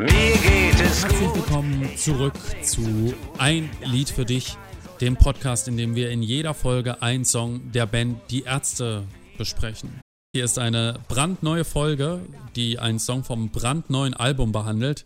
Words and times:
Mir 0.00 0.06
geht 0.08 0.80
es 0.80 1.04
Herzlich 1.04 1.34
willkommen 1.34 1.94
zurück 1.98 2.32
zu 2.62 3.12
Ein 3.36 3.68
Lied 3.84 4.08
für 4.08 4.24
dich, 4.24 4.56
dem 5.02 5.18
Podcast, 5.18 5.68
in 5.68 5.76
dem 5.76 5.94
wir 5.94 6.08
in 6.10 6.22
jeder 6.22 6.54
Folge 6.54 7.02
einen 7.02 7.26
Song 7.26 7.70
der 7.72 7.84
Band 7.84 8.18
Die 8.30 8.44
Ärzte 8.44 9.06
besprechen. 9.36 10.00
Hier 10.34 10.46
ist 10.46 10.58
eine 10.58 11.00
brandneue 11.08 11.66
Folge, 11.66 12.22
die 12.56 12.78
einen 12.78 12.98
Song 12.98 13.24
vom 13.24 13.50
brandneuen 13.50 14.14
Album 14.14 14.52
behandelt. 14.52 15.04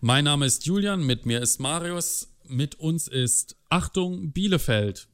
Mein 0.00 0.24
Name 0.24 0.46
ist 0.46 0.66
Julian, 0.66 1.06
mit 1.06 1.26
mir 1.26 1.40
ist 1.40 1.60
Marius, 1.60 2.26
mit 2.48 2.80
uns 2.80 3.06
ist 3.06 3.54
Achtung 3.68 4.32
Bielefeld. 4.32 5.06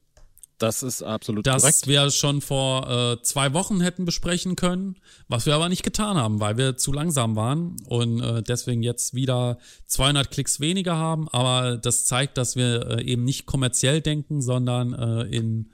Das 0.61 0.83
ist 0.83 1.01
absolut 1.01 1.47
Das 1.47 1.63
korrekt. 1.63 1.87
wir 1.87 2.11
schon 2.11 2.39
vor 2.41 2.89
äh, 2.89 3.23
zwei 3.23 3.53
Wochen 3.53 3.81
hätten 3.81 4.05
besprechen 4.05 4.55
können, 4.55 4.95
was 5.27 5.47
wir 5.47 5.55
aber 5.55 5.69
nicht 5.69 5.81
getan 5.81 6.17
haben, 6.17 6.39
weil 6.39 6.57
wir 6.57 6.77
zu 6.77 6.93
langsam 6.93 7.35
waren 7.35 7.77
und 7.87 8.21
äh, 8.21 8.43
deswegen 8.43 8.83
jetzt 8.83 9.15
wieder 9.15 9.57
200 9.87 10.29
Klicks 10.29 10.59
weniger 10.59 10.97
haben. 10.97 11.27
Aber 11.29 11.77
das 11.77 12.05
zeigt, 12.05 12.37
dass 12.37 12.55
wir 12.55 12.99
äh, 12.99 13.03
eben 13.03 13.23
nicht 13.23 13.47
kommerziell 13.47 14.01
denken, 14.01 14.41
sondern 14.41 14.93
äh, 14.93 15.23
in, 15.35 15.71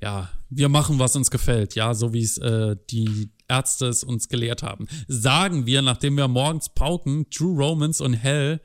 ja, 0.00 0.30
wir 0.48 0.68
machen, 0.68 1.00
was 1.00 1.16
uns 1.16 1.32
gefällt. 1.32 1.74
Ja, 1.74 1.94
so 1.94 2.12
wie 2.12 2.22
es 2.22 2.38
äh, 2.38 2.76
die 2.90 3.30
Ärzte 3.48 3.86
es 3.86 4.04
uns 4.04 4.28
gelehrt 4.28 4.62
haben. 4.62 4.86
Sagen 5.08 5.66
wir, 5.66 5.82
nachdem 5.82 6.16
wir 6.16 6.28
morgens 6.28 6.68
pauken, 6.68 7.28
True 7.30 7.56
Romance 7.56 8.00
und 8.00 8.14
Hell 8.14 8.60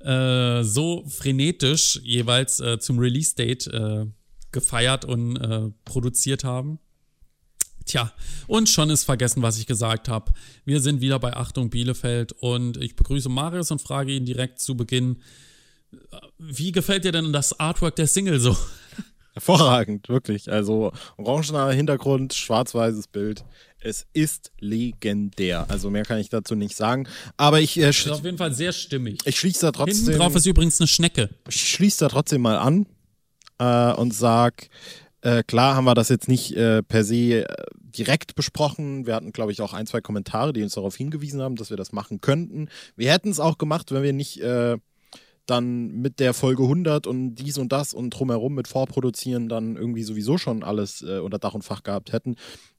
äh, 0.00 0.62
so 0.62 1.06
frenetisch 1.08 1.98
jeweils 2.02 2.62
zum 2.80 2.98
Release-Date 2.98 3.70
gefeiert 4.52 5.04
und 5.04 5.36
äh, 5.36 5.70
produziert 5.84 6.44
haben. 6.44 6.78
Tja, 7.86 8.12
und 8.46 8.68
schon 8.68 8.90
ist 8.90 9.04
vergessen, 9.04 9.42
was 9.42 9.58
ich 9.58 9.66
gesagt 9.66 10.08
habe. 10.08 10.32
Wir 10.64 10.80
sind 10.80 11.00
wieder 11.00 11.18
bei 11.18 11.34
Achtung 11.34 11.70
Bielefeld 11.70 12.32
und 12.32 12.76
ich 12.76 12.94
begrüße 12.94 13.28
Marius 13.28 13.70
und 13.70 13.80
frage 13.82 14.12
ihn 14.12 14.26
direkt 14.26 14.60
zu 14.60 14.76
Beginn, 14.76 15.16
äh, 15.92 16.16
wie 16.38 16.72
gefällt 16.72 17.04
dir 17.04 17.12
denn 17.12 17.32
das 17.32 17.58
Artwork 17.58 17.96
der 17.96 18.06
Single 18.06 18.38
so? 18.38 18.56
Hervorragend, 19.32 20.08
wirklich. 20.08 20.50
Also 20.50 20.92
orangener 21.16 21.70
Hintergrund, 21.70 22.34
schwarz-weißes 22.34 23.06
Bild. 23.06 23.44
Es 23.78 24.06
ist 24.12 24.52
legendär. 24.58 25.66
Also 25.70 25.88
mehr 25.88 26.04
kann 26.04 26.18
ich 26.18 26.28
dazu 26.28 26.54
nicht 26.54 26.76
sagen. 26.76 27.08
Aber 27.36 27.60
ich, 27.60 27.78
äh, 27.78 27.90
Ist 27.90 28.08
auf 28.08 28.24
jeden 28.24 28.38
Fall 28.38 28.52
sehr 28.52 28.72
stimmig. 28.72 29.20
ich 29.24 29.38
schließe 29.38 29.60
da 29.60 29.66
Hinten 29.68 29.92
trotzdem, 29.92 30.18
drauf 30.18 30.34
ist 30.34 30.46
übrigens 30.46 30.80
eine 30.80 30.88
Schnecke. 30.88 31.30
ich 31.48 31.70
schließe 31.70 32.04
da 32.04 32.08
trotzdem 32.08 32.42
mal 32.42 32.58
an 32.58 32.86
äh, 33.60 33.92
und 33.92 34.12
sag, 34.12 34.68
äh, 35.20 35.42
klar 35.42 35.76
haben 35.76 35.84
wir 35.84 35.94
das 35.94 36.08
jetzt 36.08 36.28
nicht 36.28 36.56
äh, 36.56 36.82
per 36.82 37.04
se 37.04 37.44
äh, 37.44 37.64
direkt 37.76 38.34
besprochen. 38.34 39.06
Wir 39.06 39.14
hatten, 39.14 39.32
glaube 39.32 39.52
ich, 39.52 39.60
auch 39.60 39.74
ein, 39.74 39.86
zwei 39.86 40.00
Kommentare, 40.00 40.52
die 40.52 40.62
uns 40.62 40.74
darauf 40.74 40.96
hingewiesen 40.96 41.42
haben, 41.42 41.56
dass 41.56 41.70
wir 41.70 41.76
das 41.76 41.92
machen 41.92 42.20
könnten. 42.20 42.68
Wir 42.96 43.12
hätten 43.12 43.30
es 43.30 43.38
auch 43.38 43.58
gemacht, 43.58 43.92
wenn 43.92 44.02
wir 44.02 44.14
nicht 44.14 44.40
äh, 44.40 44.78
dann 45.46 45.88
mit 46.00 46.20
der 46.20 46.32
Folge 46.32 46.62
100 46.62 47.06
und 47.06 47.34
dies 47.34 47.58
und 47.58 47.70
das 47.72 47.92
und 47.92 48.10
drumherum 48.10 48.54
mit 48.54 48.68
Vorproduzieren 48.68 49.48
dann 49.48 49.76
irgendwie 49.76 50.04
sowieso 50.04 50.38
schon 50.38 50.62
alles 50.62 51.02
äh, 51.02 51.18
unter 51.18 51.38
Dach 51.38 51.54
und 51.54 51.62
Fach 51.62 51.82
gehabt 51.82 52.12
hätten. 52.12 52.36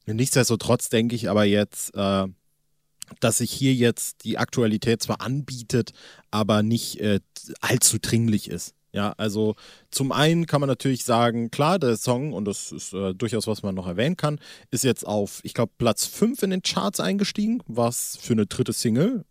Nichtsdestotrotz 0.08 0.90
denke 0.90 1.16
ich 1.16 1.30
aber 1.30 1.44
jetzt, 1.44 1.94
dass 1.94 3.38
sich 3.38 3.52
hier 3.52 3.74
jetzt 3.74 4.24
die 4.24 4.40
Aktualität 4.40 5.04
zwar 5.04 5.22
anbietet, 5.22 5.92
aber 6.32 6.64
nicht 6.64 7.00
äh, 7.00 7.20
allzu 7.62 7.98
dringlich 8.02 8.50
ist. 8.50 8.74
Ja, 8.94 9.14
also 9.18 9.56
zum 9.90 10.12
einen 10.12 10.48
kann 10.48 10.60
man 10.60 10.68
natürlich 10.68 11.06
sagen, 11.06 11.50
klar, 11.50 11.80
der 11.80 11.96
Song, 11.96 12.34
und 12.34 12.46
das 12.46 12.72
ist 12.72 12.94
äh, 12.94 13.14
durchaus, 13.14 13.48
was 13.48 13.64
man 13.64 13.74
noch 13.74 13.88
erwähnen 13.88 14.18
kann, 14.18 14.40
ist 14.70 14.84
jetzt 14.84 15.08
auf, 15.08 15.40
ich 15.44 15.54
glaube, 15.54 15.72
Platz 15.78 16.06
5 16.06 16.44
in 16.44 16.50
den 16.50 16.62
Charts 16.62 17.00
eingestiegen, 17.00 17.64
was 17.68 18.18
für 18.20 18.34
eine 18.34 18.48
dritte 18.48 18.74
Single 18.74 19.24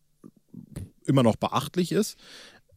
immer 1.05 1.23
noch 1.23 1.37
beachtlich 1.37 1.93
ist. 1.93 2.17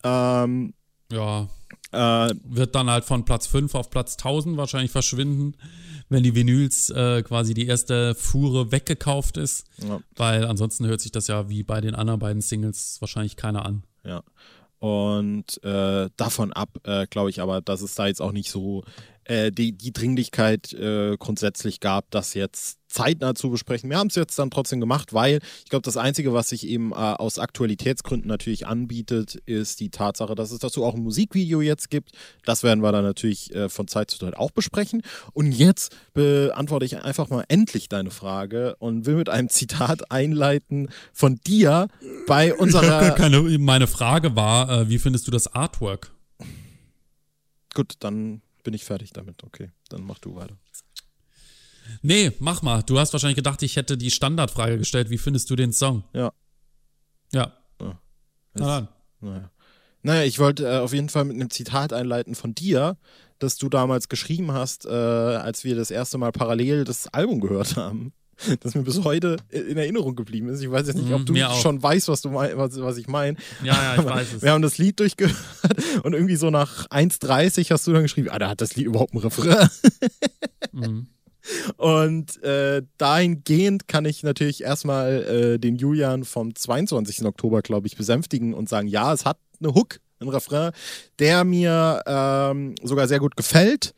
Ähm, 0.04 0.74
Ja, 1.12 1.48
äh, 1.92 2.34
wird 2.44 2.76
dann 2.76 2.90
halt 2.90 3.06
von 3.06 3.24
Platz 3.24 3.48
5 3.48 3.76
auf 3.76 3.90
Platz 3.90 4.18
1000 4.18 4.58
wahrscheinlich 4.58 4.92
verschwinden, 4.92 5.56
wenn 6.10 6.24
die 6.24 6.36
Vinyls 6.36 6.90
äh, 6.90 7.22
quasi 7.24 7.54
die 7.54 7.68
erste 7.68 8.16
Fuhre 8.16 8.72
weggekauft 8.72 9.38
ist. 9.38 9.66
Ja. 9.78 10.02
Weil 10.16 10.46
ansonsten 10.46 10.86
hört 10.86 11.02
sich 11.02 11.12
das 11.12 11.28
ja 11.28 11.50
wie 11.50 11.64
bei 11.64 11.82
den 11.82 11.96
anderen 11.96 12.20
beiden 12.20 12.42
Singles 12.42 12.98
wahrscheinlich 13.00 13.36
keiner 13.36 13.66
an. 13.66 13.84
Ja. 14.04 14.24
Und 14.84 15.64
äh, 15.64 16.10
davon 16.18 16.52
ab, 16.52 16.78
äh, 16.84 17.08
glaube 17.08 17.30
ich 17.30 17.42
aber, 17.42 17.62
dass 17.62 17.82
es 17.82 17.96
da 17.96 18.08
jetzt 18.08 18.22
auch 18.22 18.34
nicht 18.34 18.50
so 18.50 18.84
äh, 19.26 19.52
die, 19.52 19.72
die 19.72 19.94
Dringlichkeit 19.94 20.74
äh, 20.74 21.16
grundsätzlich 21.18 21.80
gab, 21.80 22.12
das 22.12 22.34
jetzt 22.34 22.80
zeitnah 22.94 23.34
zu 23.34 23.50
besprechen. 23.50 23.90
Wir 23.90 23.98
haben 23.98 24.08
es 24.08 24.16
jetzt 24.16 24.38
dann 24.38 24.52
trotzdem 24.52 24.80
gemacht, 24.80 25.14
weil 25.14 25.40
ich 25.64 25.70
glaube, 25.70 25.84
das 25.84 25.98
Einzige, 25.98 26.34
was 26.34 26.50
sich 26.50 26.68
eben 26.68 26.92
äh, 26.92 26.96
aus 26.96 27.40
Aktualitätsgründen 27.40 28.28
natürlich 28.28 28.68
anbietet, 28.68 29.36
ist 29.46 29.80
die 29.80 29.90
Tatsache, 29.90 30.36
dass 30.36 30.52
es 30.52 30.60
dazu 30.60 30.84
auch 30.86 30.94
ein 30.94 31.02
Musikvideo 31.02 31.62
jetzt 31.62 31.90
gibt. 31.90 32.12
Das 32.46 32.62
werden 32.64 32.84
wir 32.84 32.92
dann 32.92 33.04
natürlich 33.04 33.54
äh, 33.56 33.68
von 33.68 33.88
Zeit 33.88 34.12
zu 34.12 34.20
Zeit 34.20 34.38
auch 34.38 34.52
besprechen. 34.52 35.02
Und 35.34 35.52
jetzt 35.52 35.96
beantworte 36.14 36.86
ich 36.86 37.04
einfach 37.04 37.30
mal 37.30 37.44
endlich 37.48 37.90
deine 37.90 38.12
Frage 38.12 38.76
und 38.78 39.06
will 39.06 39.16
mit 39.16 39.30
einem 39.30 39.50
Zitat 39.54 40.12
einleiten 40.12 40.90
von 41.12 41.40
dir 41.48 41.88
bei 42.28 42.54
unserer. 42.54 43.12
Keine, 43.12 43.42
meine 43.58 43.88
Frage 43.88 44.36
war, 44.36 44.70
äh, 44.70 44.90
wie 44.90 45.00
findest 45.00 45.28
du 45.28 45.32
das 45.32 45.54
Artwork? 45.54 46.12
Gut, 47.74 47.94
dann 48.00 48.42
bin 48.64 48.74
ich 48.74 48.84
fertig 48.84 49.12
damit. 49.14 49.44
Okay, 49.44 49.72
dann 49.90 50.04
mach 50.04 50.20
du 50.20 50.36
weiter. 50.36 50.58
Nee, 52.02 52.32
mach 52.40 52.62
mal. 52.62 52.82
Du 52.84 53.00
hast 53.00 53.14
wahrscheinlich 53.14 53.36
gedacht, 53.36 53.62
ich 53.62 53.76
hätte 53.76 53.98
die 53.98 54.12
Standardfrage 54.12 54.78
gestellt, 54.78 55.10
wie 55.10 55.18
findest 55.18 55.50
du 55.50 55.56
den 55.56 55.74
Song? 55.74 56.04
Ja. 56.14 56.32
Ja. 57.34 57.54
Ja. 57.82 58.00
Na 58.54 58.66
dann. 58.66 58.88
Naja. 59.20 59.52
Naja, 60.02 60.24
ich 60.24 60.40
wollte 60.40 60.68
äh, 60.68 60.78
auf 60.80 60.94
jeden 60.94 61.10
Fall 61.10 61.26
mit 61.26 61.36
einem 61.36 61.50
Zitat 61.50 61.94
einleiten 61.94 62.36
von 62.36 62.54
dir, 62.54 62.98
das 63.40 63.58
du 63.58 63.70
damals 63.70 64.10
geschrieben 64.10 64.52
hast, 64.52 64.86
äh, 64.86 64.90
als 64.90 65.64
wir 65.64 65.76
das 65.76 65.92
erste 65.92 66.18
Mal 66.18 66.32
parallel 66.32 66.84
das 66.84 67.08
Album 67.08 67.40
gehört 67.40 67.78
haben. 67.78 68.14
Das 68.62 68.76
mir 68.76 68.82
bis 68.84 69.04
heute 69.04 69.38
in 69.50 69.78
Erinnerung 69.78 70.16
geblieben 70.16 70.50
ist. 70.50 70.62
Ich 70.62 70.70
weiß 70.70 70.88
jetzt 70.88 70.96
nicht, 70.98 71.08
Mhm, 71.10 71.14
ob 71.14 71.26
du 71.26 71.34
mir 71.34 71.50
auch. 71.50 71.62
schon 71.62 71.82
weißt, 71.82 72.08
was, 72.08 72.22
du 72.22 72.30
mein, 72.30 72.58
was, 72.58 72.80
was 72.82 72.98
ich 72.98 73.08
meine. 73.08 73.38
Ja, 73.64 73.74
ja, 73.74 73.96
ich 74.02 74.06
weiß 74.06 74.34
es. 74.36 74.42
Wir 74.42 74.52
haben 74.52 74.62
das 74.62 74.78
Lied 74.78 75.00
durchgehört 75.00 75.36
und 76.04 76.14
irgendwie 76.14 76.36
so 76.36 76.50
nach 76.50 76.88
1,30 76.90 77.70
hast 77.72 77.86
du 77.88 77.94
dann 77.94 78.04
geschrieben, 78.04 78.30
ah, 78.32 78.40
da 78.40 78.50
hat 78.50 78.62
das 78.62 78.76
Lied 78.76 78.88
überhaupt 78.88 79.14
einen 79.14 79.22
Refrain. 79.22 79.70
Mhm. 80.72 81.08
Und 81.76 82.42
äh, 82.44 82.84
dahingehend 82.98 83.90
kann 83.90 84.06
ich 84.06 84.24
natürlich 84.24 84.64
erstmal 84.64 85.24
äh, 85.24 85.60
den 85.60 85.76
Julian 85.76 86.24
vom 86.24 86.56
22. 86.56 87.26
Oktober, 87.26 87.62
glaube 87.62 87.86
ich, 87.88 87.98
besänftigen 87.98 88.54
und 88.54 88.70
sagen, 88.70 88.88
ja, 88.88 89.12
es 89.12 89.26
hat 89.26 89.38
eine 89.60 89.74
Hook, 89.74 90.00
einen 90.22 90.30
Refrain, 90.30 90.72
der 91.20 91.44
mir 91.44 92.02
ähm, 92.06 92.76
sogar 92.82 93.10
sehr 93.10 93.20
gut 93.20 93.36
gefällt 93.36 93.94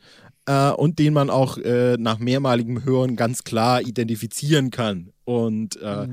äh, 0.46 0.70
und 0.70 0.98
den 0.98 1.12
man 1.12 1.30
auch 1.30 1.58
äh, 1.58 1.96
nach 1.98 2.18
mehrmaligem 2.18 2.84
Hören 2.84 3.16
ganz 3.16 3.44
klar 3.44 3.82
identifizieren 3.82 4.70
kann. 4.70 5.12
Und 5.24 5.76
äh, 5.82 6.08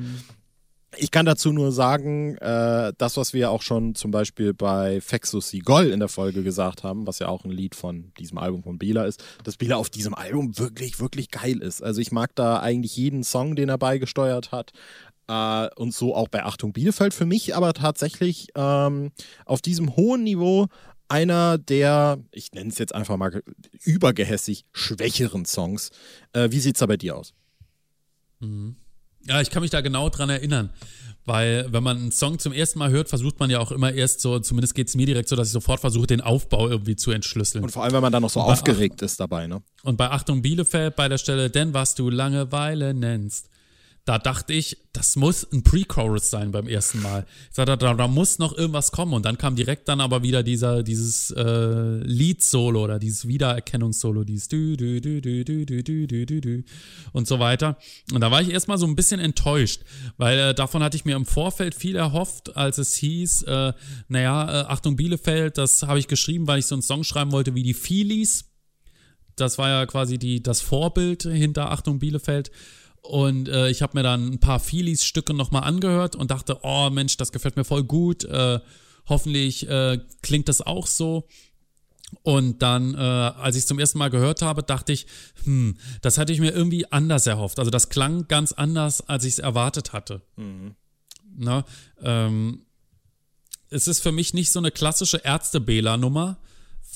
ich 0.98 1.12
kann 1.12 1.26
dazu 1.26 1.52
nur 1.52 1.72
sagen, 1.72 2.38
äh, 2.38 2.94
das, 2.98 3.18
was 3.18 3.34
wir 3.34 3.52
auch 3.52 3.62
schon 3.62 3.96
zum 3.96 4.12
Beispiel 4.12 4.54
bei 4.54 5.02
Fexus 5.02 5.50
Sigol 5.50 5.88
in 5.88 6.00
der 6.00 6.10
Folge 6.10 6.44
gesagt 6.44 6.84
haben, 6.84 7.08
was 7.08 7.20
ja 7.20 7.28
auch 7.28 7.46
ein 7.46 7.52
Lied 7.52 7.76
von 7.76 8.12
diesem 8.20 8.38
Album 8.38 8.64
von 8.64 8.78
Bela 8.78 9.06
ist, 9.06 9.24
dass 9.44 9.58
Bela 9.58 9.78
auf 9.78 9.90
diesem 9.90 10.14
Album 10.14 10.58
wirklich, 10.58 11.00
wirklich 11.00 11.32
geil 11.32 11.62
ist. 11.62 11.82
Also 11.82 12.02
ich 12.02 12.12
mag 12.12 12.36
da 12.36 12.60
eigentlich 12.60 12.96
jeden 12.96 13.24
Song, 13.24 13.56
den 13.56 13.70
er 13.70 13.78
beigesteuert 13.78 14.52
hat. 14.52 14.72
Äh, 15.28 15.70
und 15.76 15.94
so 15.94 16.16
auch 16.16 16.28
bei 16.28 16.44
Achtung 16.44 16.74
Bielefeld 16.74 17.14
für 17.14 17.26
mich, 17.26 17.56
aber 17.56 17.74
tatsächlich 17.74 18.50
ähm, 18.56 19.12
auf 19.46 19.62
diesem 19.62 19.96
hohen 19.96 20.24
Niveau 20.24 20.68
einer 21.08 21.58
der, 21.58 22.20
ich 22.32 22.52
nenne 22.54 22.70
es 22.70 22.78
jetzt 22.78 22.96
einfach 22.96 23.18
mal 23.18 23.44
übergehässig, 23.84 24.66
schwächeren 24.72 25.46
Songs. 25.46 25.92
Äh, 26.34 26.52
wie 26.52 26.60
sieht 26.60 26.76
es 26.76 26.80
da 26.80 26.86
bei 26.86 26.98
dir 26.98 27.18
aus? 27.18 27.34
Ja, 29.26 29.40
ich 29.42 29.50
kann 29.50 29.62
mich 29.62 29.72
da 29.72 29.82
genau 29.82 30.10
dran 30.10 30.30
erinnern. 30.30 30.70
Weil, 31.26 31.72
wenn 31.72 31.84
man 31.84 31.98
einen 31.98 32.12
Song 32.12 32.38
zum 32.38 32.52
ersten 32.52 32.80
Mal 32.80 32.92
hört, 32.92 33.08
versucht 33.08 33.40
man 33.40 33.50
ja 33.50 33.60
auch 33.60 33.72
immer 33.72 33.94
erst 33.94 34.20
so, 34.20 34.40
zumindest 34.40 34.76
geht 34.76 34.90
es 34.90 34.96
mir 34.96 35.06
direkt 35.06 35.30
so, 35.30 35.38
dass 35.38 35.48
ich 35.48 35.54
sofort 35.54 35.80
versuche, 35.80 36.06
den 36.06 36.20
Aufbau 36.20 36.68
irgendwie 36.68 36.98
zu 36.98 37.12
entschlüsseln. 37.12 37.64
Und 37.64 37.70
vor 37.70 37.84
allem, 37.84 37.94
wenn 37.94 38.02
man 38.02 38.12
dann 38.12 38.24
noch 38.24 38.30
so 38.30 38.42
aufgeregt 38.42 39.02
ist 39.02 39.22
dabei, 39.22 39.48
ne? 39.48 39.62
Und 39.84 39.96
bei 39.96 40.10
Achtung 40.10 40.42
Bielefeld 40.42 40.98
bei 40.98 41.08
der 41.08 41.18
Stelle, 41.18 41.50
denn 41.50 41.74
was 41.74 41.96
du 41.96 42.10
Langeweile 42.10 42.94
nennst, 42.94 43.50
da 44.06 44.20
dachte 44.20 44.52
ich, 44.52 44.78
das 44.92 45.16
muss 45.16 45.48
ein 45.54 45.64
Pre-Chorus 45.64 46.30
sein 46.30 46.52
beim 46.52 46.68
ersten 46.68 47.02
Mal. 47.02 47.26
Ich 47.50 47.56
sagte, 47.56 47.78
da, 47.78 47.94
da 47.94 48.08
muss 48.10 48.38
noch 48.38 48.58
irgendwas 48.58 48.92
kommen. 48.92 49.14
Und 49.14 49.24
dann 49.26 49.38
kam 49.38 49.56
direkt 49.56 49.88
dann 49.88 50.02
aber 50.02 50.24
wieder 50.24 50.44
dieser, 50.44 50.84
dieses 50.84 51.32
äh, 51.32 52.00
Lied-Solo 52.04 52.84
oder 52.84 53.00
dieses 53.00 53.30
Wiedererkennungssolo, 53.30 54.26
dieses 54.26 54.50
du, 54.50 54.76
du, 54.76 55.00
du, 55.00 55.22
du, 55.22 55.46
du, 55.46 55.66
du, 55.66 55.84
du, 55.84 56.08
du, 56.08 56.26
du, 56.26 56.42
du 56.42 56.64
und 57.14 57.28
so 57.28 57.40
weiter. 57.40 57.78
Und 58.14 58.20
da 58.20 58.30
war 58.30 58.42
ich 58.42 58.50
erstmal 58.50 58.78
so 58.78 58.86
ein 58.86 58.98
bisschen 58.98 59.22
enttäuscht, 59.22 59.84
weil 60.18 60.38
äh, 60.38 60.54
davon 60.54 60.84
hatte 60.84 60.98
ich 60.98 61.06
mir 61.06 61.16
im 61.16 61.26
Vorfeld 61.26 61.74
viel 61.74 61.96
erhofft, 61.96 62.58
als 62.58 62.80
es 62.80 62.96
hieß, 62.96 63.44
äh, 63.44 63.74
naja, 64.10 64.64
äh, 64.64 64.66
Achtung 64.66 64.98
Bielefeld, 64.98 65.58
das 65.58 65.84
habe 65.84 66.00
ich 66.00 66.10
geschrieben, 66.10 66.46
weil 66.46 66.60
ich 66.60 66.66
so 66.66 66.76
einen 66.76 66.82
Song 66.82 67.06
schreiben 67.06 67.32
wollte 67.32 67.56
wie 67.56 67.64
die 67.64 67.74
Feelies. 67.74 68.50
Das 69.38 69.58
war 69.58 69.70
ja 69.70 69.86
quasi 69.86 70.18
die, 70.18 70.44
das 70.44 70.60
Vorbild 70.60 71.24
hinter 71.24 71.72
Achtung 71.72 72.00
Bielefeld. 72.00 72.52
Und 73.04 73.50
äh, 73.50 73.70
ich 73.70 73.82
habe 73.82 73.98
mir 73.98 74.04
dann 74.04 74.28
ein 74.28 74.40
paar 74.40 74.60
Feelies-Stücke 74.60 75.34
nochmal 75.34 75.64
angehört 75.64 76.16
und 76.16 76.32
dachte, 76.32 76.60
oh 76.64 76.90
Mensch, 76.90 77.18
das 77.18 77.34
gefällt 77.34 77.58
mir 77.58 77.66
voll 77.66 77.84
gut. 77.84 78.24
Äh, 78.24 78.60
hoffentlich 79.08 79.68
äh, 79.68 80.00
klingt 80.22 80.48
das 80.48 80.62
auch 80.62 80.88
so. 80.88 81.28
Und 82.22 82.62
dann, 82.62 82.94
äh, 82.94 82.98
als 82.98 83.58
ich 83.58 83.68
zum 83.68 83.78
ersten 83.78 83.98
Mal 83.98 84.10
gehört 84.10 84.42
habe, 84.42 84.64
dachte 84.64 84.94
ich, 84.94 85.06
hm, 85.44 85.78
das 86.02 86.18
hatte 86.18 86.32
ich 86.32 86.40
mir 86.40 86.54
irgendwie 86.54 86.90
anders 86.92 87.28
erhofft. 87.28 87.60
Also 87.60 87.72
das 87.72 87.90
klang 87.90 88.28
ganz 88.30 88.54
anders, 88.54 89.02
als 89.02 89.26
ich 89.26 89.34
es 89.34 89.40
erwartet 89.40 89.92
hatte. 89.92 90.22
Mhm. 90.38 90.76
Na, 91.36 91.66
ähm, 92.02 92.66
es 93.70 93.88
ist 93.88 94.02
für 94.02 94.12
mich 94.12 94.34
nicht 94.34 94.52
so 94.52 94.60
eine 94.60 94.72
klassische 94.72 95.18
Ärzte-Bela-Nummer. 95.18 96.38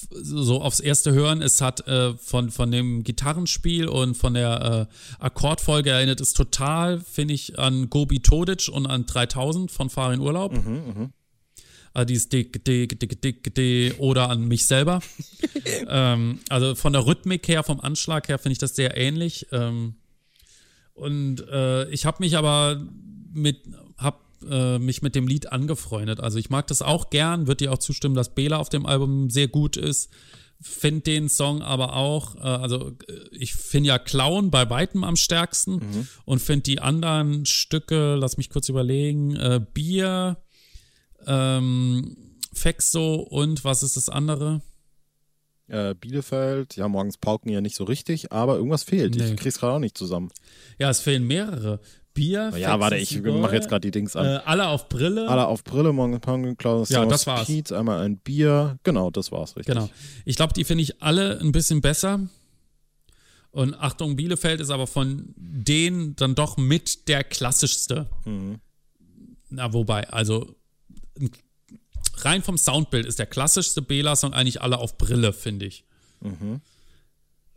So 0.10 0.62
aufs 0.62 0.80
erste 0.80 1.12
Hören, 1.12 1.42
es 1.42 1.62
hat 1.62 1.88
äh, 1.88 2.14
von, 2.18 2.52
von 2.52 2.72
dem 2.72 3.04
Gitarrenspiel 3.04 3.88
und 3.88 4.16
von 4.16 4.34
der 4.36 4.88
äh, 4.90 5.24
Akkordfolge 5.24 5.90
erinnert 5.90 6.22
es 6.22 6.34
total, 6.34 7.00
finde 7.00 7.34
ich, 7.34 7.58
an 7.58 7.90
Gobi 7.90 8.20
Todic 8.20 8.70
und 8.72 8.86
an 8.86 9.06
3000 9.06 9.72
von 9.72 9.90
Farin 9.90 10.20
Urlaub. 10.20 10.54
Mhm, 10.54 10.94
mh 10.96 11.10
äh, 11.98 12.06
dieses 12.06 12.30
Dick, 12.30 12.64
Dick, 12.64 13.00
Dick, 13.00 13.22
Dick, 13.22 13.56
Dick 13.56 14.00
oder 14.00 14.30
an 14.30 14.48
mich 14.48 14.66
selber. 14.66 15.02
ähm, 15.88 16.40
also 16.50 16.76
von 16.76 16.94
der 16.94 17.06
Rhythmik 17.06 17.48
her, 17.48 17.64
vom 17.64 17.82
Anschlag 17.82 18.28
her 18.28 18.38
finde 18.38 18.54
ich 18.54 18.60
das 18.60 18.76
sehr 18.76 18.96
ähnlich. 18.96 19.48
Ähm, 19.52 19.96
und 20.94 21.42
äh, 21.48 21.90
ich 21.90 22.06
habe 22.06 22.18
mich 22.20 22.38
aber 22.38 22.82
mit, 23.34 23.62
äh, 24.50 24.80
mich 24.80 25.02
mit 25.02 25.16
dem 25.16 25.28
Lied 25.28 25.52
angefreundet. 25.52 26.20
Also 26.20 26.38
ich 26.38 26.50
mag 26.50 26.68
das 26.68 26.82
auch 26.82 27.10
gern, 27.10 27.48
würde 27.48 27.66
dir 27.66 27.74
auch 27.74 27.80
zustimmen, 27.80 28.16
dass 28.16 28.34
Bela 28.34 28.58
auf 28.58 28.70
dem 28.70 28.86
Album 28.86 29.30
sehr 29.30 29.48
gut 29.48 29.78
ist. 29.78 30.10
Find 30.60 31.06
den 31.06 31.30
Song 31.30 31.62
aber 31.62 31.96
auch, 31.96 32.36
äh, 32.36 32.40
also 32.40 32.94
äh, 33.08 33.14
ich 33.32 33.54
finde 33.54 33.90
ja 33.90 34.00
Clown 34.00 34.50
bei 34.50 34.70
weitem 34.70 35.04
am 35.04 35.16
stärksten 35.16 35.74
mhm. 35.74 36.08
und 36.26 36.42
finde 36.42 36.64
die 36.64 36.80
anderen 36.80 37.46
Stücke, 37.46 38.16
lass 38.16 38.38
mich 38.38 38.50
kurz 38.50 38.68
überlegen, 38.70 39.36
äh, 39.36 39.62
Bier, 39.74 40.38
ähm, 41.26 42.18
Fexo 42.54 43.16
und 43.16 43.64
was 43.64 43.84
ist 43.84 43.98
das 43.98 44.10
andere? 44.10 44.62
Äh, 45.68 45.96
Bielefeld, 45.96 46.78
ja, 46.78 46.88
morgens 46.88 47.18
pauken 47.18 47.52
ja 47.52 47.60
nicht 47.60 47.76
so 47.76 47.84
richtig, 47.84 48.32
aber 48.32 48.56
irgendwas 48.56 48.84
fehlt. 48.84 49.16
Nee. 49.16 49.32
Ich 49.32 49.36
krieg's 49.36 49.60
gerade 49.60 49.74
auch 49.74 49.80
nicht 49.80 49.98
zusammen. 49.98 50.32
Ja, 50.80 50.90
es 50.90 51.02
fehlen 51.02 51.28
mehrere. 51.28 51.82
Bier. 52.18 52.52
Ja, 52.58 52.80
warte, 52.80 52.98
ich 52.98 53.22
mache 53.22 53.54
jetzt 53.54 53.70
gerade 53.70 53.82
die 53.82 53.92
Dings 53.92 54.16
an. 54.16 54.26
Äh, 54.26 54.40
alle 54.44 54.68
auf 54.70 54.90
Brille. 54.90 55.30
Alle 55.30 55.46
auf 55.46 55.64
Brille, 55.64 55.94
morgens 55.94 56.20
pauken, 56.20 56.58
Klaus, 56.58 56.90
ja, 56.90 57.06
das 57.06 57.28
war's. 57.28 57.46
Pietz, 57.46 57.72
einmal 57.72 58.04
ein 58.04 58.18
Bier. 58.18 58.80
Genau, 58.82 59.12
das 59.12 59.32
war's, 59.32 59.56
richtig. 59.56 59.76
Genau. 59.76 59.88
Ich 60.26 60.36
glaube, 60.36 60.54
die 60.54 60.64
finde 60.64 60.82
ich 60.82 61.00
alle 61.04 61.40
ein 61.40 61.52
bisschen 61.52 61.82
besser. 61.82 62.28
Und 63.52 63.76
Achtung, 63.76 64.16
Bielefeld 64.16 64.60
ist 64.62 64.72
aber 64.72 64.88
von 64.88 65.32
denen 65.38 66.16
dann 66.16 66.34
doch 66.34 66.58
mit 66.58 67.08
der 67.08 67.24
klassischste. 67.24 68.10
Mhm. 68.26 68.62
Na, 69.50 69.72
wobei, 69.72 70.10
also 70.10 70.56
rein 72.18 72.42
vom 72.42 72.58
Soundbild 72.58 73.06
ist 73.06 73.20
der 73.20 73.28
klassischste 73.28 73.84
Bela-Song 73.84 74.34
eigentlich 74.34 74.64
alle 74.64 74.80
auf 74.80 74.98
Brille, 74.98 75.34
finde 75.34 75.68
ich. 75.68 75.86
Mhm. 76.22 76.62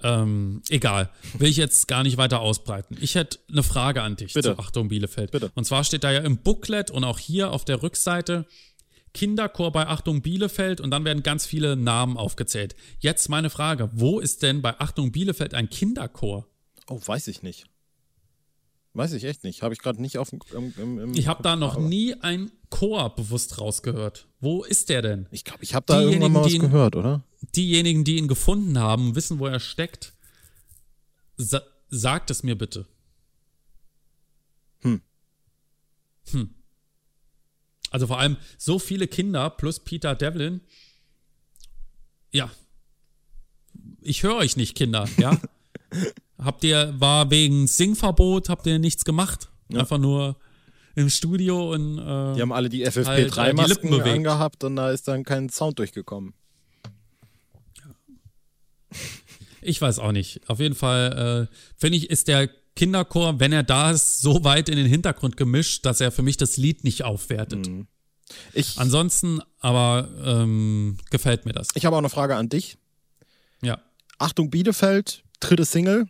Ähm, 0.03 0.63
egal, 0.69 1.11
will 1.37 1.49
ich 1.49 1.57
jetzt 1.57 1.89
gar 1.89 2.03
nicht 2.03 2.17
weiter 2.17 2.41
ausbreiten. 2.41 2.97
Ich 3.01 3.15
hätte 3.15 3.39
eine 3.51 3.63
Frage 3.63 4.03
an 4.03 4.17
dich 4.17 4.33
Bitte. 4.33 4.55
zu 4.55 4.59
Achtung 4.59 4.89
Bielefeld. 4.89 5.31
Bitte. 5.31 5.51
Und 5.55 5.65
zwar 5.65 5.85
steht 5.85 6.05
da 6.05 6.11
ja 6.11 6.21
im 6.21 6.39
Booklet 6.39 6.91
und 6.91 7.05
auch 7.05 7.19
hier 7.19 7.53
auf 7.53 7.65
der 7.65 7.83
Rückseite 7.83 8.47
Kinderchor 9.13 9.73
bei 9.73 9.87
Achtung 9.87 10.23
Bielefeld 10.23 10.81
und 10.81 10.91
dann 10.91 11.05
werden 11.05 11.23
ganz 11.23 11.45
viele 11.45 11.77
Namen 11.77 12.17
aufgezählt. 12.17 12.77
Jetzt 13.01 13.29
meine 13.29 13.51
Frage, 13.51 13.91
wo 13.93 14.21
ist 14.21 14.43
denn 14.43 14.63
bei 14.63 14.79
Achtung 14.79 15.13
Bielefeld 15.13 15.55
ein 15.55 15.69
Kinderchor? 15.69 16.47
Oh, 16.89 17.01
weiß 17.05 17.29
ich 17.29 17.43
nicht. 17.43 17.67
Weiß 18.93 19.13
ich 19.13 19.25
echt 19.25 19.45
nicht. 19.45 19.63
Habe 19.63 19.73
ich 19.73 19.81
gerade 19.81 20.01
nicht 20.03 20.19
auf 20.19 20.31
dem. 20.31 20.41
Im, 20.53 20.99
im 20.99 21.15
ich 21.15 21.29
habe 21.29 21.43
da 21.43 21.55
noch 21.55 21.79
nie 21.79 22.15
ein 22.15 22.51
Chor 22.71 23.15
bewusst 23.15 23.61
rausgehört. 23.61 24.27
Wo 24.41 24.65
ist 24.65 24.89
der 24.89 25.03
denn? 25.03 25.29
Ich 25.31 25.45
glaube, 25.45 25.63
ich 25.63 25.75
habe 25.75 25.87
da 25.87 26.01
irgendwann 26.01 26.33
mal 26.33 26.45
was 26.45 26.59
gehört, 26.59 26.97
oder? 26.97 27.23
Diejenigen, 27.41 28.05
die 28.05 28.17
ihn 28.17 28.29
gefunden 28.29 28.79
haben, 28.79 29.15
wissen, 29.15 29.39
wo 29.39 29.47
er 29.47 29.61
steckt. 29.61 30.15
Sa 31.37 31.63
sagt 31.89 32.31
es 32.31 32.45
mir 32.45 32.57
bitte. 32.57 32.87
Hm. 34.83 35.03
Hm. 36.31 36.55
Also 37.91 38.07
vor 38.07 38.21
allem 38.21 38.37
so 38.59 38.79
viele 38.79 39.09
Kinder 39.09 39.51
plus 39.51 39.81
Peter 39.81 40.15
Devlin. 40.15 40.61
Ja. 42.31 42.51
Ich 44.01 44.23
höre 44.23 44.37
euch 44.37 44.57
nicht, 44.57 44.77
Kinder, 44.77 45.09
ja. 45.19 45.41
Habt 46.39 46.65
ihr, 46.65 46.95
war 46.99 47.31
wegen 47.31 47.67
Singverbot, 47.67 48.49
habt 48.49 48.67
ihr 48.67 48.79
nichts 48.79 49.05
gemacht? 49.05 49.51
Ja. 49.69 49.81
Einfach 49.81 49.99
nur 49.99 50.37
im 50.95 51.11
Studio 51.11 51.73
und 51.73 51.99
äh, 51.99 52.35
Die 52.35 52.41
haben 52.41 52.53
alle 52.53 52.69
die 52.69 52.87
FFP3-Masken 52.87 53.93
halt, 53.93 54.07
äh, 54.07 54.11
angehabt 54.13 54.65
und 54.65 54.77
da 54.77 54.91
ist 54.91 55.07
dann 55.09 55.25
kein 55.25 55.51
Sound 55.51 55.79
durchgekommen. 55.79 56.33
Ich 59.63 59.81
weiß 59.81 59.99
auch 59.99 60.13
nicht. 60.13 60.41
Auf 60.49 60.59
jeden 60.59 60.75
Fall 60.75 61.49
äh, 61.51 61.55
finde 61.77 61.99
ich, 61.99 62.09
ist 62.11 62.29
der 62.29 62.49
Kinderchor, 62.77 63.41
wenn 63.41 63.53
er 63.53 63.63
da 63.63 63.91
ist, 63.91 64.21
so 64.21 64.43
weit 64.45 64.69
in 64.69 64.77
den 64.77 64.87
Hintergrund 64.87 65.37
gemischt, 65.37 65.85
dass 65.85 66.01
er 66.01 66.11
für 66.11 66.23
mich 66.23 66.37
das 66.37 66.57
Lied 66.57 66.85
nicht 66.85 67.05
aufwertet. 67.05 67.69
Mhm. 67.69 67.87
Ich, 68.53 68.79
Ansonsten 68.79 69.41
aber 69.59 70.09
ähm, 70.25 70.97
gefällt 71.11 71.45
mir 71.45 71.53
das. 71.53 71.69
Ich 71.75 71.85
habe 71.85 71.97
auch 71.97 72.01
eine 72.01 72.09
Frage 72.09 72.37
an 72.37 72.49
dich. 72.49 72.79
Ja. 73.61 73.81
Achtung 74.19 74.51
Bielefeld, 74.51 75.25
dritte 75.41 75.65
Single 75.65 76.07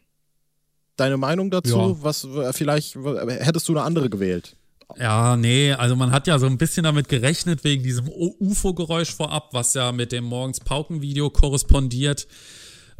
deine 1.00 1.16
Meinung 1.16 1.50
dazu? 1.50 1.76
Ja. 1.76 1.96
Was 2.02 2.28
vielleicht 2.52 2.94
hättest 2.94 3.68
du 3.68 3.72
eine 3.72 3.82
andere 3.82 4.10
gewählt? 4.10 4.56
Ja, 4.98 5.36
nee, 5.36 5.72
also 5.72 5.94
man 5.94 6.10
hat 6.10 6.26
ja 6.26 6.38
so 6.38 6.46
ein 6.46 6.58
bisschen 6.58 6.82
damit 6.82 7.08
gerechnet 7.08 7.62
wegen 7.62 7.82
diesem 7.82 8.08
UFO-Geräusch 8.08 9.14
vorab, 9.14 9.50
was 9.52 9.74
ja 9.74 9.92
mit 9.92 10.10
dem 10.10 10.24
morgens 10.24 10.60
Pauken-Video 10.60 11.30
korrespondiert. 11.30 12.26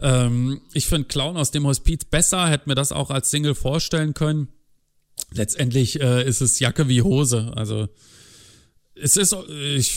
Ähm, 0.02 0.61
ich 0.73 0.87
finde 0.87 1.08
Clown 1.08 1.37
aus 1.37 1.50
dem 1.50 1.67
Hospiz 1.67 2.05
besser, 2.05 2.49
hätte 2.49 2.69
mir 2.69 2.75
das 2.75 2.93
auch 2.93 3.11
als 3.11 3.31
Single 3.31 3.55
vorstellen 3.55 4.14
können. 4.14 4.49
Letztendlich 5.32 6.00
äh, 6.00 6.26
ist 6.26 6.41
es 6.41 6.58
Jacke 6.58 6.88
wie 6.88 7.02
Hose. 7.02 7.52
Also 7.55 7.88
es 8.94 9.17
ist, 9.17 9.35
ich, 9.49 9.93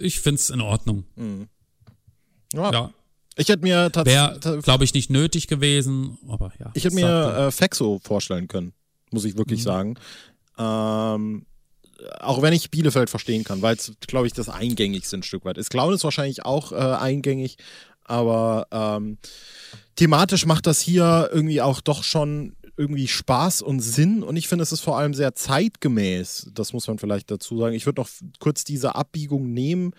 ich 0.00 0.20
finde 0.20 0.40
es 0.40 0.50
in 0.50 0.60
Ordnung. 0.60 1.04
Mhm. 1.16 1.48
Ja. 2.52 2.72
ja. 2.72 2.90
Ich 3.36 3.48
hätte 3.48 3.62
mir 3.62 3.90
tatsächlich. 3.90 4.44
Wäre, 4.44 4.62
glaube 4.62 4.84
ich, 4.84 4.94
nicht 4.94 5.10
nötig 5.10 5.48
gewesen, 5.48 6.18
aber 6.28 6.52
ja. 6.58 6.70
Ich 6.74 6.84
hätte 6.84 6.94
mir 6.94 7.36
äh, 7.36 7.50
Fexo 7.50 8.00
vorstellen 8.02 8.46
können, 8.46 8.72
muss 9.10 9.24
ich 9.24 9.36
wirklich 9.36 9.60
mhm. 9.60 9.64
sagen. 9.64 9.94
Ähm, 10.56 11.46
auch 12.20 12.42
wenn 12.42 12.52
ich 12.52 12.70
Bielefeld 12.70 13.10
verstehen 13.10 13.44
kann, 13.44 13.62
weil 13.62 13.76
es, 13.76 13.92
glaube 14.06 14.26
ich, 14.26 14.32
das 14.32 14.48
eingängigste 14.48 15.16
ein 15.16 15.22
Stück 15.22 15.44
weit 15.44 15.58
ist. 15.58 15.70
Clown 15.70 15.94
ist 15.94 16.04
wahrscheinlich 16.04 16.44
auch 16.44 16.72
äh, 16.72 16.76
eingängig, 16.76 17.56
aber 18.04 18.66
ähm, 18.70 19.18
thematisch 19.96 20.46
macht 20.46 20.66
das 20.66 20.80
hier 20.80 21.30
irgendwie 21.32 21.60
auch 21.60 21.80
doch 21.80 22.04
schon 22.04 22.56
irgendwie 22.76 23.06
Spaß 23.06 23.62
und 23.62 23.80
Sinn 23.80 24.22
und 24.22 24.36
ich 24.36 24.48
finde, 24.48 24.62
es 24.62 24.72
ist 24.72 24.80
vor 24.80 24.98
allem 24.98 25.14
sehr 25.14 25.34
zeitgemäß. 25.34 26.50
Das 26.54 26.72
muss 26.72 26.88
man 26.88 26.98
vielleicht 26.98 27.30
dazu 27.30 27.58
sagen. 27.58 27.74
Ich 27.74 27.86
würde 27.86 28.00
noch 28.00 28.08
kurz 28.40 28.64
diese 28.64 28.96
Abbiegung 28.96 29.52
nehmen, 29.52 29.92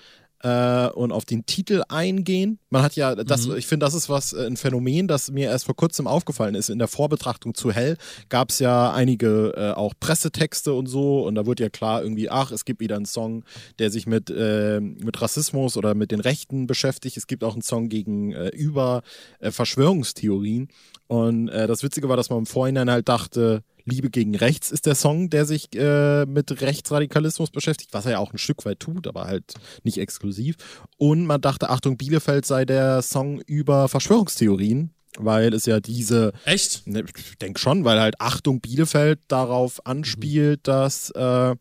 äh, 0.46 0.90
und 0.90 1.12
auf 1.12 1.26
den 1.26 1.48
Titel 1.48 1.82
eingehen. 1.90 2.60
Man 2.70 2.84
hat 2.84 2.96
ja, 2.96 3.16
das, 3.16 3.48
mhm. 3.48 3.56
ich 3.58 3.66
finde, 3.66 3.84
das 3.86 3.96
ist 3.96 4.10
was, 4.10 4.32
äh, 4.32 4.46
ein 4.46 4.58
Phänomen, 4.58 5.08
das 5.08 5.32
mir 5.32 5.50
erst 5.50 5.66
vor 5.66 5.76
kurzem 5.76 6.06
aufgefallen 6.06 6.54
ist. 6.54 6.70
In 6.70 6.78
der 6.78 6.88
Vorbetrachtung 6.88 7.56
zu 7.56 7.72
Hell 7.72 7.98
gab 8.30 8.52
es 8.52 8.60
ja 8.60 8.94
einige 8.94 9.54
äh, 9.58 9.72
auch 9.72 9.96
Pressetexte 10.00 10.74
und 10.74 10.86
so 10.86 11.26
und 11.26 11.34
da 11.34 11.48
wird 11.48 11.60
ja 11.60 11.70
klar 11.70 12.04
irgendwie, 12.04 12.30
ach, 12.30 12.52
es 12.52 12.64
gibt 12.64 12.80
wieder 12.80 12.96
einen 12.96 13.08
Song, 13.08 13.44
der 13.80 13.90
sich 13.90 14.06
mit, 14.06 14.30
äh, 14.30 14.80
mit 14.80 15.20
Rassismus 15.20 15.78
oder 15.78 15.96
mit 15.96 16.12
den 16.12 16.20
Rechten 16.20 16.68
beschäftigt. 16.68 17.18
Es 17.18 17.26
gibt 17.26 17.44
auch 17.44 17.54
einen 17.54 17.64
Song 17.64 17.90
gegen 17.90 18.34
äh, 18.34 18.50
über 18.50 19.02
äh, 19.40 19.50
Verschwörungstheorien. 19.50 20.70
Und 21.08 21.48
das 21.48 21.84
Witzige 21.84 22.10
war, 22.10 22.18
dass 22.18 22.32
man 22.32 22.40
im 22.40 22.46
Vorhinein 22.48 22.90
halt 22.90 23.08
dachte, 23.08 23.62
Liebe 23.86 24.10
gegen 24.10 24.36
Rechts 24.36 24.72
ist 24.72 24.86
der 24.86 24.96
Song, 24.96 25.30
der 25.30 25.46
sich 25.46 25.68
äh, 25.76 26.26
mit 26.26 26.62
Rechtsradikalismus 26.62 27.52
beschäftigt, 27.52 27.94
was 27.94 28.06
er 28.06 28.14
ja 28.14 28.20
auch 28.20 28.34
ein 28.34 28.40
Stück 28.40 28.66
weit 28.66 28.80
tut, 28.80 29.08
aber 29.08 29.26
halt 29.26 29.54
nicht 29.84 30.00
exklusiv. 30.00 30.56
Und 30.98 31.26
man 31.26 31.42
dachte, 31.42 31.70
Achtung, 31.70 31.98
Bielefeld 31.98 32.46
sei 32.46 32.66
der 32.66 33.02
Song 33.02 33.42
über 33.42 33.88
Verschwörungstheorien, 33.88 34.92
weil 35.18 35.54
es 35.54 35.66
ja 35.66 35.80
diese. 35.80 36.34
Echt? 36.46 36.88
Ne, 36.88 37.04
ich 37.16 37.38
denke 37.38 37.60
schon, 37.60 37.86
weil 37.86 38.00
halt 38.00 38.20
Achtung 38.20 38.60
Bielefeld 38.60 39.20
darauf 39.28 39.86
anspielt, 39.86 40.62
mhm. 40.62 40.72
dass. 40.72 41.12
Äh, 41.12 41.56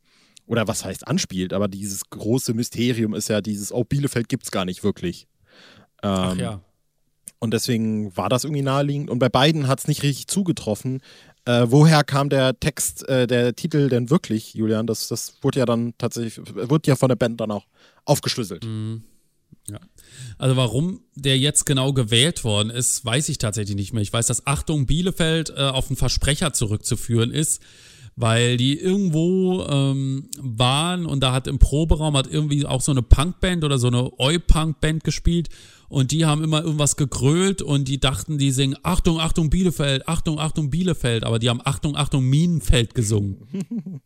oder 0.47 0.69
was 0.69 0.85
heißt 0.85 1.09
anspielt, 1.09 1.55
aber 1.55 1.69
dieses 1.69 2.11
große 2.11 2.53
Mysterium 2.53 3.15
ist 3.15 3.29
ja 3.29 3.41
dieses, 3.41 3.73
oh, 3.73 3.83
Bielefeld 3.83 4.29
gibt 4.29 4.45
es 4.45 4.51
gar 4.51 4.67
nicht 4.67 4.85
wirklich. 4.85 5.27
Ähm, 6.03 6.11
Ach 6.11 6.37
ja. 6.37 6.61
Und 7.39 7.53
deswegen 7.53 8.17
war 8.17 8.29
das 8.29 8.45
irgendwie 8.45 8.63
naheliegend. 8.63 9.11
Und 9.11 9.19
bei 9.19 9.29
beiden 9.29 9.69
hat 9.69 9.81
es 9.81 9.89
nicht 9.89 10.03
richtig 10.03 10.29
zugetroffen. 10.29 11.03
Äh, 11.47 11.67
woher 11.69 12.05
kam 12.05 12.31
der 12.31 12.59
Text, 12.59 13.07
äh, 13.09 13.27
der 13.27 13.55
Titel 13.55 13.89
denn 13.89 14.11
wirklich, 14.11 14.55
Julian? 14.55 14.87
Das, 14.87 15.09
das 15.09 15.37
wurde 15.43 15.59
ja 15.59 15.67
dann 15.67 15.93
tatsächlich, 15.99 16.39
wurde 16.39 16.89
ja 16.89 16.97
von 16.97 17.09
der 17.09 17.17
Band 17.17 17.41
dann 17.41 17.51
auch 17.51 17.67
aufgeschlüsselt. 18.05 18.65
Mhm. 18.65 19.05
Ja. 19.69 19.79
Also 20.39 20.57
warum 20.57 21.01
der 21.15 21.39
jetzt 21.39 21.65
genau 21.65 21.93
gewählt 21.93 22.45
worden 22.45 22.71
ist, 22.71 23.05
weiß 23.05 23.29
ich 23.29 23.39
tatsächlich 23.39 23.77
nicht 23.77 23.93
mehr. 23.93 24.03
Ich 24.03 24.13
weiß, 24.13 24.27
dass 24.27 24.47
Achtung 24.47 24.87
Bielefeld 24.87 25.51
äh, 25.51 25.63
auf 25.63 25.89
einen 25.89 25.97
Versprecher 25.97 26.53
zurückzuführen 26.53 27.31
ist, 27.31 27.63
weil 28.17 28.57
die 28.57 28.79
irgendwo 28.79 29.65
ähm, 29.69 30.29
waren 30.39 31.07
und 31.07 31.21
da 31.21 31.33
hat 31.33 31.47
im 31.47 31.59
Proberaum 31.59 32.17
hat 32.17 32.27
irgendwie 32.27 32.65
auch 32.65 32.81
so 32.81 32.93
eine 32.93 33.03
Punkband 33.03 33.65
oder 33.65 33.79
so 33.79 33.89
eine 33.89 34.19
Oi-Punk-Band 34.19 35.05
gespielt 35.05 35.49
und 35.89 36.11
die 36.11 36.25
haben 36.25 36.43
immer 36.43 36.63
irgendwas 36.63 36.97
gegrölt 36.97 37.63
und 37.63 37.89
die 37.89 38.01
dachten, 38.01 38.39
die 38.39 38.51
singen 38.51 38.77
Achtung, 38.83 39.21
Achtung 39.21 39.51
Bielefeld, 39.51 40.09
Achtung, 40.09 40.39
Achtung 40.39 40.71
Bielefeld, 40.71 41.25
aber 41.25 41.39
die 41.39 41.49
haben 41.51 41.61
Achtung, 41.65 41.97
Achtung 41.97 42.25
Minenfeld 42.25 42.95
gesungen. 42.95 43.47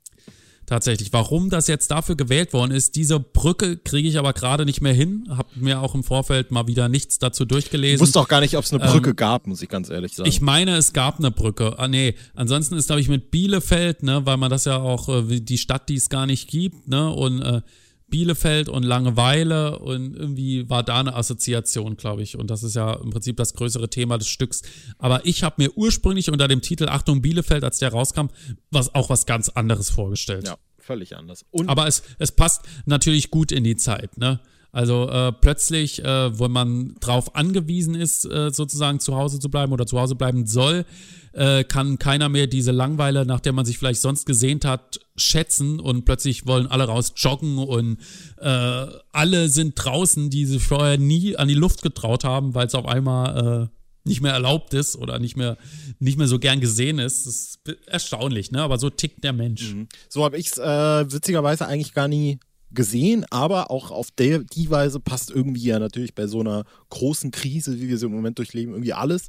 Tatsächlich. 0.69 1.15
Warum 1.15 1.49
das 1.49 1.67
jetzt 1.67 1.91
dafür 1.91 2.15
gewählt 2.15 2.53
worden 2.53 2.73
ist, 2.73 2.95
diese 2.95 3.19
Brücke 3.19 3.79
kriege 3.79 4.07
ich 4.07 4.19
aber 4.19 4.35
gerade 4.35 4.67
nicht 4.67 4.83
mehr 4.83 4.93
hin. 4.93 5.25
Hab 5.31 5.57
mir 5.57 5.81
auch 5.81 5.95
im 5.95 6.05
Vorfeld 6.05 6.51
mal 6.51 6.67
wieder 6.67 6.91
nichts 6.91 7.19
dazu 7.19 7.47
durchgelesen. 7.47 7.95
Ich 7.95 8.01
wusste 8.03 8.21
auch 8.21 8.29
gar 8.29 8.41
nicht, 8.41 8.55
ob 8.55 8.65
es 8.65 8.73
eine 8.75 8.85
Brücke 8.85 9.11
ähm, 9.11 9.17
gab, 9.17 9.47
muss 9.47 9.63
ich 9.63 9.71
ganz 9.71 9.89
ehrlich 9.89 10.15
sagen. 10.15 10.29
Ich 10.29 10.43
meine, 10.43 10.77
es 10.77 10.93
gab 10.93 11.21
eine 11.21 11.31
Brücke. 11.31 11.79
Ah, 11.79 11.89
nee. 11.89 12.17
Ansonsten 12.35 12.77
ist, 12.77 12.89
glaube 12.89 13.01
ich, 13.01 13.09
mit 13.09 13.31
Bielefeld, 13.31 14.03
ne, 14.03 14.27
weil 14.27 14.37
man 14.37 14.51
das 14.51 14.67
ja 14.67 14.77
auch, 14.77 15.09
äh, 15.09 15.41
die 15.41 15.57
Stadt, 15.57 15.89
die 15.89 15.97
es 15.97 16.11
gar 16.11 16.27
nicht 16.27 16.51
gibt, 16.51 16.87
ne, 16.87 17.11
und 17.15 17.41
äh, 17.41 17.63
Bielefeld 18.11 18.69
und 18.69 18.83
Langeweile 18.83 19.79
und 19.79 20.17
irgendwie 20.17 20.69
war 20.69 20.83
da 20.83 21.01
eine 21.01 21.15
Assoziation, 21.15 21.97
glaube 21.97 22.23
ich. 22.23 22.37
Und 22.37 22.51
das 22.51 22.63
ist 22.63 22.75
ja 22.75 22.95
im 22.95 23.11
Prinzip 23.11 23.37
das 23.37 23.55
größere 23.55 23.91
Thema 23.91 24.19
des 24.19 24.29
Stücks. 24.29 24.63
Aber 24.99 25.27
ich 25.27 25.43
habe 25.43 25.57
mir 25.59 25.77
ursprünglich 25.77 26.31
unter 26.31 26.49
dem 26.49 26.63
Titel 26.63 26.89
Achtung 26.89 27.23
Bielefeld, 27.23 27.65
als 27.65 27.79
der 27.79 27.93
rauskam, 27.93 28.27
was 28.71 28.95
auch 28.95 29.11
was 29.11 29.27
ganz 29.27 29.51
anderes 29.51 29.91
vorgestellt. 29.91 30.47
Ja, 30.47 30.57
völlig 30.79 31.17
anders. 31.17 31.45
Und 31.51 31.69
Aber 31.69 31.87
es, 31.87 32.03
es 32.19 32.33
passt 32.33 32.63
natürlich 32.87 33.31
gut 33.31 33.53
in 33.53 33.65
die 33.65 33.77
Zeit, 33.77 34.17
ne? 34.17 34.41
Also 34.71 35.09
äh, 35.09 35.33
plötzlich, 35.33 36.05
äh, 36.05 36.39
wo 36.39 36.47
man 36.49 36.95
drauf 37.01 37.35
angewiesen 37.35 37.95
ist, 37.95 38.25
äh, 38.27 38.51
sozusagen 38.51 39.01
zu 39.01 39.17
Hause 39.17 39.41
zu 39.41 39.51
bleiben 39.51 39.73
oder 39.73 39.87
zu 39.87 39.99
Hause 39.99 40.15
bleiben 40.15 40.47
soll, 40.47 40.85
äh, 41.33 41.65
kann 41.65 41.99
keiner 41.99 42.29
mehr 42.29 42.47
diese 42.47 42.73
Langweile, 42.73 43.25
nach 43.25 43.41
der 43.41 43.53
man 43.53 43.65
sich 43.65 43.79
vielleicht 43.79 44.01
sonst 44.01 44.27
gesehnt 44.27 44.65
hat, 44.65 45.01
schätzen 45.17 45.81
und 45.81 46.05
plötzlich 46.05 46.47
wollen 46.47 46.67
alle 46.67 46.85
raus 46.85 47.13
joggen 47.17 47.59
und 47.59 47.99
äh, 48.39 48.87
alle 49.13 49.49
sind 49.49 49.73
draußen, 49.77 50.31
die 50.31 50.45
sich 50.45 50.63
vorher 50.63 50.99
nie 50.99 51.37
an 51.37 51.49
die 51.49 51.55
Luft 51.55 51.83
getraut 51.83 52.25
haben, 52.25 52.55
weil 52.55 52.67
es 52.67 52.75
auf 52.75 52.87
einmal 52.87 53.69
äh, 53.71 53.79
nicht 54.09 54.21
mehr 54.21 54.33
erlaubt 54.33 54.75
ist 54.75 54.97
oder 54.97 55.19
nicht 55.19 55.37
mehr, 55.37 55.57
nicht 55.99 56.19
mehr 56.19 56.29
so 56.29 56.39
gern 56.39 56.61
gesehen 56.61 56.99
ist. 56.99 57.27
Das 57.27 57.35
ist 57.35 57.61
erstaunlich, 57.87 58.51
ne? 58.51 58.63
Aber 58.63 58.79
so 58.79 58.91
tickt 58.91 59.23
der 59.23 59.33
Mensch. 59.33 59.75
Mhm. 59.75 59.89
So 60.09 60.25
habe 60.25 60.39
ich 60.39 60.47
es 60.49 60.59
äh, 60.59 61.13
witzigerweise 61.13 61.67
eigentlich 61.67 61.95
gar 61.95 62.09
nie 62.09 62.41
gesehen, 62.71 63.25
aber 63.31 63.71
auch 63.71 63.91
auf 63.91 64.11
der, 64.11 64.41
die 64.41 64.71
Weise 64.71 65.01
passt 65.01 65.31
irgendwie 65.31 65.65
ja 65.65 65.79
natürlich 65.79 66.15
bei 66.15 66.27
so 66.27 66.41
einer 66.41 66.65
großen 66.91 67.31
Krise, 67.31 67.81
wie 67.81 67.89
wir 67.89 67.99
sie 67.99 68.07
im 68.07 68.13
Moment 68.13 68.39
durchleben, 68.39 68.75
irgendwie 68.75 68.93
alles. 68.93 69.29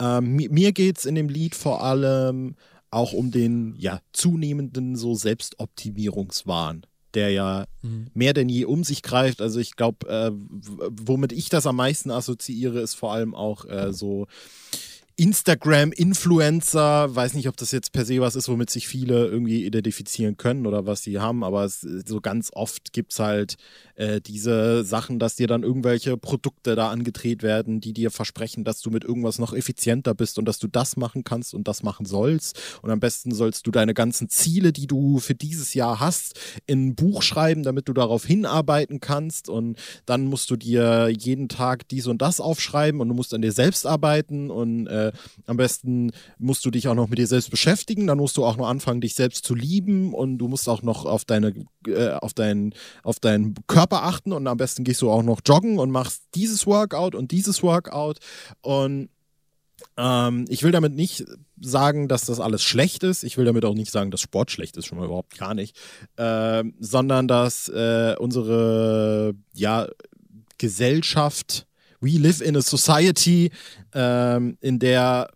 Ähm, 0.00 0.36
mir 0.36 0.72
geht 0.72 0.98
es 0.98 1.04
in 1.04 1.14
dem 1.14 1.28
Lied 1.28 1.54
vor 1.54 1.82
allem 1.82 2.56
auch 2.90 3.12
um 3.12 3.30
den 3.30 3.74
ja 3.76 4.00
zunehmenden 4.12 4.96
so 4.96 5.14
Selbstoptimierungswahn, 5.14 6.86
der 7.14 7.30
ja 7.30 7.66
mhm. 7.82 8.08
mehr 8.14 8.32
denn 8.32 8.48
je 8.48 8.64
um 8.64 8.82
sich 8.82 9.02
greift. 9.02 9.40
Also 9.40 9.60
ich 9.60 9.76
glaube, 9.76 10.08
äh, 10.08 10.30
womit 10.32 11.32
ich 11.32 11.48
das 11.48 11.66
am 11.66 11.76
meisten 11.76 12.10
assoziiere, 12.10 12.80
ist 12.80 12.94
vor 12.94 13.12
allem 13.12 13.34
auch 13.34 13.64
äh, 13.66 13.92
so 13.92 14.26
Instagram-Influencer, 15.20 17.14
weiß 17.14 17.34
nicht, 17.34 17.46
ob 17.46 17.56
das 17.58 17.72
jetzt 17.72 17.92
per 17.92 18.06
se 18.06 18.22
was 18.22 18.36
ist, 18.36 18.48
womit 18.48 18.70
sich 18.70 18.88
viele 18.88 19.26
irgendwie 19.26 19.66
identifizieren 19.66 20.38
können 20.38 20.66
oder 20.66 20.86
was 20.86 21.02
sie 21.02 21.18
haben, 21.18 21.44
aber 21.44 21.64
es, 21.64 21.82
so 21.82 22.22
ganz 22.22 22.50
oft 22.54 22.94
gibt 22.94 23.12
es 23.12 23.18
halt 23.18 23.56
äh, 23.96 24.22
diese 24.22 24.82
Sachen, 24.82 25.18
dass 25.18 25.36
dir 25.36 25.46
dann 25.46 25.62
irgendwelche 25.62 26.16
Produkte 26.16 26.74
da 26.74 26.88
angedreht 26.88 27.42
werden, 27.42 27.82
die 27.82 27.92
dir 27.92 28.10
versprechen, 28.10 28.64
dass 28.64 28.80
du 28.80 28.88
mit 28.88 29.04
irgendwas 29.04 29.38
noch 29.38 29.52
effizienter 29.52 30.14
bist 30.14 30.38
und 30.38 30.46
dass 30.46 30.58
du 30.58 30.68
das 30.68 30.96
machen 30.96 31.22
kannst 31.22 31.52
und 31.52 31.68
das 31.68 31.82
machen 31.82 32.06
sollst. 32.06 32.58
Und 32.80 32.90
am 32.90 32.98
besten 32.98 33.30
sollst 33.34 33.66
du 33.66 33.70
deine 33.70 33.92
ganzen 33.92 34.30
Ziele, 34.30 34.72
die 34.72 34.86
du 34.86 35.18
für 35.18 35.34
dieses 35.34 35.74
Jahr 35.74 36.00
hast, 36.00 36.40
in 36.66 36.88
ein 36.88 36.94
Buch 36.94 37.20
schreiben, 37.20 37.62
damit 37.62 37.88
du 37.88 37.92
darauf 37.92 38.24
hinarbeiten 38.24 39.00
kannst. 39.00 39.50
Und 39.50 39.76
dann 40.06 40.24
musst 40.24 40.50
du 40.50 40.56
dir 40.56 41.10
jeden 41.10 41.50
Tag 41.50 41.86
dies 41.88 42.06
und 42.06 42.22
das 42.22 42.40
aufschreiben 42.40 43.02
und 43.02 43.08
du 43.08 43.14
musst 43.14 43.34
an 43.34 43.42
dir 43.42 43.52
selbst 43.52 43.86
arbeiten 43.86 44.50
und 44.50 44.86
äh, 44.86 45.09
am 45.46 45.56
besten 45.56 46.12
musst 46.38 46.64
du 46.64 46.70
dich 46.70 46.88
auch 46.88 46.94
noch 46.94 47.08
mit 47.08 47.18
dir 47.18 47.26
selbst 47.26 47.50
beschäftigen. 47.50 48.06
Dann 48.06 48.18
musst 48.18 48.36
du 48.36 48.44
auch 48.44 48.56
noch 48.56 48.68
anfangen, 48.68 49.00
dich 49.00 49.14
selbst 49.14 49.44
zu 49.44 49.54
lieben 49.54 50.14
und 50.14 50.38
du 50.38 50.48
musst 50.48 50.68
auch 50.68 50.82
noch 50.82 51.04
auf 51.04 51.24
deine, 51.24 51.54
äh, 51.86 52.10
auf 52.10 52.34
deinen, 52.34 52.74
auf 53.02 53.20
deinen 53.20 53.54
Körper 53.66 54.02
achten 54.04 54.32
und 54.32 54.46
am 54.46 54.56
besten 54.56 54.84
gehst 54.84 55.02
du 55.02 55.10
auch 55.10 55.22
noch 55.22 55.40
joggen 55.46 55.78
und 55.78 55.90
machst 55.90 56.22
dieses 56.34 56.66
Workout 56.66 57.14
und 57.14 57.30
dieses 57.30 57.62
Workout. 57.62 58.18
Und 58.60 59.08
ähm, 59.96 60.44
ich 60.48 60.62
will 60.62 60.72
damit 60.72 60.94
nicht 60.94 61.24
sagen, 61.60 62.08
dass 62.08 62.24
das 62.24 62.40
alles 62.40 62.62
schlecht 62.62 63.02
ist. 63.02 63.22
Ich 63.22 63.36
will 63.36 63.44
damit 63.44 63.64
auch 63.64 63.74
nicht 63.74 63.90
sagen, 63.90 64.10
dass 64.10 64.20
Sport 64.20 64.50
schlecht 64.50 64.76
ist, 64.76 64.86
schon 64.86 64.98
mal 64.98 65.06
überhaupt 65.06 65.38
gar 65.38 65.54
nicht. 65.54 65.76
Ähm, 66.16 66.74
sondern 66.80 67.28
dass 67.28 67.68
äh, 67.68 68.14
unsere 68.18 69.34
ja, 69.54 69.88
Gesellschaft, 70.58 71.66
we 72.00 72.18
live 72.18 72.40
in 72.40 72.56
a 72.56 72.62
society, 72.62 73.50
ähm, 73.94 74.56
in 74.60 74.78
der 74.78 75.30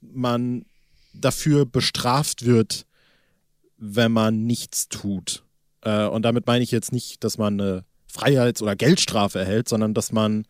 man 0.00 0.64
dafür 1.14 1.66
bestraft 1.66 2.44
wird, 2.44 2.86
wenn 3.76 4.12
man 4.12 4.44
nichts 4.44 4.88
tut. 4.88 5.44
Äh, 5.82 6.06
und 6.06 6.22
damit 6.22 6.46
meine 6.46 6.62
ich 6.62 6.70
jetzt 6.70 6.92
nicht, 6.92 7.24
dass 7.24 7.38
man 7.38 7.60
eine 7.60 7.84
Freiheits- 8.06 8.62
oder 8.62 8.76
Geldstrafe 8.76 9.38
erhält, 9.38 9.68
sondern 9.68 9.94
dass 9.94 10.12
man 10.12 10.44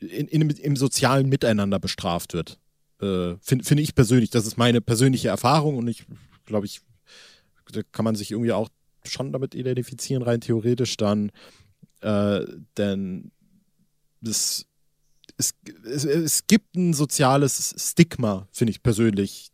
in, 0.00 0.28
in, 0.28 0.50
im 0.50 0.76
sozialen 0.76 1.28
Miteinander 1.28 1.78
bestraft 1.78 2.34
wird. 2.34 2.58
Äh, 3.00 3.36
Finde 3.40 3.64
find 3.64 3.80
ich 3.80 3.94
persönlich. 3.94 4.30
Das 4.30 4.46
ist 4.46 4.56
meine 4.56 4.80
persönliche 4.80 5.28
Erfahrung 5.28 5.76
und 5.76 5.88
ich 5.88 6.04
glaube, 6.44 6.66
ich, 6.66 6.80
da 7.72 7.82
kann 7.92 8.04
man 8.04 8.14
sich 8.14 8.30
irgendwie 8.30 8.52
auch 8.52 8.68
schon 9.04 9.32
damit 9.32 9.54
identifizieren, 9.54 10.22
rein 10.22 10.40
theoretisch 10.40 10.96
dann. 10.96 11.30
Äh, 12.00 12.44
denn 12.76 13.30
das, 14.20 14.66
es, 15.36 15.54
es, 15.84 16.04
es 16.04 16.46
gibt 16.46 16.76
ein 16.76 16.94
soziales 16.94 17.74
Stigma, 17.78 18.48
finde 18.52 18.70
ich 18.72 18.82
persönlich, 18.82 19.50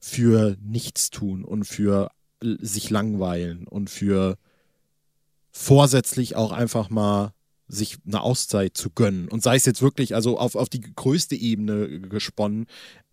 für 0.00 0.56
Nichtstun 0.60 1.44
und 1.44 1.64
für 1.64 2.10
sich 2.42 2.90
langweilen 2.90 3.66
und 3.66 3.88
für 3.88 4.36
vorsätzlich 5.50 6.36
auch 6.36 6.52
einfach 6.52 6.90
mal 6.90 7.32
sich 7.68 7.96
eine 8.06 8.20
Auszeit 8.20 8.76
zu 8.76 8.90
gönnen. 8.90 9.28
Und 9.28 9.42
sei 9.42 9.56
es 9.56 9.64
jetzt 9.64 9.80
wirklich, 9.80 10.14
also 10.14 10.38
auf, 10.38 10.54
auf 10.56 10.68
die 10.68 10.80
größte 10.80 11.34
Ebene 11.34 12.00
gesponnen, 12.00 12.66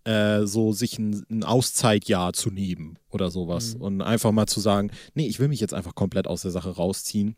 äh, 0.03 0.45
so 0.45 0.73
sich 0.73 0.99
ein, 0.99 1.25
ein, 1.29 1.43
Auszeitjahr 1.43 2.33
zu 2.33 2.49
nehmen 2.49 2.97
oder 3.09 3.29
sowas. 3.29 3.75
Mhm. 3.75 3.81
Und 3.81 4.01
einfach 4.01 4.31
mal 4.31 4.47
zu 4.47 4.59
sagen, 4.59 4.91
nee, 5.13 5.27
ich 5.27 5.39
will 5.39 5.47
mich 5.47 5.59
jetzt 5.59 5.73
einfach 5.73 5.95
komplett 5.95 6.27
aus 6.27 6.41
der 6.41 6.51
Sache 6.51 6.71
rausziehen. 6.71 7.35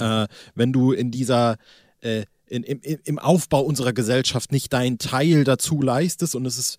Äh, 0.00 0.26
wenn 0.54 0.72
du 0.72 0.92
in 0.92 1.10
dieser 1.10 1.56
äh, 2.00 2.24
in, 2.48 2.62
im, 2.62 2.80
im 3.04 3.18
Aufbau 3.18 3.60
unserer 3.62 3.92
Gesellschaft 3.92 4.52
nicht 4.52 4.72
deinen 4.72 4.98
Teil 4.98 5.44
dazu 5.44 5.82
leistest 5.82 6.34
und 6.34 6.46
es 6.46 6.58
ist 6.58 6.78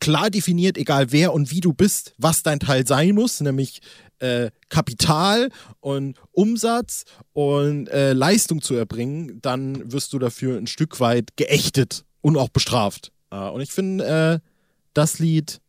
klar 0.00 0.30
definiert, 0.30 0.78
egal 0.78 1.12
wer 1.12 1.34
und 1.34 1.50
wie 1.50 1.60
du 1.60 1.74
bist, 1.74 2.14
was 2.16 2.42
dein 2.42 2.60
Teil 2.60 2.86
sein 2.86 3.14
muss, 3.14 3.40
nämlich 3.40 3.80
äh, 4.18 4.50
Kapital 4.68 5.50
und 5.80 6.16
Umsatz 6.32 7.04
und 7.32 7.88
äh, 7.88 8.12
Leistung 8.14 8.62
zu 8.62 8.74
erbringen, 8.74 9.40
dann 9.42 9.92
wirst 9.92 10.12
du 10.12 10.18
dafür 10.18 10.56
ein 10.56 10.66
Stück 10.66 11.00
weit 11.00 11.36
geächtet 11.36 12.04
und 12.22 12.36
auch 12.36 12.48
bestraft. 12.48 13.12
Äh, 13.30 13.36
und 13.36 13.60
ich 13.60 13.72
finde, 13.72 14.40
äh, 14.42 14.48
das 14.94 15.18
Lied 15.18 15.60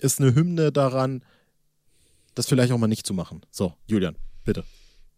ist 0.00 0.20
eine 0.20 0.34
Hymne 0.34 0.70
daran, 0.70 1.24
das 2.34 2.46
vielleicht 2.46 2.72
auch 2.72 2.78
mal 2.78 2.86
nicht 2.86 3.06
zu 3.06 3.14
machen. 3.14 3.40
So, 3.50 3.74
Julian, 3.86 4.14
bitte. 4.44 4.62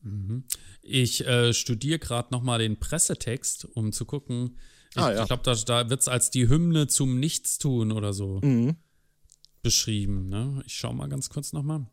Mhm. 0.02 0.44
Ich 0.82 1.26
äh, 1.26 1.52
studiere 1.52 1.98
gerade 1.98 2.28
nochmal 2.32 2.58
den 2.58 2.78
Pressetext, 2.78 3.64
um 3.64 3.92
zu 3.92 4.04
gucken, 4.04 4.56
ich, 4.92 4.98
ah, 4.98 5.12
ja. 5.12 5.22
ich 5.22 5.26
glaube, 5.26 5.42
da, 5.44 5.54
da 5.54 5.90
wird 5.90 6.00
es 6.00 6.08
als 6.08 6.30
die 6.30 6.48
Hymne 6.48 6.88
zum 6.88 7.20
Nichtstun 7.20 7.92
oder 7.92 8.12
so 8.12 8.40
mhm. 8.42 8.76
beschrieben. 9.62 10.28
Ne? 10.28 10.62
Ich 10.66 10.74
schaue 10.74 10.94
mal 10.94 11.08
ganz 11.08 11.30
kurz 11.30 11.52
nochmal. 11.52 11.86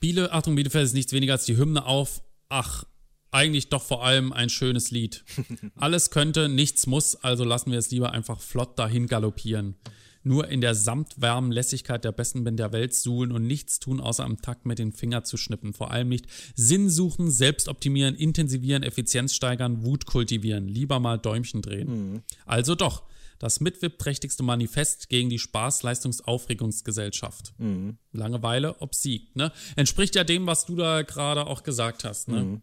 Biele, 0.00 0.32
Achtung, 0.32 0.54
Bielefeld 0.54 0.86
ist 0.86 0.94
nichts 0.94 1.12
weniger 1.12 1.34
als 1.34 1.44
die 1.44 1.56
Hymne 1.56 1.84
auf, 1.84 2.22
ach, 2.48 2.84
eigentlich 3.30 3.68
doch 3.68 3.82
vor 3.82 4.04
allem 4.04 4.32
ein 4.32 4.48
schönes 4.48 4.90
Lied. 4.90 5.24
Alles 5.76 6.10
könnte, 6.10 6.48
nichts 6.48 6.86
muss, 6.86 7.16
also 7.16 7.44
lassen 7.44 7.70
wir 7.70 7.78
es 7.78 7.90
lieber 7.90 8.12
einfach 8.12 8.40
flott 8.40 8.78
dahin 8.78 9.06
galoppieren 9.06 9.76
nur 10.24 10.48
in 10.48 10.60
der 10.60 10.74
samtwärmen 10.74 11.52
Lässigkeit 11.52 12.04
der 12.04 12.12
besten 12.12 12.44
Band 12.44 12.58
der 12.58 12.72
Welt 12.72 12.94
suhlen 12.94 13.30
und 13.30 13.46
nichts 13.46 13.78
tun, 13.78 14.00
außer 14.00 14.24
am 14.24 14.40
Takt 14.40 14.66
mit 14.66 14.78
den 14.78 14.92
Fingern 14.92 15.24
zu 15.24 15.36
schnippen. 15.36 15.74
Vor 15.74 15.90
allem 15.90 16.08
nicht 16.08 16.26
Sinn 16.56 16.90
suchen, 16.90 17.30
selbst 17.30 17.68
optimieren, 17.68 18.14
intensivieren, 18.14 18.82
Effizienz 18.82 19.34
steigern, 19.34 19.84
Wut 19.84 20.06
kultivieren. 20.06 20.66
Lieber 20.66 20.98
mal 20.98 21.18
Däumchen 21.18 21.62
drehen. 21.62 22.12
Mhm. 22.12 22.22
Also 22.46 22.74
doch. 22.74 23.04
das 23.38 23.60
mitwirkträchtigste 23.60 24.42
Manifest 24.42 25.10
gegen 25.10 25.28
die 25.28 25.38
Spaß-Leistungs-Aufregungsgesellschaft. 25.38 27.52
Mhm. 27.58 27.98
Langeweile 28.12 28.80
obsiegt. 28.80 29.36
Ne? 29.36 29.52
Entspricht 29.76 30.14
ja 30.14 30.24
dem, 30.24 30.46
was 30.46 30.64
du 30.66 30.76
da 30.76 31.02
gerade 31.02 31.46
auch 31.46 31.62
gesagt 31.62 32.04
hast. 32.04 32.28
Ne? 32.28 32.62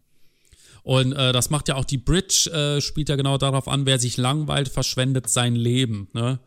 Und 0.82 1.12
äh, 1.12 1.32
das 1.32 1.50
macht 1.50 1.68
ja 1.68 1.76
auch 1.76 1.84
die 1.84 1.98
Bridge, 1.98 2.50
äh, 2.52 2.80
spielt 2.80 3.08
ja 3.08 3.14
genau 3.16 3.38
darauf 3.38 3.68
an, 3.68 3.86
wer 3.86 4.00
sich 4.00 4.16
langweilt, 4.16 4.68
verschwendet 4.68 5.28
sein 5.28 5.54
Leben. 5.54 6.08
Ne? 6.12 6.40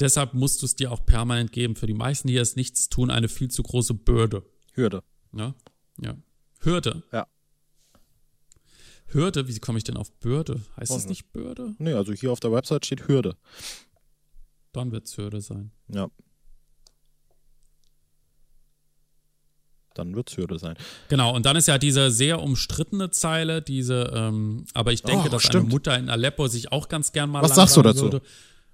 Deshalb 0.00 0.34
musst 0.34 0.62
du 0.62 0.66
es 0.66 0.74
dir 0.76 0.90
auch 0.90 1.04
permanent 1.04 1.52
geben. 1.52 1.76
Für 1.76 1.86
die 1.86 1.94
meisten 1.94 2.28
hier 2.28 2.42
ist 2.42 2.56
nichts 2.56 2.88
tun 2.88 3.10
eine 3.10 3.28
viel 3.28 3.50
zu 3.50 3.62
große 3.62 3.94
Bürde. 3.94 4.42
Hürde. 4.72 5.02
Ne? 5.32 5.54
Ja. 6.00 6.16
Hürde. 6.60 7.02
Ja. 7.12 7.26
Hürde, 9.12 9.48
wie 9.48 9.58
komme 9.58 9.78
ich 9.78 9.84
denn 9.84 9.96
auf 9.96 10.10
Bürde? 10.20 10.60
Heißt 10.78 10.92
es 10.92 11.06
nicht 11.06 11.32
Bürde? 11.32 11.74
Nee, 11.78 11.92
also 11.92 12.12
hier 12.12 12.32
auf 12.32 12.40
der 12.40 12.52
Website 12.52 12.86
steht 12.86 13.08
Hürde. 13.08 13.36
Dann 14.72 14.92
wird 14.92 15.06
es 15.06 15.16
Hürde 15.16 15.40
sein. 15.40 15.72
Ja. 15.88 16.08
Dann 19.94 20.14
wird 20.14 20.30
es 20.30 20.36
Hürde 20.36 20.58
sein. 20.58 20.76
Genau, 21.08 21.34
und 21.34 21.44
dann 21.44 21.56
ist 21.56 21.66
ja 21.66 21.76
diese 21.76 22.10
sehr 22.12 22.40
umstrittene 22.40 23.10
Zeile, 23.10 23.60
diese, 23.60 24.12
ähm, 24.14 24.64
aber 24.72 24.92
ich 24.92 25.02
denke, 25.02 25.26
Oh, 25.26 25.30
dass 25.30 25.42
stimmt. 25.42 25.64
eine 25.64 25.70
Mutter 25.74 25.98
in 25.98 26.08
Aleppo 26.08 26.46
sich 26.46 26.70
auch 26.70 26.88
ganz 26.88 27.10
gern 27.10 27.28
mal 27.28 27.42
Was 27.42 27.56
sagst 27.56 27.76
du 27.76 27.82
dazu? 27.82 28.20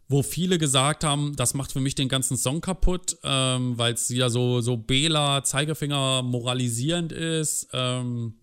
Wo 0.09 0.23
viele 0.23 0.59
gesagt 0.59 1.05
haben, 1.05 1.35
das 1.37 1.55
macht 1.55 1.73
für 1.73 1.81
mich 1.81 1.95
den 1.95 2.09
ganzen 2.09 2.37
Song 2.37 2.61
kaputt, 2.61 3.17
ähm, 3.25 3.77
weil 3.77 3.95
es 3.95 4.11
wieder 4.11 4.31
so, 4.31 4.61
so 4.61 4.77
Bela, 4.77 5.43
Zeigefinger 5.43 6.23
moralisierend 6.23 7.13
ist. 7.13 7.69
Ähm, 7.73 8.35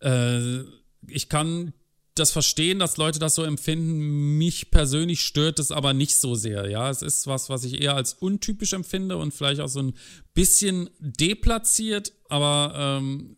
äh, 0.00 0.60
ich 1.06 1.28
kann 1.28 1.74
das 2.14 2.30
verstehen, 2.30 2.78
dass 2.78 2.96
Leute 2.96 3.18
das 3.18 3.34
so 3.34 3.42
empfinden. 3.42 4.38
Mich 4.38 4.70
persönlich 4.70 5.20
stört 5.20 5.58
es 5.58 5.72
aber 5.72 5.92
nicht 5.92 6.16
so 6.16 6.34
sehr. 6.34 6.70
Ja, 6.70 6.88
es 6.88 7.02
ist 7.02 7.26
was, 7.26 7.50
was 7.50 7.64
ich 7.64 7.82
eher 7.82 7.96
als 7.96 8.14
untypisch 8.14 8.72
empfinde 8.72 9.16
und 9.16 9.34
vielleicht 9.34 9.60
auch 9.60 9.68
so 9.68 9.80
ein 9.80 9.94
bisschen 10.32 10.88
deplatziert, 11.00 12.12
aber 12.28 12.72
ähm, 12.76 13.36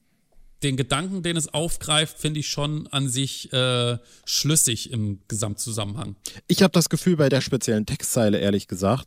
den 0.63 0.77
Gedanken, 0.77 1.23
den 1.23 1.37
es 1.37 1.53
aufgreift, 1.53 2.19
finde 2.19 2.41
ich 2.41 2.49
schon 2.49 2.87
an 2.89 3.09
sich 3.09 3.53
äh, 3.53 3.99
schlüssig 4.25 4.91
im 4.91 5.21
Gesamtzusammenhang. 5.29 6.17
Ich 6.49 6.63
habe 6.63 6.73
das 6.73 6.89
Gefühl 6.89 7.17
bei 7.17 7.29
der 7.29 7.41
speziellen 7.41 7.87
Textzeile, 7.87 8.39
ehrlich 8.39 8.67
gesagt, 8.67 9.07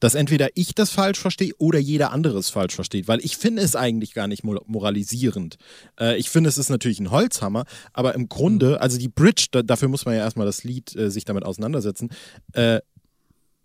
dass 0.00 0.14
entweder 0.16 0.48
ich 0.54 0.74
das 0.74 0.90
falsch 0.90 1.20
verstehe 1.20 1.52
oder 1.58 1.78
jeder 1.78 2.10
andere 2.10 2.36
es 2.38 2.50
falsch 2.50 2.74
versteht, 2.74 3.06
weil 3.06 3.24
ich 3.24 3.36
finde 3.36 3.62
es 3.62 3.76
eigentlich 3.76 4.14
gar 4.14 4.26
nicht 4.26 4.42
mo- 4.42 4.60
moralisierend. 4.66 5.58
Äh, 5.98 6.18
ich 6.18 6.28
finde, 6.28 6.48
es 6.48 6.58
ist 6.58 6.70
natürlich 6.70 6.98
ein 6.98 7.12
Holzhammer, 7.12 7.64
aber 7.92 8.14
im 8.14 8.28
Grunde, 8.28 8.80
also 8.80 8.98
die 8.98 9.08
Bridge, 9.08 9.46
da, 9.52 9.62
dafür 9.62 9.88
muss 9.88 10.04
man 10.04 10.14
ja 10.14 10.22
erstmal 10.22 10.46
das 10.46 10.64
Lied 10.64 10.94
äh, 10.96 11.08
sich 11.08 11.24
damit 11.24 11.44
auseinandersetzen. 11.44 12.10
Äh, 12.52 12.80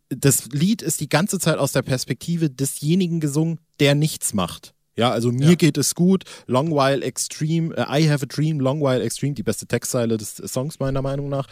das 0.10 0.46
Lied 0.52 0.82
ist 0.84 1.02
die 1.02 1.10
ganze 1.10 1.40
Zeit 1.40 1.58
aus 1.58 1.72
der 1.72 1.82
Perspektive 1.82 2.50
desjenigen 2.50 3.20
gesungen, 3.20 3.60
der 3.80 3.96
nichts 3.96 4.34
macht. 4.34 4.74
Ja, 4.98 5.12
also 5.12 5.32
mir 5.32 5.50
Ja. 5.50 5.56
geht 5.56 5.78
es 5.78 5.94
gut, 5.94 6.24
Long 6.48 6.72
While 6.72 7.04
Extreme, 7.04 7.76
äh, 7.76 8.02
I 8.02 8.10
have 8.10 8.24
a 8.24 8.28
dream, 8.28 8.60
Long 8.60 8.82
While 8.82 9.02
Extreme, 9.04 9.36
die 9.36 9.44
beste 9.44 9.68
Textzeile 9.68 10.18
des 10.18 10.36
Songs 10.36 10.80
meiner 10.80 11.02
Meinung 11.04 11.30
nach. 11.30 11.48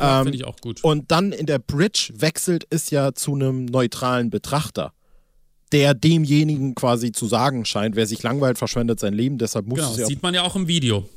Ja, 0.00 0.18
Ähm, 0.18 0.24
finde 0.24 0.38
ich 0.38 0.44
auch 0.44 0.56
gut. 0.60 0.82
Und 0.82 1.10
dann 1.10 1.32
in 1.32 1.46
der 1.46 1.60
Bridge 1.60 2.12
wechselt 2.16 2.66
es 2.70 2.90
ja 2.90 3.12
zu 3.14 3.34
einem 3.34 3.66
neutralen 3.66 4.30
Betrachter, 4.30 4.92
der 5.70 5.94
demjenigen 5.94 6.74
quasi 6.74 7.12
zu 7.12 7.26
sagen 7.26 7.64
scheint, 7.64 7.94
wer 7.94 8.06
sich 8.06 8.22
langweilt, 8.22 8.58
verschwendet 8.58 8.98
sein 8.98 9.14
Leben, 9.14 9.38
deshalb 9.38 9.66
muss 9.66 9.78
genau, 9.78 9.92
es 9.92 9.98
ja 9.98 10.04
auch 10.04 10.08
sieht 10.08 10.22
man 10.22 10.34
ja 10.34 10.42
auch 10.42 10.56
im 10.56 10.66
Video. 10.66 11.08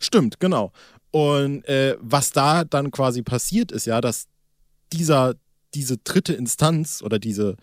Stimmt, 0.00 0.40
genau. 0.40 0.72
Und 1.10 1.64
äh, 1.68 1.96
was 2.00 2.30
da 2.30 2.64
dann 2.64 2.90
quasi 2.90 3.22
passiert 3.22 3.72
ist, 3.72 3.86
ja, 3.86 4.00
dass 4.00 4.26
dieser, 4.92 5.34
diese 5.74 5.98
dritte 5.98 6.32
Instanz 6.32 7.02
oder 7.02 7.18
diese, 7.18 7.56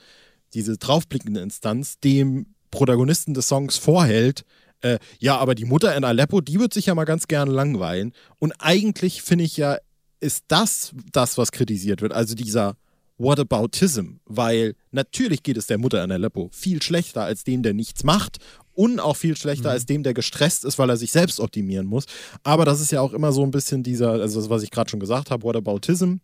diese 0.54 0.78
draufblickende 0.78 1.42
Instanz 1.42 2.00
dem 2.00 2.53
Protagonisten 2.74 3.34
des 3.34 3.48
Songs 3.48 3.78
vorhält, 3.78 4.44
äh, 4.82 5.00
ja, 5.20 5.38
aber 5.38 5.56
die 5.56 5.66
Mutter 5.66 5.96
in 5.96 6.04
Aleppo, 6.04 6.42
die 6.42 6.60
wird 6.60 6.74
sich 6.74 6.88
ja 6.88 6.96
mal 6.96 7.06
ganz 7.06 7.28
gern 7.28 7.48
langweilen. 7.48 8.14
Und 8.40 8.54
eigentlich 8.60 9.22
finde 9.22 9.46
ich 9.46 9.56
ja, 9.56 9.78
ist 10.20 10.46
das 10.48 10.92
das, 11.12 11.38
was 11.38 11.52
kritisiert 11.52 12.02
wird. 12.02 12.14
Also 12.14 12.36
dieser 12.36 12.76
Whataboutism, 13.18 14.16
weil 14.26 14.76
natürlich 14.92 15.44
geht 15.44 15.56
es 15.56 15.68
der 15.68 15.78
Mutter 15.78 16.04
in 16.04 16.12
Aleppo 16.12 16.50
viel 16.52 16.82
schlechter 16.82 17.24
als 17.24 17.44
dem, 17.44 17.64
der 17.64 17.74
nichts 17.74 18.04
macht 18.04 18.40
und 18.74 19.00
auch 19.00 19.16
viel 19.16 19.38
schlechter 19.38 19.70
als 19.70 19.86
dem, 19.86 20.04
der 20.04 20.14
gestresst 20.14 20.66
ist, 20.66 20.80
weil 20.80 20.90
er 20.90 20.98
sich 20.98 21.12
selbst 21.12 21.40
optimieren 21.40 21.86
muss. 21.86 22.06
Aber 22.42 22.66
das 22.66 22.82
ist 22.82 22.92
ja 22.92 23.02
auch 23.02 23.14
immer 23.14 23.32
so 23.32 23.44
ein 23.44 23.52
bisschen 23.52 23.84
dieser, 23.84 24.14
also 24.14 24.40
das, 24.40 24.50
was 24.50 24.64
ich 24.64 24.72
gerade 24.72 24.90
schon 24.90 25.00
gesagt 25.00 25.32
habe, 25.32 25.44
Whataboutism. 25.44 26.16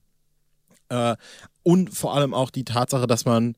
Äh, 0.90 1.16
und 1.64 1.96
vor 1.96 2.16
allem 2.16 2.34
auch 2.34 2.50
die 2.50 2.66
Tatsache, 2.66 3.08
dass 3.08 3.24
man 3.24 3.56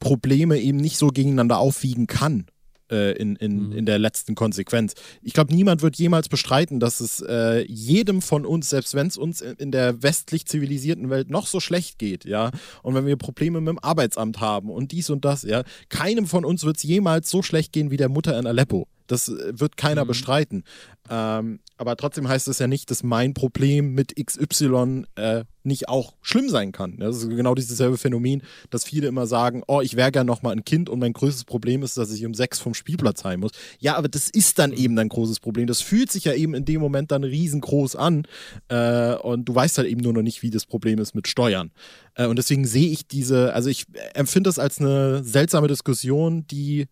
Probleme 0.00 0.58
eben 0.58 0.78
nicht 0.78 0.96
so 0.96 1.08
gegeneinander 1.08 1.58
aufwiegen 1.58 2.08
kann 2.08 2.46
äh, 2.90 3.12
in, 3.12 3.36
in, 3.36 3.72
in 3.72 3.86
der 3.86 3.98
letzten 3.98 4.34
Konsequenz. 4.34 4.94
Ich 5.22 5.32
glaube, 5.32 5.54
niemand 5.54 5.82
wird 5.82 5.96
jemals 5.96 6.28
bestreiten, 6.28 6.80
dass 6.80 7.00
es 7.00 7.20
äh, 7.20 7.64
jedem 7.66 8.22
von 8.22 8.44
uns, 8.44 8.70
selbst 8.70 8.94
wenn 8.94 9.06
es 9.06 9.16
uns 9.16 9.40
in, 9.40 9.54
in 9.56 9.72
der 9.72 10.02
westlich 10.02 10.46
zivilisierten 10.46 11.10
Welt 11.10 11.30
noch 11.30 11.46
so 11.46 11.60
schlecht 11.60 11.98
geht, 11.98 12.24
ja, 12.24 12.50
und 12.82 12.94
wenn 12.94 13.06
wir 13.06 13.16
Probleme 13.16 13.60
mit 13.60 13.68
dem 13.68 13.78
Arbeitsamt 13.78 14.40
haben 14.40 14.70
und 14.70 14.92
dies 14.92 15.10
und 15.10 15.24
das, 15.24 15.42
ja, 15.42 15.62
keinem 15.88 16.26
von 16.26 16.44
uns 16.44 16.64
wird 16.64 16.76
es 16.76 16.82
jemals 16.82 17.30
so 17.30 17.42
schlecht 17.42 17.72
gehen 17.72 17.90
wie 17.90 17.96
der 17.96 18.08
Mutter 18.08 18.38
in 18.38 18.46
Aleppo. 18.46 18.88
Das 19.10 19.28
äh, 19.28 19.58
wird 19.58 19.76
keiner 19.76 20.04
bestreiten. 20.04 20.64
Ähm, 21.08 21.58
aber 21.76 21.96
trotzdem 21.96 22.28
heißt 22.28 22.46
es 22.46 22.60
ja 22.60 22.68
nicht, 22.68 22.90
dass 22.90 23.02
mein 23.02 23.34
Problem 23.34 23.94
mit 23.94 24.14
XY 24.14 25.04
äh, 25.16 25.44
nicht 25.64 25.88
auch 25.88 26.14
schlimm 26.22 26.48
sein 26.48 26.70
kann. 26.72 26.98
Das 26.98 27.16
ist 27.16 27.28
genau 27.28 27.54
dieses 27.54 27.76
selbe 27.76 27.98
Phänomen, 27.98 28.42
dass 28.70 28.84
viele 28.84 29.08
immer 29.08 29.26
sagen, 29.26 29.62
oh, 29.66 29.80
ich 29.80 29.96
wäre 29.96 30.12
gern 30.12 30.26
noch 30.26 30.42
mal 30.42 30.52
ein 30.52 30.64
Kind 30.64 30.88
und 30.88 31.00
mein 31.00 31.12
größtes 31.12 31.44
Problem 31.44 31.82
ist, 31.82 31.96
dass 31.96 32.12
ich 32.12 32.24
um 32.24 32.34
sechs 32.34 32.60
vom 32.60 32.74
Spielplatz 32.74 33.24
heim 33.24 33.40
muss. 33.40 33.50
Ja, 33.80 33.96
aber 33.96 34.08
das 34.08 34.28
ist 34.30 34.58
dann 34.60 34.72
eben 34.72 34.94
dein 34.94 35.08
großes 35.08 35.40
Problem. 35.40 35.66
Das 35.66 35.80
fühlt 35.80 36.12
sich 36.12 36.24
ja 36.24 36.34
eben 36.34 36.54
in 36.54 36.64
dem 36.64 36.80
Moment 36.80 37.10
dann 37.10 37.24
riesengroß 37.24 37.96
an 37.96 38.26
äh, 38.68 39.14
und 39.14 39.46
du 39.46 39.54
weißt 39.54 39.78
halt 39.78 39.88
eben 39.88 40.02
nur 40.02 40.12
noch 40.12 40.22
nicht, 40.22 40.42
wie 40.42 40.50
das 40.50 40.66
Problem 40.66 41.00
ist 41.00 41.14
mit 41.14 41.26
Steuern. 41.26 41.72
Äh, 42.14 42.26
und 42.26 42.36
deswegen 42.36 42.66
sehe 42.66 42.90
ich 42.90 43.08
diese, 43.08 43.52
also 43.54 43.68
ich 43.68 43.86
empfinde 44.14 44.48
das 44.48 44.60
als 44.60 44.78
eine 44.78 45.24
seltsame 45.24 45.66
Diskussion, 45.66 46.46
die 46.46 46.86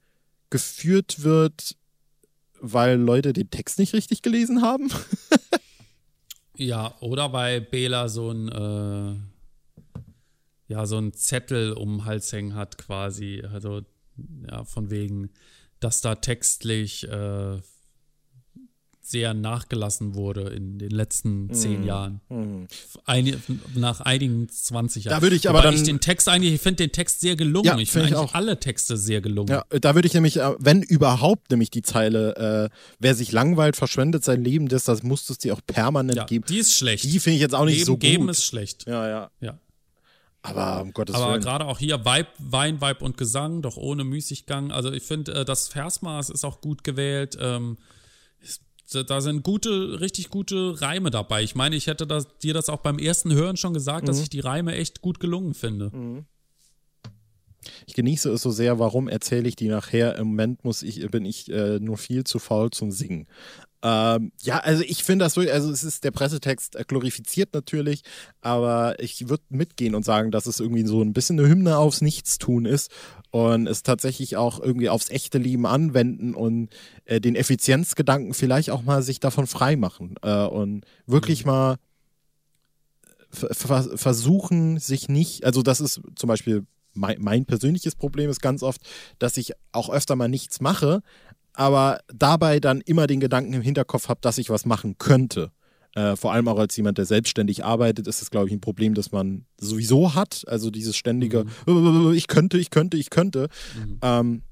geführt 0.50 1.22
wird, 1.22 1.76
weil 2.60 2.98
Leute 2.98 3.32
den 3.32 3.50
Text 3.50 3.78
nicht 3.78 3.94
richtig 3.94 4.22
gelesen 4.22 4.62
haben. 4.62 4.90
Ja, 6.58 6.96
oder 7.00 7.32
weil 7.32 7.60
Bela 7.60 8.08
so 8.08 8.32
ein, 8.32 8.48
äh, 8.48 9.14
ja, 10.66 10.86
so 10.86 10.98
ein 10.98 11.12
Zettel 11.12 11.72
um 11.72 11.98
den 11.98 12.04
Hals 12.04 12.32
hängen 12.32 12.56
hat, 12.56 12.78
quasi. 12.78 13.44
Also, 13.52 13.82
ja, 14.50 14.64
von 14.64 14.90
wegen, 14.90 15.30
dass 15.78 16.00
da 16.00 16.16
textlich 16.16 17.08
äh, 17.08 17.60
sehr 19.10 19.34
nachgelassen 19.34 20.14
wurde 20.14 20.42
in 20.50 20.78
den 20.78 20.90
letzten 20.90 21.46
Mhm. 21.46 21.54
zehn 21.54 21.84
Jahren. 21.84 22.20
Eine, 23.04 23.38
nach 23.74 24.00
einigen 24.00 24.48
20 24.48 25.04
Jahren. 25.04 25.16
Da 25.18 25.22
würde 25.22 25.36
ich 25.36 25.48
aber 25.48 25.58
Wobei 25.58 25.66
dann- 25.70 25.74
ich 25.76 25.82
den 25.84 26.00
Text 26.00 26.28
eigentlich, 26.28 26.54
ich 26.54 26.60
finde 26.60 26.84
den 26.84 26.92
Text 26.92 27.20
sehr 27.20 27.36
gelungen. 27.36 27.64
Ja, 27.66 27.72
ich 27.78 27.90
find 27.90 28.04
finde 28.04 28.08
ich 28.08 28.14
eigentlich 28.16 28.30
auch. 28.30 28.34
alle 28.34 28.60
Texte 28.60 28.96
sehr 28.96 29.20
gelungen. 29.20 29.48
Ja, 29.48 29.64
da 29.80 29.94
würde 29.94 30.06
ich 30.08 30.14
nämlich, 30.14 30.36
äh, 30.38 30.54
wenn 30.58 30.82
überhaupt, 30.82 31.50
nämlich 31.50 31.70
die 31.70 31.82
Zeile, 31.82 32.70
äh, 32.70 32.76
wer 32.98 33.14
sich 33.14 33.32
langweilt, 33.32 33.76
verschwendet 33.76 34.24
sein 34.24 34.42
Leben, 34.44 34.68
das, 34.68 34.84
das 34.84 35.02
musst 35.02 35.28
du 35.28 35.32
es 35.32 35.38
dir 35.38 35.54
auch 35.54 35.60
permanent 35.66 36.16
Ja, 36.16 36.24
geben. 36.24 36.44
die 36.48 36.58
ist 36.58 36.74
schlecht. 36.74 37.04
Die 37.04 37.18
finde 37.20 37.36
ich 37.36 37.42
jetzt 37.42 37.54
auch 37.54 37.64
nicht 37.64 37.74
Leben 37.76 37.86
so 37.86 37.96
geben 37.96 38.22
gut. 38.26 38.30
ist 38.32 38.44
schlecht. 38.44 38.86
ja, 38.86 39.08
ja. 39.08 39.30
Ja. 39.40 39.58
Aber 40.42 40.82
um 40.82 40.92
Gottes 40.92 41.16
Aber 41.16 41.32
Willen. 41.32 41.42
gerade 41.42 41.66
auch 41.66 41.78
hier 41.80 42.04
Vibe, 42.04 42.28
Wein, 42.38 42.80
Vibe 42.80 43.04
und 43.04 43.16
Gesang, 43.16 43.60
doch 43.60 43.76
ohne 43.76 44.04
Müßiggang. 44.04 44.70
Also 44.70 44.92
ich 44.92 45.02
finde, 45.02 45.32
äh, 45.34 45.44
das 45.44 45.66
Versmaß 45.68 46.30
ist 46.30 46.44
auch 46.44 46.60
gut 46.60 46.84
gewählt. 46.84 47.36
Ähm, 47.40 47.76
da 48.92 49.20
sind 49.20 49.42
gute, 49.42 50.00
richtig 50.00 50.30
gute 50.30 50.80
Reime 50.80 51.10
dabei. 51.10 51.42
Ich 51.42 51.54
meine, 51.54 51.76
ich 51.76 51.86
hätte 51.86 52.06
das, 52.06 52.26
dir 52.38 52.54
das 52.54 52.68
auch 52.68 52.80
beim 52.80 52.98
ersten 52.98 53.32
Hören 53.34 53.56
schon 53.56 53.74
gesagt, 53.74 54.02
Mhm. 54.02 54.06
dass 54.06 54.20
ich 54.20 54.30
die 54.30 54.40
Reime 54.40 54.74
echt 54.74 55.02
gut 55.02 55.20
gelungen 55.20 55.54
finde. 55.54 55.90
Ich 57.86 57.94
genieße 57.94 58.30
es 58.30 58.42
so 58.42 58.50
sehr, 58.50 58.78
warum 58.78 59.08
erzähle 59.08 59.48
ich 59.48 59.56
die 59.56 59.68
nachher? 59.68 60.16
Im 60.16 60.28
Moment 60.28 60.64
muss 60.64 60.82
ich, 60.82 61.08
bin 61.10 61.24
ich 61.24 61.50
äh, 61.50 61.78
nur 61.80 61.98
viel 61.98 62.24
zu 62.24 62.38
faul 62.38 62.70
zum 62.70 62.90
Singen. 62.90 63.26
Ähm, 63.80 64.32
ja, 64.42 64.58
also 64.58 64.82
ich 64.82 65.04
finde 65.04 65.24
das 65.24 65.36
wirklich, 65.36 65.54
also 65.54 65.70
es 65.70 65.84
ist 65.84 66.02
der 66.02 66.10
Pressetext 66.10 66.74
äh, 66.74 66.84
glorifiziert 66.84 67.54
natürlich, 67.54 68.02
aber 68.40 68.96
ich 68.98 69.28
würde 69.28 69.44
mitgehen 69.50 69.94
und 69.94 70.04
sagen, 70.04 70.32
dass 70.32 70.46
es 70.46 70.58
irgendwie 70.58 70.84
so 70.84 71.00
ein 71.00 71.12
bisschen 71.12 71.38
eine 71.38 71.48
Hymne 71.48 71.78
aufs 71.78 72.00
Nichtstun 72.00 72.64
ist 72.64 72.90
und 73.30 73.68
es 73.68 73.84
tatsächlich 73.84 74.36
auch 74.36 74.58
irgendwie 74.58 74.88
aufs 74.88 75.10
echte 75.10 75.38
Leben 75.38 75.64
anwenden 75.64 76.34
und 76.34 76.70
äh, 77.04 77.20
den 77.20 77.36
Effizienzgedanken 77.36 78.34
vielleicht 78.34 78.70
auch 78.70 78.82
mal 78.82 79.00
sich 79.04 79.20
davon 79.20 79.46
freimachen 79.46 80.16
äh, 80.22 80.44
und 80.46 80.84
wirklich 81.06 81.44
mal 81.44 81.76
ver- 83.30 83.54
ver- 83.54 83.96
versuchen, 83.96 84.80
sich 84.80 85.08
nicht, 85.08 85.44
also 85.44 85.62
das 85.62 85.80
ist 85.80 86.00
zum 86.16 86.26
Beispiel 86.26 86.66
mein, 86.94 87.16
mein 87.20 87.44
persönliches 87.44 87.94
Problem 87.94 88.30
ist 88.30 88.40
ganz 88.40 88.62
oft, 88.62 88.80
dass 89.18 89.36
ich 89.36 89.52
auch 89.72 89.90
öfter 89.90 90.16
mal 90.16 90.28
nichts 90.28 90.60
mache, 90.60 91.02
aber 91.52 92.00
dabei 92.14 92.60
dann 92.60 92.80
immer 92.80 93.06
den 93.06 93.20
Gedanken 93.20 93.52
im 93.52 93.62
Hinterkopf 93.62 94.08
habe, 94.08 94.20
dass 94.20 94.38
ich 94.38 94.50
was 94.50 94.64
machen 94.64 94.96
könnte. 94.98 95.50
Äh, 95.94 96.16
vor 96.16 96.32
allem 96.32 96.46
auch 96.48 96.58
als 96.58 96.76
jemand, 96.76 96.98
der 96.98 97.06
selbstständig 97.06 97.64
arbeitet, 97.64 98.06
ist 98.06 98.22
es, 98.22 98.30
glaube 98.30 98.46
ich, 98.46 98.52
ein 98.52 98.60
Problem, 98.60 98.94
das 98.94 99.10
man 99.10 99.46
sowieso 99.58 100.14
hat. 100.14 100.44
Also 100.46 100.70
dieses 100.70 100.96
ständige, 100.96 101.44
mhm. 101.66 102.12
ich 102.14 102.28
könnte, 102.28 102.58
ich 102.58 102.70
könnte, 102.70 102.96
ich 102.96 103.10
könnte. 103.10 103.48
Mhm. 103.74 103.98
Ähm, 104.02 104.42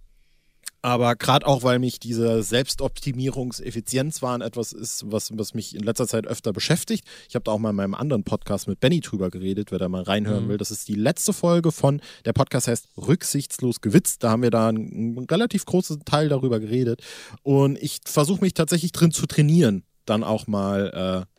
aber 0.82 1.16
gerade 1.16 1.46
auch, 1.46 1.62
weil 1.62 1.78
mich 1.78 1.98
diese 1.98 2.42
Selbstoptimierungseffizienzwahn 2.42 4.40
etwas 4.40 4.72
ist, 4.72 5.04
was, 5.10 5.36
was 5.36 5.54
mich 5.54 5.74
in 5.74 5.82
letzter 5.82 6.06
Zeit 6.06 6.26
öfter 6.26 6.52
beschäftigt. 6.52 7.04
Ich 7.28 7.34
habe 7.34 7.42
da 7.44 7.52
auch 7.52 7.58
mal 7.58 7.70
in 7.70 7.76
meinem 7.76 7.94
anderen 7.94 8.24
Podcast 8.24 8.68
mit 8.68 8.78
Benny 8.80 9.00
drüber 9.00 9.30
geredet, 9.30 9.72
wer 9.72 9.78
da 9.78 9.88
mal 9.88 10.02
reinhören 10.02 10.44
mhm. 10.44 10.48
will. 10.50 10.58
Das 10.58 10.70
ist 10.70 10.86
die 10.88 10.94
letzte 10.94 11.32
Folge 11.32 11.72
von, 11.72 12.00
der 12.24 12.32
Podcast 12.32 12.68
heißt 12.68 12.88
Rücksichtslos 12.96 13.80
gewitzt. 13.80 14.22
Da 14.22 14.30
haben 14.30 14.42
wir 14.42 14.50
da 14.50 14.68
einen, 14.68 15.18
einen 15.18 15.26
relativ 15.26 15.64
großen 15.64 16.04
Teil 16.04 16.28
darüber 16.28 16.60
geredet. 16.60 17.02
Und 17.42 17.78
ich 17.82 18.00
versuche 18.04 18.42
mich 18.42 18.54
tatsächlich 18.54 18.92
drin 18.92 19.10
zu 19.10 19.26
trainieren, 19.26 19.82
dann 20.04 20.22
auch 20.22 20.46
mal 20.46 21.26
äh, 21.26 21.36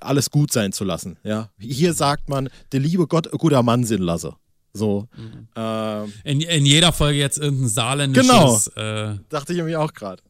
alles 0.00 0.30
gut 0.30 0.52
sein 0.52 0.72
zu 0.72 0.84
lassen. 0.84 1.18
Ja? 1.24 1.50
Hier 1.58 1.94
sagt 1.94 2.28
man, 2.28 2.48
der 2.72 2.80
liebe 2.80 3.06
Gott, 3.06 3.30
guter 3.32 3.62
Mann 3.62 3.84
sind 3.84 4.00
lasse. 4.00 4.36
So. 4.74 5.08
Mhm. 5.16 5.48
Ähm, 5.56 6.12
in, 6.24 6.40
in 6.40 6.66
jeder 6.66 6.92
Folge 6.92 7.18
jetzt 7.18 7.38
irgendein 7.38 7.68
saarländisches. 7.68 8.70
Genau. 8.74 9.12
Äh, 9.12 9.18
Dachte 9.28 9.54
ich 9.54 9.62
mir 9.62 9.80
auch 9.80 9.94
gerade. 9.94 10.22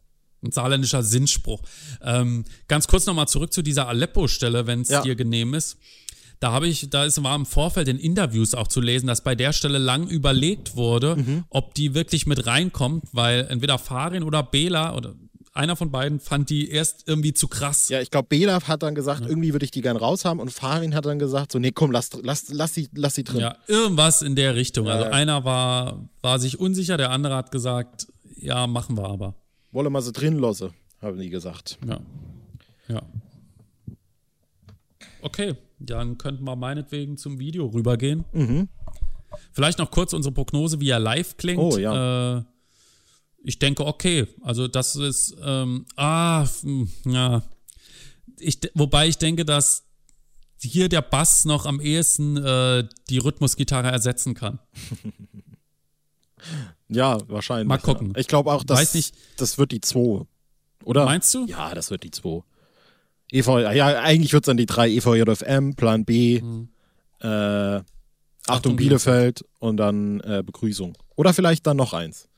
Ein 0.42 0.52
saarländischer 0.52 1.02
Sinnspruch. 1.02 1.62
Ähm, 2.02 2.44
ganz 2.68 2.87
kurz 2.87 3.07
nochmal 3.07 3.26
zurück 3.26 3.52
zu 3.52 3.62
dieser 3.62 3.88
Aleppo-Stelle, 3.88 4.66
wenn 4.66 4.83
es 4.83 4.90
ja. 4.90 5.00
dir 5.00 5.16
genehm 5.16 5.54
ist. 5.54 5.78
Da 6.40 6.52
habe 6.52 6.68
ich, 6.68 6.90
da 6.90 7.07
ist, 7.07 7.22
war 7.22 7.35
im 7.35 7.46
Vorfeld 7.46 7.88
in 7.88 7.98
Interviews 7.98 8.54
auch 8.54 8.68
zu 8.68 8.83
lesen, 8.83 9.07
dass 9.07 9.22
bei 9.22 9.35
der 9.35 9.54
Stelle 9.54 9.78
lang 9.78 10.07
überlegt 10.07 10.76
wurde, 10.76 11.16
mhm. 11.16 11.44
ob 11.48 11.74
die 11.74 11.94
wirklich 11.94 12.26
mit 12.26 12.46
reinkommt, 12.46 13.04
weil 13.12 13.46
entweder 13.48 13.78
Farin 13.78 14.22
oder 14.22 14.42
Bela 14.42 14.94
oder 14.94 15.14
einer 15.55 15.77
von 15.77 15.90
beiden 15.93 16.19
fand 16.19 16.51
die 16.51 16.69
erst 16.69 17.07
irgendwie 17.07 17.33
zu 17.33 17.47
krass. 17.47 17.88
Ja, 17.88 18.01
ich 18.01 18.11
glaube, 18.11 18.27
Bela 18.29 18.61
hat 18.67 18.83
dann 18.83 18.97
gesagt, 18.97 19.23
ja. 19.23 19.29
irgendwie 19.29 19.53
würde 19.53 19.64
ich 19.64 19.71
die 19.71 19.81
gern 19.81 19.97
raushaben 19.97 20.40
und 20.40 20.53
Farin 20.53 20.95
hat 20.95 21.07
dann 21.07 21.21
gesagt, 21.21 21.53
so, 21.53 21.61
nee, 21.61 21.71
komm, 21.71 21.93
lass, 21.93 22.11
lass, 22.23 22.49
lass, 22.51 22.75
sie, 22.75 22.88
lass 22.93 23.14
sie 23.14 23.23
drin. 23.23 23.40
Ja, 23.40 23.57
irgendwas 23.69 24.21
in 24.21 24.35
der 24.35 24.57
Richtung. 24.57 24.87
Ja, 24.87 24.95
also 24.95 25.11
einer 25.11 25.45
war, 25.45 26.09
war 26.23 26.40
sich 26.40 26.59
unsicher, 26.59 26.97
der 26.97 27.11
andere 27.11 27.37
hat 27.37 27.53
gesagt, 27.53 28.09
ja, 28.37 28.67
machen 28.67 28.99
wir 28.99 29.09
aber. 29.09 29.37
Wolle 29.71 29.90
mal 29.90 30.03
sie 30.03 30.12
drin 30.12 30.38
lassen, 30.38 30.71
haben 31.01 31.19
die 31.19 31.31
gesagt. 31.31 31.79
Ja. 31.87 32.01
Ja. 32.88 33.03
Okay, 35.23 35.55
dann 35.79 36.19
könnten 36.19 36.45
wir 36.45 36.57
meinetwegen 36.57 37.17
zum 37.17 37.38
Video 37.38 37.67
rübergehen. 37.67 38.25
Mhm. 38.33 38.69
Vielleicht 39.53 39.79
noch 39.79 39.90
kurz 39.90 40.12
unsere 40.12 40.35
Prognose, 40.35 40.81
wie 40.81 40.90
er 40.90 40.99
live 40.99 41.37
klingt. 41.37 41.61
Oh 41.61 41.79
ja. 41.79 42.38
Äh, 42.38 42.43
ich 43.44 43.59
denke, 43.59 43.87
okay, 43.87 44.26
also 44.42 44.68
das 44.68 44.96
ist, 44.96 45.37
ähm, 45.42 45.87
ah, 45.96 46.46
hm, 46.62 46.88
ja. 47.07 47.42
Ich, 48.38 48.59
wobei 48.74 49.07
ich 49.07 49.18
denke, 49.18 49.44
dass 49.44 49.85
hier 50.61 50.88
der 50.88 51.02
Bass 51.02 51.44
noch 51.44 51.66
am 51.66 51.80
ehesten 51.80 52.38
äh, 52.38 52.88
die 53.11 53.18
Rhythmusgitarre 53.18 53.88
ersetzen 53.88 54.35
kann. 54.35 54.59
ja, 56.88 57.18
wahrscheinlich. 57.28 57.68
Mal 57.68 57.78
gucken. 57.78 58.12
Ja. 58.14 58.20
Ich 58.20 58.28
glaube 58.28 58.50
auch, 58.50 58.64
dass 58.64 58.78
Weiß 58.78 58.94
nicht, 58.94 59.14
das 59.37 59.59
wird 59.59 59.72
die 59.72 59.80
2. 59.83 60.26
Oder? 60.85 61.04
Meinst 61.04 61.33
du? 61.35 61.46
Ja, 61.46 61.74
das 61.74 61.90
wird 61.90 62.02
die 62.02 62.11
2. 62.11 62.42
EV, 63.30 63.59
ja, 63.74 64.00
eigentlich 64.00 64.33
wird 64.33 64.44
es 64.44 64.46
dann 64.46 64.57
die 64.57 64.66
3 64.66 64.90
EVJFM, 64.90 65.74
Plan 65.74 66.04
B, 66.04 66.40
hm. 66.40 66.68
äh, 67.20 67.26
Achtung, 67.26 67.85
Achtung 68.46 68.76
Bielefeld 68.76 69.44
und 69.59 69.76
dann 69.76 70.20
äh, 70.20 70.42
Begrüßung. 70.44 70.96
Oder 71.16 71.33
vielleicht 71.35 71.66
dann 71.66 71.76
noch 71.76 71.94
eins. 71.94 72.28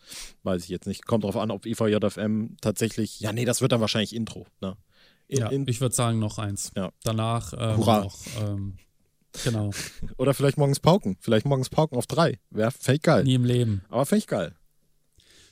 Weiß 0.43 0.63
ich 0.63 0.69
jetzt 0.69 0.87
nicht. 0.87 1.07
Kommt 1.07 1.25
darauf 1.25 1.37
an, 1.37 1.51
ob 1.51 1.67
EVJFM 1.67 2.57
tatsächlich. 2.61 3.21
Ja, 3.21 3.33
nee, 3.33 3.45
das 3.45 3.61
wird 3.61 3.73
dann 3.73 3.81
wahrscheinlich 3.81 4.15
Intro. 4.15 4.47
Ne? 4.61 4.77
In, 5.29 5.39
ja, 5.39 5.49
in, 5.49 5.67
ich 5.69 5.81
würde 5.81 5.95
sagen 5.95 6.19
noch 6.19 6.39
eins. 6.39 6.71
Ja. 6.77 6.93
Danach 7.03 7.53
ähm, 7.59 7.77
Hurra. 7.79 8.01
noch. 8.01 8.17
Ähm, 8.41 8.77
genau. 9.45 9.71
Oder 10.19 10.35
vielleicht 10.35 10.59
morgens 10.59 10.81
Pauken. 10.81 11.17
Vielleicht 11.21 11.47
morgens 11.47 11.69
Pauken 11.69 11.97
auf 11.99 12.07
drei. 12.07 12.39
Wäre 12.51 12.71
fake 12.71 13.03
geil. 13.03 13.25
Nie 13.25 13.35
im 13.35 13.45
Leben. 13.45 13.83
Aber 13.89 14.07
fake 14.07 14.27
geil. 14.27 14.55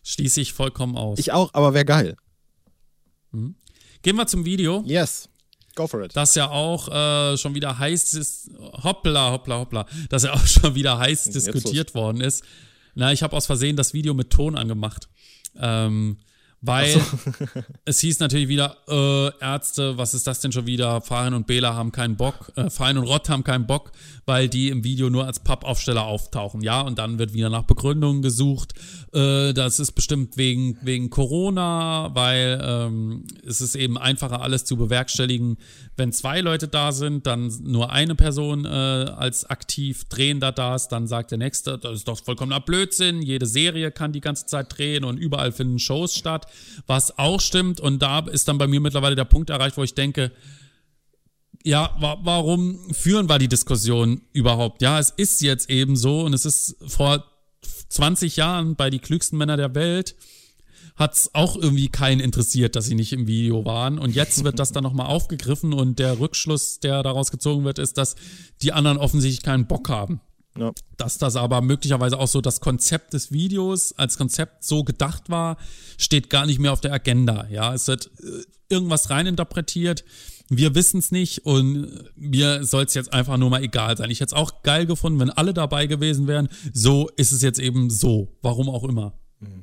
Schließe 0.05 0.41
ich 0.41 0.53
vollkommen 0.53 0.97
aus. 0.97 1.19
Ich 1.19 1.33
auch, 1.33 1.53
aber 1.55 1.75
wäre 1.75 1.85
geil. 1.85 2.17
Mhm. 3.33 3.57
Gehen 4.03 4.17
wir 4.17 4.27
zum 4.27 4.45
Video. 4.45 4.83
Yes. 4.87 5.29
Go 5.75 5.87
for 5.87 6.03
it. 6.03 6.15
Das 6.15 6.35
ja 6.35 6.51
auch 6.51 6.89
äh, 6.89 7.37
schon 7.37 7.55
wieder 7.55 7.79
heiß 7.79 8.15
ist, 8.15 8.51
hoppla, 8.61 9.33
hoppla, 9.33 9.59
hoppla, 9.59 9.87
dass 10.09 10.23
ja 10.23 10.33
auch 10.33 10.47
schon 10.47 10.75
wieder 10.75 10.99
heiß 10.99 11.25
diskutiert 11.31 11.95
worden 11.95 12.21
ist. 12.21 12.45
Na, 12.95 13.13
ich 13.13 13.23
habe 13.23 13.37
aus 13.37 13.47
Versehen 13.47 13.77
das 13.77 13.95
Video 13.95 14.15
mit 14.15 14.31
Ton 14.31 14.57
angemacht. 14.57 15.09
Ähm, 15.59 16.19
weil 16.67 16.89
so. 16.89 17.01
es 17.85 18.01
hieß 18.01 18.21
natürlich 18.21 18.49
wieder, 18.49 18.77
äh, 18.89 19.31
Ärzte, 19.41 19.99
was 19.99 20.15
ist 20.15 20.27
das 20.27 20.41
denn 20.41 20.53
schon 20.53 20.67
wieder? 20.67 21.01
Farin 21.01 21.35
und 21.35 21.47
Bela 21.47 21.75
haben 21.75 21.93
keinen 21.93 22.17
Bock, 22.17 22.53
äh, 22.57 22.71
Farin 22.71 22.99
und 22.99 23.05
Rott 23.05 23.29
haben 23.29 23.45
keinen 23.45 23.67
Bock, 23.67 23.93
weil 24.25 24.49
die 24.49 24.69
im 24.69 24.85
Video 24.85 25.11
nur 25.11 25.27
als 25.27 25.41
Pappaufsteller 25.41 26.05
auftauchen. 26.05 26.63
Ja, 26.63 26.81
und 26.81 26.99
dann 26.99 27.19
wird 27.19 27.35
wieder 27.35 27.51
nach 27.51 27.65
Begründungen 27.65 28.23
gesucht. 28.23 28.73
Äh, 29.13 29.53
das 29.53 29.79
ist 29.79 29.93
bestimmt 29.93 30.37
wegen, 30.37 30.79
wegen 30.83 31.11
Corona, 31.11 32.11
weil 32.15 32.61
ähm, 32.63 33.25
es 33.47 33.61
ist 33.61 33.75
eben 33.75 33.99
einfacher, 33.99 34.41
alles 34.41 34.65
zu 34.65 34.77
bewerkstelligen, 34.77 35.59
wenn 35.97 36.13
zwei 36.13 36.41
Leute 36.41 36.69
da 36.69 36.93
sind, 36.93 37.27
dann 37.27 37.53
nur 37.63 37.93
eine 37.93 38.15
Person 38.15 38.65
äh, 38.65 38.69
als 38.69 39.45
aktiv 39.49 40.05
Drehender 40.09 40.53
da 40.53 40.75
ist, 40.75 40.89
dann 40.89 41.07
sagt 41.07 41.31
der 41.31 41.39
Nächste, 41.39 41.79
das 41.79 41.95
ist 41.95 42.09
doch 42.09 42.23
vollkommener 42.23 42.61
Blödsinn, 42.61 43.23
jede 43.23 43.47
Serie 43.47 43.91
kann 43.91 44.13
die 44.13 44.21
ganze 44.21 44.47
Zeit 44.47 44.77
drehen 44.77 45.05
und 45.05 45.19
überall 45.19 45.53
finden 45.53 45.79
Shows 45.79 46.15
statt, 46.15 46.47
was 46.87 47.19
auch 47.19 47.41
stimmt. 47.41 47.81
Und 47.81 48.01
da 48.03 48.21
ist 48.21 48.49
dann 48.49 48.59
bei 48.59 48.67
mir 48.67 48.81
mittlerweile 48.81 49.17
der 49.17 49.25
Punkt 49.25 49.51
erreicht, 49.51 49.77
wo 49.77 49.83
ich 49.83 49.95
denke, 49.95 50.33
ja, 51.63 51.97
wa 51.99 52.19
warum 52.23 52.93
führen 52.93 53.29
wir 53.29 53.39
die 53.39 53.49
Diskussion 53.49 54.23
überhaupt? 54.33 54.83
Ja, 54.83 54.99
es 54.99 55.11
ist 55.11 55.41
jetzt 55.41 55.71
eben 55.71 55.97
so 55.97 56.23
und 56.23 56.35
es 56.35 56.45
ist 56.45 56.77
vor 56.87 57.25
20 57.89 58.37
Jahren 58.37 58.77
bei 58.77 58.91
die 58.91 58.99
klügsten 58.99 59.39
Männer 59.39 59.57
der 59.57 59.75
Welt 59.75 60.15
hat 60.97 61.15
es 61.15 61.35
auch 61.35 61.57
irgendwie 61.57 61.89
keinen 61.89 62.21
interessiert, 62.21 62.77
dass 62.77 62.87
sie 62.87 62.95
nicht 62.95 63.13
im 63.13 63.27
Video 63.27 63.65
waren. 63.65 63.99
Und 63.99 64.15
jetzt 64.15 64.45
wird 64.45 64.59
das 64.59 64.71
dann 64.71 64.85
nochmal 64.85 65.07
aufgegriffen 65.07 65.73
und 65.73 65.99
der 65.99 66.21
Rückschluss, 66.21 66.79
der 66.79 67.03
daraus 67.03 67.31
gezogen 67.31 67.65
wird, 67.65 67.79
ist, 67.81 67.99
dass 67.99 68.15
die 68.63 68.73
anderen 68.73 68.99
offensichtlich 68.99 69.43
keinen 69.43 69.67
Bock 69.67 69.89
haben. 69.89 70.21
Ja. 70.59 70.73
Dass 70.97 71.19
das 71.19 71.37
aber 71.37 71.61
möglicherweise 71.63 72.19
auch 72.19 72.29
so 72.29 72.41
das 72.41 72.61
Konzept 72.61 73.13
des 73.13 73.33
Videos 73.33 73.93
als 73.93 74.17
Konzept 74.17 74.65
so 74.65 74.85
gedacht 74.85 75.29
war, 75.29 75.57
steht 75.99 76.31
gar 76.31 76.47
nicht 76.47 76.61
mehr 76.61 76.73
auf 76.73 76.81
der 76.81 76.93
Agenda. 76.93 77.47
Ja, 77.51 77.75
es 77.75 77.89
wird 77.89 78.11
äh, 78.23 78.45
irgendwas 78.69 79.11
reininterpretiert. 79.11 80.05
Wir 80.49 80.75
wissen 80.75 80.99
es 80.99 81.11
nicht 81.11 81.45
und 81.47 81.89
mir 82.15 82.65
soll 82.65 82.85
es 82.85 82.95
jetzt 82.95 83.13
einfach 83.13 83.37
nur 83.37 83.51
mal 83.51 83.63
egal 83.63 83.97
sein. 83.97 84.11
Ich 84.11 84.21
hätte 84.21 84.35
es 84.35 84.41
auch 84.41 84.63
geil 84.63 84.87
gefunden, 84.87 85.19
wenn 85.19 85.31
alle 85.31 85.55
dabei 85.55 85.87
gewesen 85.87 86.29
wären. 86.29 86.49
So 86.73 87.09
ist 87.17 87.33
es 87.33 87.43
jetzt 87.43 87.59
eben 87.59 87.91
so. 87.91 88.37
Warum 88.43 88.69
auch 88.69 88.85
immer. 88.85 89.19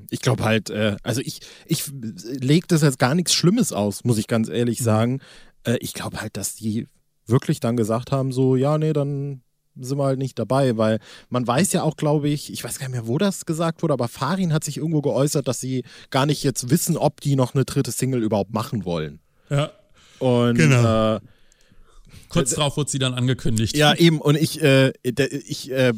Ich 0.09 0.19
glaube 0.21 0.43
halt, 0.43 0.69
äh, 0.69 0.97
also 1.03 1.21
ich, 1.21 1.41
ich 1.65 1.91
lege 1.91 2.67
das 2.67 2.81
jetzt 2.81 2.99
gar 2.99 3.15
nichts 3.15 3.33
Schlimmes 3.33 3.71
aus, 3.71 4.03
muss 4.03 4.17
ich 4.17 4.27
ganz 4.27 4.49
ehrlich 4.49 4.79
mhm. 4.81 4.85
sagen. 4.85 5.21
Äh, 5.63 5.77
ich 5.79 5.93
glaube 5.93 6.21
halt, 6.21 6.37
dass 6.37 6.55
die 6.55 6.87
wirklich 7.25 7.59
dann 7.59 7.77
gesagt 7.77 8.11
haben, 8.11 8.31
so, 8.31 8.55
ja, 8.55 8.77
nee, 8.77 8.93
dann 8.93 9.41
sind 9.83 9.97
wir 9.97 10.05
halt 10.05 10.19
nicht 10.19 10.37
dabei, 10.39 10.77
weil 10.77 10.99
man 11.29 11.45
weiß 11.45 11.73
ja 11.73 11.83
auch, 11.83 11.97
glaube 11.97 12.29
ich, 12.29 12.51
ich 12.51 12.63
weiß 12.63 12.79
gar 12.79 12.87
nicht 12.87 12.95
mehr, 12.95 13.07
wo 13.07 13.17
das 13.17 13.45
gesagt 13.45 13.81
wurde, 13.81 13.93
aber 13.93 14.07
Farin 14.07 14.53
hat 14.53 14.63
sich 14.63 14.77
irgendwo 14.77 15.01
geäußert, 15.01 15.47
dass 15.47 15.59
sie 15.59 15.83
gar 16.09 16.25
nicht 16.25 16.43
jetzt 16.43 16.69
wissen, 16.69 16.97
ob 16.97 17.21
die 17.21 17.35
noch 17.35 17.53
eine 17.53 17.65
dritte 17.65 17.91
Single 17.91 18.23
überhaupt 18.23 18.53
machen 18.53 18.85
wollen. 18.85 19.19
Ja. 19.49 19.71
Und 20.19 20.55
genau. 20.55 21.15
äh, 21.15 21.19
Kurz 22.29 22.51
drauf 22.51 22.77
wurde 22.77 22.89
sie 22.89 22.99
dann 22.99 23.13
angekündigt. 23.13 23.75
Ja, 23.75 23.93
eben. 23.93 24.21
Und 24.21 24.37
ich, 24.37 24.61
äh, 24.61 24.93
ich 25.03 25.71
äh, 25.71 25.93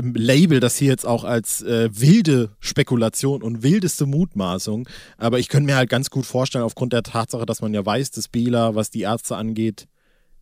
label 0.00 0.60
das 0.60 0.76
hier 0.76 0.88
jetzt 0.88 1.06
auch 1.06 1.24
als 1.24 1.62
äh, 1.62 1.88
wilde 1.92 2.50
Spekulation 2.58 3.42
und 3.42 3.62
wildeste 3.62 4.06
Mutmaßung. 4.06 4.88
Aber 5.18 5.38
ich 5.38 5.48
könnte 5.48 5.66
mir 5.66 5.76
halt 5.76 5.88
ganz 5.88 6.10
gut 6.10 6.26
vorstellen, 6.26 6.64
aufgrund 6.64 6.92
der 6.92 7.04
Tatsache, 7.04 7.46
dass 7.46 7.62
man 7.62 7.74
ja 7.74 7.84
weiß, 7.84 8.10
dass 8.10 8.28
Bela, 8.28 8.74
was 8.74 8.90
die 8.90 9.02
Ärzte 9.02 9.36
angeht, 9.36 9.86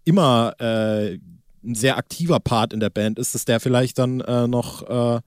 immer 0.05 0.55
äh, 0.59 1.19
ein 1.67 1.75
sehr 1.75 1.97
aktiver 1.97 2.41
Part 2.41 2.73
in 2.73 2.81
der 2.81 2.91
Band 2.91 3.19
ist, 3.19 3.35
dass 3.35 3.45
der 3.45 3.61
vielleicht 3.61 3.99
dann 3.99 4.21
äh, 4.21 4.47
noch 4.47 4.83
äh, 4.83 5.21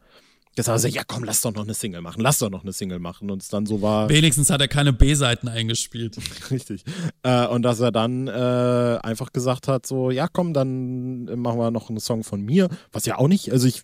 gesagt 0.56 0.84
hat, 0.84 0.92
ja 0.92 1.04
komm, 1.06 1.24
lass 1.24 1.42
doch 1.42 1.54
noch 1.54 1.64
eine 1.64 1.74
Single 1.74 2.02
machen, 2.02 2.22
lass 2.22 2.40
doch 2.40 2.50
noch 2.50 2.64
eine 2.64 2.74
Single 2.74 3.00
machen. 3.00 3.30
Und 3.32 3.42
es 3.42 3.50
dann 3.50 3.66
so 3.66 3.82
war. 3.82 4.10
Wenigstens 4.10 4.50
hat 4.50 4.62
er 4.62 4.68
keine 4.68 4.94
B-Seiten 4.94 5.48
eingespielt. 5.48 6.18
Richtig. 6.52 6.84
Äh, 7.24 7.48
und 7.48 7.62
dass 7.64 7.80
er 7.80 7.92
dann 7.92 8.28
äh, 8.28 9.00
einfach 9.02 9.32
gesagt 9.32 9.68
hat, 9.68 9.86
so, 9.86 10.12
ja 10.12 10.28
komm, 10.28 10.54
dann 10.54 11.26
machen 11.40 11.60
wir 11.60 11.72
noch 11.72 11.90
einen 11.90 12.00
Song 12.00 12.24
von 12.24 12.42
mir. 12.42 12.70
Was 12.92 13.06
ja 13.06 13.18
auch 13.18 13.28
nicht, 13.28 13.52
also 13.52 13.68
ich, 13.68 13.84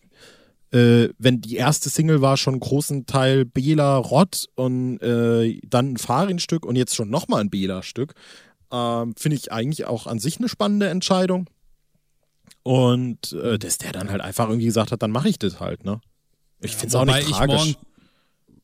äh, 0.72 1.10
wenn 1.18 1.42
die 1.42 1.56
erste 1.56 1.90
Single 1.90 2.22
war 2.22 2.38
schon 2.38 2.56
einen 2.56 2.62
großen 2.62 3.06
Teil 3.06 3.46
Bela 3.46 3.98
Rott 3.98 4.48
und 4.56 5.00
äh, 5.02 5.60
dann 5.68 5.94
ein 5.94 5.98
Farin-Stück 5.98 6.66
und 6.66 6.76
jetzt 6.76 6.96
schon 6.96 7.10
nochmal 7.10 7.42
ein 7.42 7.50
Bela-Stück, 7.50 8.14
ähm, 8.72 9.14
finde 9.18 9.38
ich 9.38 9.52
eigentlich 9.52 9.86
auch 9.86 10.08
an 10.08 10.20
sich 10.20 10.40
eine 10.40 10.50
spannende 10.50 10.90
Entscheidung. 10.90 11.48
Und 12.66 13.32
äh, 13.34 13.60
dass 13.60 13.78
der 13.78 13.92
dann 13.92 14.10
halt 14.10 14.22
einfach 14.22 14.48
irgendwie 14.48 14.66
gesagt 14.66 14.92
hat, 14.92 15.04
dann 15.04 15.12
mache 15.12 15.30
ich 15.30 15.38
das 15.38 15.60
halt, 15.60 15.86
ne? 15.86 16.02
Ich 16.62 16.72
ja, 16.72 16.78
finde 16.80 16.88
es 16.88 16.96
auch 16.96 17.06
nicht 17.06 17.30
tragisch. 17.30 17.76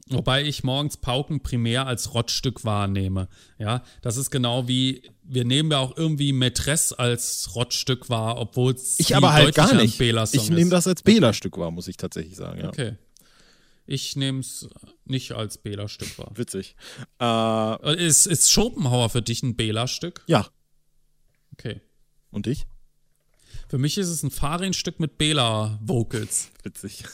Wobei 0.10 0.44
ich 0.44 0.64
morgens 0.64 0.98
Pauken 0.98 1.44
primär 1.44 1.86
als 1.86 2.16
Rottstück 2.16 2.66
wahrnehme. 2.66 3.30
Ja, 3.60 3.84
das 4.02 4.18
ist 4.18 4.32
genau 4.32 4.68
wie, 4.68 5.04
wir 5.22 5.46
nehmen 5.46 5.70
ja 5.70 5.78
auch 5.78 5.96
irgendwie 5.96 6.34
Mätresse 6.34 6.98
als 6.98 7.56
Rottstück 7.56 8.10
wahr, 8.10 8.40
obwohl 8.40 8.74
es 8.74 9.00
Ich 9.00 9.16
aber 9.16 9.34
halt 9.34 9.54
gar 9.54 9.72
nicht. 9.76 10.02
Ich 10.02 10.50
nehme 10.50 10.72
das 10.72 10.88
als 10.88 11.04
Bela-Stück 11.04 11.60
wahr, 11.60 11.70
muss 11.70 11.88
ich 11.88 11.98
tatsächlich 11.98 12.36
sagen. 12.36 12.62
Ja. 12.62 12.70
Okay. 12.70 12.98
Ich 13.86 14.16
nehme 14.16 14.40
es 14.40 14.68
nicht 15.06 15.34
als 15.34 15.60
Bela-Stück 15.60 16.18
wahr. 16.18 16.32
Witzig. 16.34 16.76
Äh, 17.22 18.04
Ist, 18.04 18.26
ist 18.26 18.52
Schopenhauer 18.52 19.12
für 19.12 19.22
dich 19.22 19.44
ein 19.44 19.56
Bela-Stück? 19.56 20.24
ja. 20.26 20.48
Okay. 21.54 21.82
Und 22.32 22.48
ich? 22.48 22.66
Für 23.72 23.78
mich 23.78 23.98
ist 23.98 24.10
es 24.10 24.22
ein 24.22 24.32
Farin-Stück 24.32 25.00
mit 25.00 25.18
Bela-Vocals. 25.18 26.52
Witzig. 26.64 27.06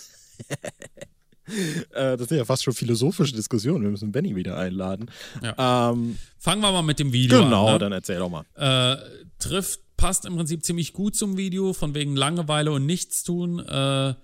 äh, 1.94 2.18
das 2.18 2.30
sind 2.30 2.36
ja 2.40 2.46
fast 2.46 2.64
schon 2.64 2.74
philosophische 2.74 3.36
Diskussionen. 3.36 3.84
Wir 3.84 3.92
müssen 3.92 4.12
Benny 4.12 4.36
wieder 4.36 4.58
einladen. 4.58 5.12
Ähm, 5.44 6.18
Fangen 6.40 6.62
wir 6.64 6.72
mal 6.72 6.82
mit 6.82 6.98
dem 6.98 7.14
Video 7.14 7.44
genau, 7.44 7.68
an. 7.68 7.74
Ne? 7.74 7.78
dann 7.78 7.92
erzähl 7.92 8.18
doch 8.18 8.32
mal. 8.32 8.44
äh, 8.56 8.98
trifft, 9.38 9.82
passt 9.98 10.26
im 10.26 10.36
Prinzip 10.36 10.66
ziemlich 10.66 10.94
gut 10.94 11.16
zum 11.16 11.38
Video, 11.38 11.74
von 11.74 11.94
wegen 11.94 12.16
Langeweile 12.16 12.72
und 12.72 12.88
Nichtstun. 12.88 13.60
Äh, 13.60 14.16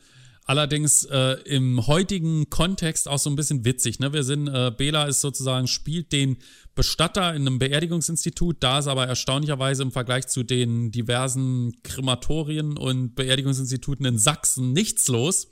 allerdings 0.46 1.06
äh, 1.06 1.38
im 1.46 1.88
heutigen 1.88 2.50
Kontext 2.50 3.08
auch 3.08 3.20
so 3.20 3.30
ein 3.30 3.36
bisschen 3.36 3.66
witzig. 3.66 4.00
Ne? 4.00 4.14
Wir 4.14 4.24
sind, 4.24 4.48
äh, 4.48 4.72
Bela 4.76 5.06
ist 5.06 5.22
sozusagen, 5.22 5.68
spielt 5.68 6.12
den 6.12 6.38
Bestatter 6.76 7.34
in 7.34 7.48
einem 7.48 7.60
Beerdigungsinstitut. 7.60 8.58
Da 8.60 8.80
ist 8.80 8.88
aber 8.88 9.08
erstaunlicherweise 9.08 9.84
im 9.84 9.92
Vergleich 9.92 10.28
zu 10.28 10.44
den 10.44 10.92
diversen 10.92 11.82
Krematorien 11.84 12.78
und 12.78 13.16
Beerdigungsinstituten 13.16 14.06
in 14.06 14.18
Sachsen 14.18 14.74
nichts 14.74 15.08
los. 15.08 15.50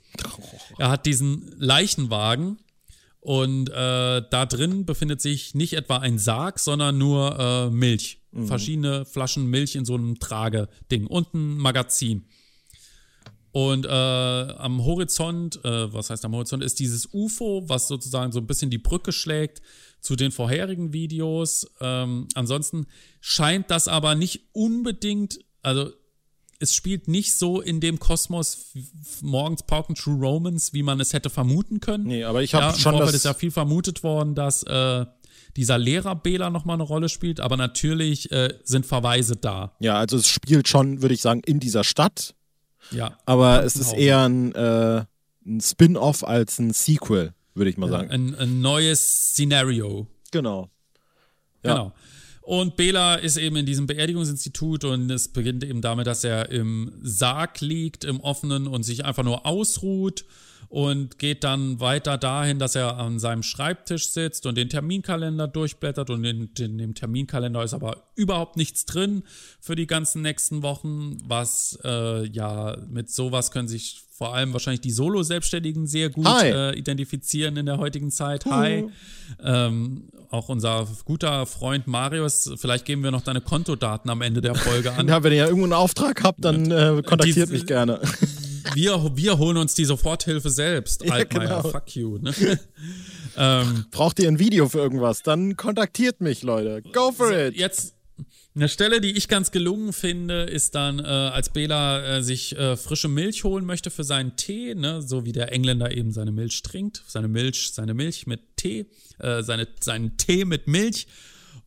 Er 0.78 0.90
hat 0.90 1.06
diesen 1.06 1.54
Leichenwagen. 1.58 2.58
Und 3.20 3.70
äh, 3.70 4.22
da 4.30 4.46
drin 4.46 4.84
befindet 4.84 5.20
sich 5.20 5.54
nicht 5.54 5.74
etwa 5.74 5.98
ein 5.98 6.18
Sarg, 6.18 6.58
sondern 6.58 6.98
nur 6.98 7.38
äh, 7.38 7.70
Milch. 7.70 8.20
Verschiedene 8.46 9.04
Flaschen 9.04 9.46
Milch 9.46 9.76
in 9.76 9.84
so 9.84 9.94
einem 9.94 10.18
Trageding 10.18 11.06
und 11.06 11.34
ein 11.34 11.58
Magazin. 11.58 12.24
Und 13.52 13.84
äh, 13.84 13.88
am 13.88 14.82
Horizont, 14.84 15.62
äh, 15.64 15.92
was 15.92 16.08
heißt 16.08 16.24
am 16.24 16.34
Horizont, 16.34 16.64
ist 16.64 16.80
dieses 16.80 17.08
UFO, 17.12 17.64
was 17.66 17.86
sozusagen 17.86 18.32
so 18.32 18.40
ein 18.40 18.46
bisschen 18.46 18.70
die 18.70 18.78
Brücke 18.78 19.12
schlägt 19.12 19.60
zu 20.00 20.16
den 20.16 20.32
vorherigen 20.32 20.94
Videos. 20.94 21.70
Ähm, 21.80 22.28
ansonsten 22.34 22.86
scheint 23.20 23.70
das 23.70 23.88
aber 23.88 24.14
nicht 24.14 24.48
unbedingt, 24.52 25.38
also 25.62 25.90
es 26.58 26.74
spielt 26.74 27.08
nicht 27.08 27.34
so 27.34 27.60
in 27.60 27.80
dem 27.80 27.98
Kosmos 27.98 28.72
morgens 29.20 29.64
Pauken 29.64 29.96
True 29.96 30.18
Romans, 30.18 30.72
wie 30.72 30.82
man 30.82 31.00
es 31.00 31.12
hätte 31.12 31.28
vermuten 31.28 31.80
können. 31.80 32.04
Nee, 32.04 32.24
aber 32.24 32.42
ich 32.42 32.54
habe 32.54 32.66
ja, 32.66 32.74
schon 32.74 32.96
das. 32.98 33.12
ist 33.12 33.24
ja 33.24 33.34
viel 33.34 33.50
vermutet 33.50 34.02
worden, 34.02 34.34
dass 34.34 34.62
äh, 34.62 35.04
dieser 35.56 35.76
Lehrer 35.76 36.14
Bela 36.14 36.50
nochmal 36.50 36.74
eine 36.74 36.84
Rolle 36.84 37.08
spielt, 37.08 37.40
aber 37.40 37.56
natürlich 37.56 38.30
äh, 38.30 38.54
sind 38.64 38.86
Verweise 38.86 39.36
da. 39.36 39.76
ja, 39.80 39.96
also 39.96 40.16
es 40.16 40.28
spielt 40.28 40.68
schon, 40.68 41.02
würde 41.02 41.14
ich 41.14 41.20
sagen, 41.20 41.42
in 41.44 41.60
dieser 41.60 41.84
Stadt. 41.84 42.34
Ja. 42.92 43.18
Aber 43.26 43.64
es 43.64 43.76
ist 43.76 43.92
eher 43.92 44.28
ein, 44.28 44.54
äh, 44.54 45.04
ein 45.46 45.60
Spin-off 45.60 46.24
als 46.24 46.58
ein 46.58 46.72
Sequel, 46.72 47.32
würde 47.54 47.70
ich 47.70 47.76
mal 47.76 47.88
sagen. 47.88 48.10
Ein, 48.10 48.34
ein 48.34 48.60
neues 48.60 49.30
Szenario. 49.30 50.06
Genau. 50.30 50.70
Ja. 51.64 51.72
Genau. 51.74 51.92
Und 52.42 52.76
Bela 52.76 53.14
ist 53.14 53.36
eben 53.36 53.54
in 53.56 53.66
diesem 53.66 53.86
Beerdigungsinstitut 53.86 54.84
und 54.84 55.08
es 55.10 55.28
beginnt 55.28 55.62
eben 55.62 55.80
damit, 55.80 56.08
dass 56.08 56.24
er 56.24 56.50
im 56.50 56.92
Sarg 57.02 57.60
liegt, 57.60 58.04
im 58.04 58.18
Offenen 58.20 58.66
und 58.66 58.82
sich 58.82 59.04
einfach 59.04 59.22
nur 59.22 59.46
ausruht 59.46 60.24
und 60.72 61.18
geht 61.18 61.44
dann 61.44 61.80
weiter 61.80 62.16
dahin, 62.16 62.58
dass 62.58 62.74
er 62.74 62.96
an 62.96 63.18
seinem 63.18 63.42
Schreibtisch 63.42 64.08
sitzt 64.10 64.46
und 64.46 64.56
den 64.56 64.70
Terminkalender 64.70 65.46
durchblättert 65.46 66.08
und 66.08 66.24
in, 66.24 66.48
in 66.58 66.78
dem 66.78 66.94
Terminkalender 66.94 67.62
ist 67.62 67.74
aber 67.74 68.04
überhaupt 68.14 68.56
nichts 68.56 68.86
drin 68.86 69.22
für 69.60 69.74
die 69.74 69.86
ganzen 69.86 70.22
nächsten 70.22 70.62
Wochen, 70.62 71.18
was 71.26 71.78
äh, 71.84 72.26
ja 72.26 72.78
mit 72.88 73.10
sowas 73.10 73.50
können 73.50 73.68
sich 73.68 74.00
vor 74.16 74.34
allem 74.34 74.54
wahrscheinlich 74.54 74.80
die 74.80 74.92
Solo-Selbstständigen 74.92 75.86
sehr 75.86 76.08
gut 76.08 76.26
äh, 76.26 76.72
identifizieren 76.72 77.58
in 77.58 77.66
der 77.66 77.76
heutigen 77.76 78.10
Zeit. 78.10 78.46
Hi. 78.46 78.86
Ähm, 79.44 80.04
auch 80.30 80.48
unser 80.48 80.86
guter 81.04 81.44
Freund 81.44 81.86
Marius, 81.86 82.50
vielleicht 82.56 82.86
geben 82.86 83.02
wir 83.02 83.10
noch 83.10 83.22
deine 83.22 83.42
Kontodaten 83.42 84.08
am 84.10 84.22
Ende 84.22 84.40
der 84.40 84.54
Folge 84.54 84.92
an. 84.92 85.06
Ja, 85.12 85.22
wenn 85.22 85.32
ihr 85.32 85.38
ja 85.38 85.44
irgendwo 85.46 85.64
einen 85.64 85.72
Auftrag 85.74 86.22
habt, 86.22 86.42
dann 86.42 86.70
äh, 86.70 87.02
kontaktiert 87.04 87.50
Die- 87.50 87.52
mich 87.52 87.66
gerne. 87.66 88.00
Wir, 88.74 89.12
wir 89.14 89.38
holen 89.38 89.56
uns 89.56 89.74
die 89.74 89.84
Soforthilfe 89.84 90.50
selbst, 90.50 91.04
Ja, 91.04 91.14
Altmaier. 91.14 91.62
genau. 91.62 91.70
Fuck 91.70 91.94
you. 91.96 92.18
Ne? 92.18 92.34
ähm, 93.36 93.86
Braucht 93.90 94.18
ihr 94.18 94.28
ein 94.28 94.38
Video 94.38 94.68
für 94.68 94.78
irgendwas, 94.78 95.22
dann 95.22 95.56
kontaktiert 95.56 96.20
mich, 96.20 96.42
Leute. 96.42 96.82
Go 96.92 97.12
for 97.12 97.32
it. 97.32 97.56
Jetzt 97.56 97.94
eine 98.54 98.68
Stelle, 98.68 99.00
die 99.00 99.12
ich 99.12 99.28
ganz 99.28 99.50
gelungen 99.50 99.92
finde, 99.94 100.42
ist 100.42 100.74
dann, 100.74 100.98
äh, 100.98 101.02
als 101.02 101.48
Bela 101.50 102.18
äh, 102.18 102.22
sich 102.22 102.54
äh, 102.56 102.76
frische 102.76 103.08
Milch 103.08 103.44
holen 103.44 103.64
möchte 103.64 103.90
für 103.90 104.04
seinen 104.04 104.36
Tee, 104.36 104.74
ne, 104.74 105.00
so 105.00 105.24
wie 105.24 105.32
der 105.32 105.52
Engländer 105.52 105.96
eben 105.96 106.12
seine 106.12 106.32
Milch 106.32 106.62
trinkt, 106.62 107.02
seine 107.06 107.28
Milch, 107.28 107.72
seine 107.72 107.94
Milch 107.94 108.26
mit 108.26 108.40
Tee, 108.56 108.86
äh, 109.18 109.42
seine, 109.42 109.68
seinen 109.80 110.18
Tee 110.18 110.44
mit 110.44 110.66
Milch. 110.66 111.06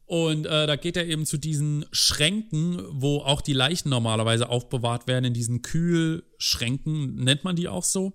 Und 0.06 0.46
äh, 0.46 0.68
da 0.68 0.76
geht 0.76 0.98
er 0.98 1.08
eben 1.08 1.26
zu 1.26 1.38
diesen 1.38 1.86
Schränken, 1.92 2.82
wo 2.90 3.20
auch 3.20 3.42
die 3.42 3.54
Leichen 3.54 3.90
normalerweise 3.90 4.50
aufbewahrt 4.50 5.08
werden, 5.08 5.26
in 5.26 5.34
diesen 5.34 5.64
Kühlschränken, 5.64 7.16
nennt 7.16 7.44
man 7.44 7.56
die 7.56 7.68
auch 7.68 7.84
so? 7.84 8.14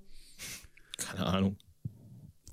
Keine 0.98 1.26
Ahnung. 1.26 1.57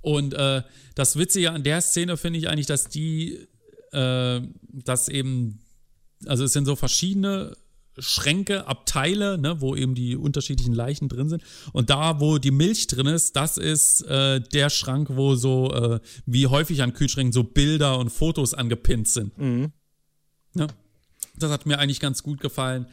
Und 0.01 0.33
äh, 0.33 0.63
das 0.95 1.17
Witzige 1.17 1.51
an 1.51 1.63
der 1.63 1.81
Szene 1.81 2.17
finde 2.17 2.39
ich 2.39 2.49
eigentlich, 2.49 2.65
dass 2.65 2.87
die, 2.87 3.47
äh, 3.91 4.41
dass 4.71 5.07
eben, 5.07 5.59
also 6.25 6.43
es 6.43 6.53
sind 6.53 6.65
so 6.65 6.75
verschiedene 6.75 7.55
Schränke, 7.99 8.67
Abteile, 8.67 9.37
ne, 9.37 9.61
wo 9.61 9.75
eben 9.75 9.95
die 9.95 10.15
unterschiedlichen 10.15 10.73
Leichen 10.73 11.09
drin 11.09 11.29
sind. 11.29 11.43
Und 11.73 11.89
da, 11.89 12.19
wo 12.19 12.37
die 12.37 12.51
Milch 12.51 12.87
drin 12.87 13.07
ist, 13.07 13.35
das 13.35 13.57
ist 13.57 14.01
äh, 14.03 14.39
der 14.39 14.69
Schrank, 14.69 15.09
wo 15.13 15.35
so, 15.35 15.73
äh, 15.73 15.99
wie 16.25 16.47
häufig 16.47 16.81
an 16.81 16.93
Kühlschränken, 16.93 17.33
so 17.33 17.43
Bilder 17.43 17.97
und 17.97 18.09
Fotos 18.09 18.53
angepinnt 18.53 19.07
sind. 19.07 19.37
Ne? 19.37 20.67
Das 21.37 21.51
hat 21.51 21.65
mir 21.65 21.79
eigentlich 21.79 21.99
ganz 21.99 22.23
gut 22.23 22.39
gefallen. 22.39 22.87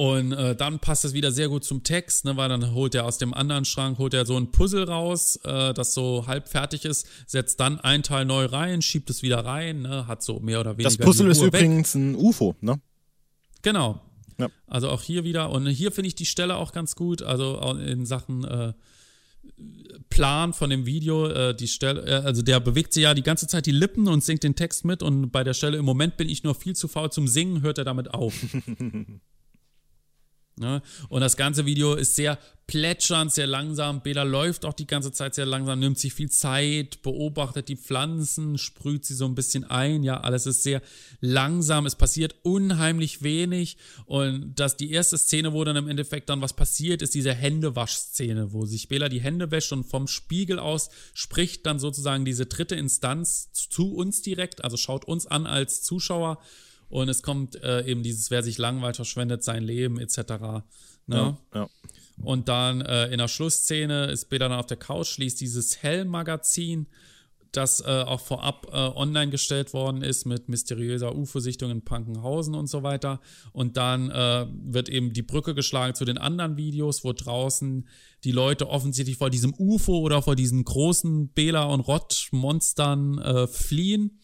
Und 0.00 0.30
äh, 0.30 0.54
dann 0.54 0.78
passt 0.78 1.04
es 1.04 1.12
wieder 1.12 1.32
sehr 1.32 1.48
gut 1.48 1.64
zum 1.64 1.82
Text, 1.82 2.24
ne, 2.24 2.36
weil 2.36 2.48
dann 2.48 2.72
holt 2.72 2.94
er 2.94 3.04
aus 3.04 3.18
dem 3.18 3.34
anderen 3.34 3.64
Schrank, 3.64 3.98
holt 3.98 4.14
er 4.14 4.26
so 4.26 4.36
ein 4.36 4.52
Puzzle 4.52 4.84
raus, 4.84 5.40
äh, 5.42 5.74
das 5.74 5.92
so 5.92 6.28
halb 6.28 6.48
fertig 6.48 6.84
ist, 6.84 7.08
setzt 7.26 7.58
dann 7.58 7.80
ein 7.80 8.04
Teil 8.04 8.24
neu 8.24 8.44
rein, 8.44 8.80
schiebt 8.80 9.10
es 9.10 9.22
wieder 9.22 9.44
rein, 9.44 9.82
ne, 9.82 10.06
hat 10.06 10.22
so 10.22 10.38
mehr 10.38 10.60
oder 10.60 10.78
weniger 10.78 10.90
Das 10.90 10.98
Puzzle 10.98 11.28
ist 11.28 11.40
weg. 11.40 11.48
übrigens 11.48 11.96
ein 11.96 12.14
UFO, 12.14 12.54
ne? 12.60 12.80
Genau. 13.62 14.00
Ja. 14.38 14.48
Also 14.66 14.88
auch 14.88 15.02
hier 15.02 15.24
wieder. 15.24 15.50
Und 15.50 15.66
hier 15.66 15.92
finde 15.92 16.08
ich 16.08 16.14
die 16.14 16.26
Stelle 16.26 16.56
auch 16.56 16.72
ganz 16.72 16.96
gut. 16.96 17.22
Also 17.22 17.58
in 17.74 18.06
Sachen 18.06 18.44
äh, 18.44 18.72
Plan 20.10 20.52
von 20.52 20.70
dem 20.70 20.86
Video. 20.86 21.28
Äh, 21.28 21.54
die 21.54 21.68
Stelle, 21.68 22.06
äh, 22.06 22.24
also 22.24 22.42
der 22.42 22.60
bewegt 22.60 22.92
sich 22.92 23.04
ja 23.04 23.14
die 23.14 23.22
ganze 23.22 23.46
Zeit 23.46 23.66
die 23.66 23.72
Lippen 23.72 24.08
und 24.08 24.22
singt 24.24 24.42
den 24.44 24.54
Text 24.54 24.84
mit. 24.84 25.02
Und 25.02 25.30
bei 25.30 25.44
der 25.44 25.54
Stelle 25.54 25.76
im 25.76 25.84
Moment 25.84 26.16
bin 26.16 26.28
ich 26.28 26.44
nur 26.44 26.54
viel 26.54 26.76
zu 26.76 26.88
faul 26.88 27.10
zum 27.10 27.28
Singen, 27.28 27.62
hört 27.62 27.78
er 27.78 27.84
damit 27.84 28.14
auf. 28.14 28.34
Ne? 30.58 30.82
Und 31.08 31.20
das 31.20 31.36
ganze 31.36 31.66
Video 31.66 31.94
ist 31.94 32.16
sehr 32.16 32.38
plätschernd, 32.68 33.32
sehr 33.32 33.46
langsam. 33.46 34.02
Bela 34.02 34.24
läuft 34.24 34.66
auch 34.66 34.74
die 34.74 34.86
ganze 34.86 35.10
Zeit 35.10 35.34
sehr 35.34 35.46
langsam, 35.46 35.80
nimmt 35.80 35.98
sich 35.98 36.12
viel 36.12 36.30
Zeit, 36.30 37.00
beobachtet 37.02 37.68
die 37.68 37.76
Pflanzen, 37.76 38.58
sprüht 38.58 39.06
sie 39.06 39.14
so 39.14 39.24
ein 39.24 39.34
bisschen 39.34 39.64
ein. 39.64 40.04
Ja, 40.04 40.20
alles 40.20 40.46
ist 40.46 40.62
sehr 40.62 40.82
langsam. 41.20 41.86
Es 41.86 41.96
passiert 41.96 42.36
unheimlich 42.42 43.22
wenig. 43.22 43.78
Und 44.04 44.54
dass 44.60 44.76
die 44.76 44.92
erste 44.92 45.16
Szene, 45.16 45.54
wo 45.54 45.64
dann 45.64 45.76
im 45.76 45.88
Endeffekt 45.88 46.28
dann 46.28 46.42
was 46.42 46.52
passiert, 46.52 47.00
ist 47.00 47.14
diese 47.14 47.32
Händewaschszene, 47.32 48.52
wo 48.52 48.66
sich 48.66 48.88
Bela 48.88 49.08
die 49.08 49.22
Hände 49.22 49.50
wäscht 49.50 49.72
und 49.72 49.84
vom 49.84 50.06
Spiegel 50.06 50.58
aus 50.58 50.90
spricht 51.14 51.64
dann 51.64 51.78
sozusagen 51.78 52.26
diese 52.26 52.44
dritte 52.44 52.74
Instanz 52.74 53.50
zu 53.52 53.94
uns 53.94 54.20
direkt, 54.20 54.62
also 54.62 54.76
schaut 54.76 55.06
uns 55.06 55.26
an 55.26 55.46
als 55.46 55.82
Zuschauer. 55.82 56.38
Und 56.88 57.08
es 57.08 57.22
kommt 57.22 57.62
äh, 57.62 57.84
eben 57.86 58.02
dieses, 58.02 58.30
wer 58.30 58.42
sich 58.42 58.58
langweilt, 58.58 58.96
verschwendet 58.96 59.44
sein 59.44 59.62
Leben, 59.62 59.98
etc. 60.00 60.18
Ne? 61.06 61.36
Ja. 61.54 61.68
Und 62.22 62.48
dann 62.48 62.80
äh, 62.80 63.08
in 63.08 63.18
der 63.18 63.28
Schlussszene 63.28 64.06
ist 64.06 64.26
Bela 64.26 64.48
dann 64.48 64.58
auf 64.58 64.66
der 64.66 64.76
Couch, 64.76 65.18
liest 65.18 65.40
dieses 65.40 65.82
Hell-Magazin, 65.82 66.88
das 67.52 67.80
äh, 67.80 68.02
auch 68.02 68.20
vorab 68.20 68.66
äh, 68.70 68.76
online 68.76 69.30
gestellt 69.30 69.72
worden 69.72 70.02
ist 70.02 70.26
mit 70.26 70.48
mysteriöser 70.48 71.14
UFO-Sichtung 71.14 71.70
in 71.70 71.82
Pankenhausen 71.82 72.54
und 72.54 72.66
so 72.66 72.82
weiter. 72.82 73.20
Und 73.52 73.76
dann 73.76 74.10
äh, 74.10 74.46
wird 74.50 74.88
eben 74.88 75.12
die 75.12 75.22
Brücke 75.22 75.54
geschlagen 75.54 75.94
zu 75.94 76.04
den 76.04 76.18
anderen 76.18 76.56
Videos, 76.56 77.04
wo 77.04 77.12
draußen 77.12 77.88
die 78.24 78.32
Leute 78.32 78.68
offensichtlich 78.68 79.16
vor 79.16 79.30
diesem 79.30 79.54
UFO 79.56 79.98
oder 79.98 80.20
vor 80.20 80.36
diesen 80.36 80.64
großen 80.64 81.30
Bela- 81.32 81.64
und 81.64 81.80
Rott-Monstern 81.80 83.18
äh, 83.18 83.46
fliehen 83.46 84.20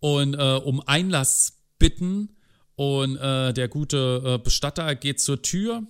und 0.00 0.34
um 0.34 0.80
Einlass 0.84 1.61
bitten. 1.82 2.28
Und 2.76 3.16
äh, 3.16 3.52
der 3.52 3.68
gute 3.68 4.22
äh, 4.24 4.38
Bestatter 4.38 4.94
geht 4.94 5.20
zur 5.20 5.42
Tür 5.42 5.82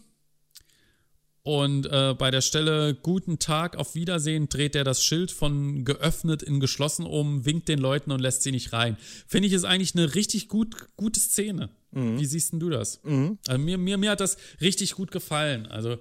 Und 1.44 1.87
äh, 1.87 2.14
bei 2.16 2.31
der 2.31 2.40
Stelle 2.40 2.94
Guten 2.94 3.38
Tag, 3.38 3.76
auf 3.76 3.94
Wiedersehen 3.94 4.48
dreht 4.48 4.76
er 4.76 4.85
das 4.85 5.02
Schild 5.02 5.33
von 5.33 5.85
geöffnet 5.85 6.42
in 6.42 6.61
geschlossen 6.61 7.05
um, 7.05 7.44
winkt 7.44 7.68
den 7.68 7.81
Leuten 7.81 8.12
und 8.12 8.20
lässt 8.20 8.42
sie 8.42 8.52
nicht 8.52 8.72
rein. 8.72 8.96
Finde 9.26 9.48
ich 9.48 9.55
ist 9.55 9.64
eigentlich 9.64 9.94
eine 9.94 10.14
richtig 10.14 10.48
gut, 10.48 10.76
gute 10.96 11.18
Szene. 11.18 11.70
Mhm. 11.90 12.20
Wie 12.20 12.26
siehst 12.26 12.52
denn 12.52 12.61
du 12.61 12.70
das? 12.70 13.00
Mhm. 13.02 13.38
Also 13.48 13.61
mir, 13.61 13.76
mir, 13.76 13.98
mir 13.98 14.11
hat 14.11 14.20
das 14.20 14.37
richtig 14.61 14.94
gut 14.94 15.11
gefallen. 15.11 15.66
Also 15.66 15.98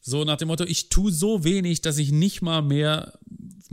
so 0.00 0.24
nach 0.24 0.36
dem 0.36 0.48
Motto, 0.48 0.64
ich 0.64 0.90
tue 0.90 1.10
so 1.10 1.42
wenig, 1.42 1.80
dass 1.80 1.96
ich 1.96 2.12
nicht 2.12 2.42
mal 2.42 2.60
mehr 2.60 3.18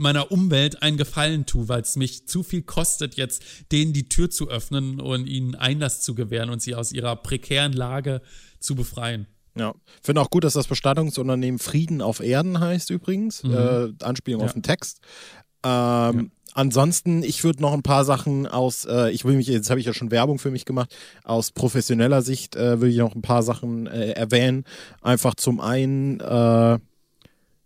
meiner 0.00 0.32
Umwelt 0.32 0.82
einen 0.82 0.96
Gefallen 0.96 1.46
tue, 1.46 1.68
weil 1.68 1.82
es 1.82 1.96
mich 1.96 2.26
zu 2.26 2.42
viel 2.42 2.62
kostet, 2.62 3.14
jetzt 3.16 3.42
denen 3.70 3.92
die 3.92 4.08
Tür 4.08 4.30
zu 4.30 4.48
öffnen 4.48 5.00
und 5.00 5.26
ihnen 5.26 5.54
Einlass 5.54 6.00
zu 6.00 6.14
gewähren 6.14 6.50
und 6.50 6.62
sie 6.62 6.74
aus 6.74 6.92
ihrer 6.92 7.16
prekären 7.16 7.72
Lage 7.72 8.22
zu 8.58 8.74
befreien. 8.74 9.26
Ja, 9.56 9.74
finde 10.02 10.20
auch 10.22 10.30
gut, 10.30 10.44
dass 10.44 10.54
das 10.54 10.68
Bestattungsunternehmen 10.68 11.58
Frieden 11.58 12.02
auf 12.02 12.20
Erden 12.20 12.60
heißt 12.60 12.90
übrigens. 12.90 13.42
Mhm. 13.42 13.52
Äh, 13.52 14.04
Anspielung 14.04 14.40
ja. 14.40 14.46
auf 14.46 14.52
den 14.52 14.62
Text. 14.62 15.00
Ähm, 15.64 15.70
ja. 15.70 16.24
Ansonsten, 16.52 17.22
ich 17.22 17.44
würde 17.44 17.62
noch 17.62 17.72
ein 17.72 17.82
paar 17.82 18.04
Sachen 18.04 18.46
aus, 18.46 18.84
äh, 18.84 19.10
ich 19.10 19.24
will 19.24 19.36
mich, 19.36 19.46
jetzt 19.46 19.70
habe 19.70 19.78
ich 19.78 19.86
ja 19.86 19.94
schon 19.94 20.10
Werbung 20.10 20.38
für 20.38 20.50
mich 20.50 20.64
gemacht, 20.64 20.94
aus 21.22 21.52
professioneller 21.52 22.22
Sicht 22.22 22.56
äh, 22.56 22.80
will 22.80 22.90
ich 22.90 22.96
noch 22.96 23.14
ein 23.14 23.22
paar 23.22 23.42
Sachen 23.42 23.86
äh, 23.86 24.12
erwähnen. 24.12 24.64
Einfach 25.00 25.34
zum 25.34 25.60
einen, 25.60 26.18
äh, 26.20 26.78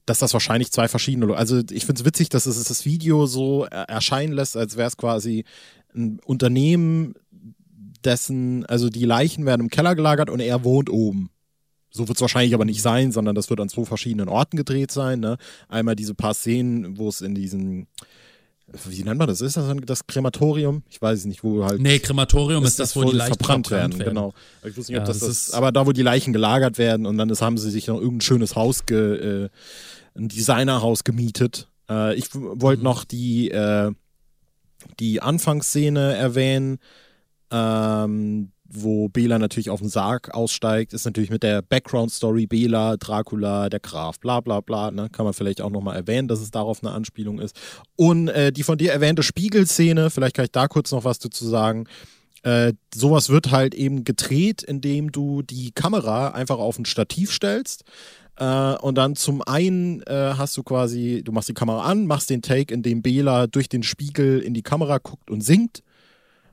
dass 0.07 0.19
das 0.19 0.33
wahrscheinlich 0.33 0.71
zwei 0.71 0.89
verschiedene, 0.89 1.35
also 1.37 1.63
ich 1.71 1.87
finde 1.87 2.01
es 2.01 2.05
witzig, 2.05 2.29
dass 2.29 2.47
es 2.47 2.63
das 2.63 2.85
Video 2.85 3.27
so 3.27 3.65
erscheinen 3.65 4.33
lässt, 4.33 4.57
als 4.57 4.77
wäre 4.77 4.89
es 4.89 4.97
quasi 4.97 5.45
ein 5.95 6.21
Unternehmen, 6.25 7.15
dessen, 8.05 8.67
also 8.67 8.91
die 8.91 9.05
Leichen 9.05 9.47
werden 9.47 9.63
im 9.63 9.71
Keller 9.71 9.95
gelagert 9.95 10.31
und 10.31 10.41
er 10.41 10.65
wohnt 10.65 10.91
oben. 10.91 11.31
So 11.91 12.09
wird 12.09 12.19
es 12.19 12.23
wahrscheinlich 12.23 12.55
aber 12.55 12.65
nicht 12.65 12.83
sein, 12.83 13.13
sondern 13.13 13.35
das 13.35 13.51
wird 13.51 13.61
an 13.61 13.69
zwei 13.69 13.85
verschiedenen 13.85 14.29
Orten 14.29 14.57
gedreht 14.57 14.91
sein. 14.91 15.21
Ne? 15.21 15.39
Einmal 15.69 15.97
diese 15.97 16.15
paar 16.15 16.35
Szenen, 16.35 16.99
wo 16.99 17.09
es 17.09 17.21
in 17.21 17.35
diesen, 17.35 17.87
wie 18.67 19.03
nennt 19.03 19.19
man 19.19 19.29
das? 19.29 19.41
Ist 19.41 19.57
das 19.57 19.77
das 19.85 20.07
Krematorium? 20.07 20.83
Ich 20.89 21.01
weiß 21.01 21.21
es 21.21 21.25
nicht, 21.27 21.45
wo 21.45 21.65
halt. 21.65 21.81
Nee, 21.81 21.99
Krematorium 21.99 22.65
ist, 22.65 22.71
ist 22.71 22.81
das, 22.81 22.97
wo 22.97 23.05
die 23.05 23.17
Leichen 23.17 23.35
verbrannt, 23.35 23.71
werden, 23.71 23.99
werden. 23.99 24.09
Genau. 24.09 24.35
Ich 24.65 24.77
wusste 24.77 24.93
nicht, 24.93 24.97
ja, 24.97 25.03
ob 25.03 25.07
das, 25.07 25.19
das 25.19 25.29
ist. 25.29 25.55
Aber 25.55 25.71
da, 25.71 25.87
wo 25.87 25.93
die 25.93 26.03
Leichen 26.03 26.33
gelagert 26.33 26.79
werden 26.79 27.07
und 27.07 27.19
dann 27.19 27.29
ist, 27.29 27.43
haben 27.43 27.59
sie 27.59 27.71
sich 27.71 27.87
noch 27.87 27.97
irgendein 27.97 28.23
schönes 28.23 28.57
Haus, 28.57 28.87
ge, 28.87 29.45
äh, 29.45 29.49
ein 30.17 30.29
Designerhaus 30.29 31.05
gemietet. 31.05 31.69
Äh, 31.91 32.15
ich 32.15 32.35
wollte 32.35 32.81
mhm. 32.81 32.85
noch 32.85 33.05
die, 33.05 33.51
äh, 33.51 33.93
die 34.99 35.21
Anfangsszene 35.21 36.15
erwähnen. 36.15 36.79
Ähm, 37.51 38.51
wo 38.75 39.09
Bela 39.09 39.39
natürlich 39.39 39.71
auf 39.71 39.81
den 39.81 39.89
Sarg 39.89 40.35
aussteigt, 40.35 40.93
ist 40.93 41.05
natürlich 41.05 41.31
mit 41.31 41.43
der 41.43 41.63
Background-Story 41.63 42.47
Bela, 42.47 42.97
Dracula, 42.97 43.69
der 43.69 43.81
Graf, 43.81 44.19
bla 44.19 44.41
bla 44.41 44.61
bla. 44.61 44.91
Ne? 44.91 45.09
Kann 45.11 45.25
man 45.25 45.35
vielleicht 45.35 45.61
auch 45.61 45.71
nochmal 45.71 45.97
erwähnen, 45.97 46.29
dass 46.29 46.41
es 46.41 46.51
darauf 46.51 46.83
eine 46.83 46.93
Anspielung 46.93 47.39
ist. 47.41 47.57
Und 47.97 48.29
äh, 48.29 48.53
die 48.53 48.63
von 48.63 48.79
dir 48.79 48.93
erwähnte 48.93 49.23
Spiegelszene, 49.23 50.11
vielleicht 50.11 50.37
kann 50.37 50.45
ich 50.45 50.53
da 50.53 50.69
kurz 50.69 50.93
noch 50.93 51.05
was 51.05 51.19
dazu 51.19 51.47
sagen. 51.47 51.87
Äh, 52.43 52.75
sowas 52.95 53.31
wird 53.31 53.51
halt 53.51 53.75
eben 53.75 54.05
gedreht, 54.05 54.63
indem 54.63 55.13
du 55.13 55.43
die 55.43 55.73
Kamera 55.73 56.29
einfach 56.29 56.59
auf 56.59 56.79
ein 56.79 56.85
Stativ 56.85 57.33
stellst. 57.33 57.85
Uh, 58.41 58.75
und 58.81 58.97
dann 58.97 59.15
zum 59.15 59.43
einen 59.43 60.01
uh, 60.11 60.37
hast 60.37 60.57
du 60.57 60.65
quasi, 60.65 61.23
du 61.25 61.31
machst 61.31 61.49
die 61.49 61.55
Kamera 61.55 61.85
an, 61.85 62.09
machst 62.09 62.31
den 62.31 62.43
Take, 62.43 62.75
in 62.75 62.83
dem 62.83 63.01
Bela 63.01 63.47
durch 63.47 63.69
den 63.69 63.85
Spiegel 63.85 64.41
in 64.41 64.55
die 64.55 64.63
Kamera 64.63 64.99
guckt 64.99 65.31
und 65.31 65.43
singt, 65.43 65.85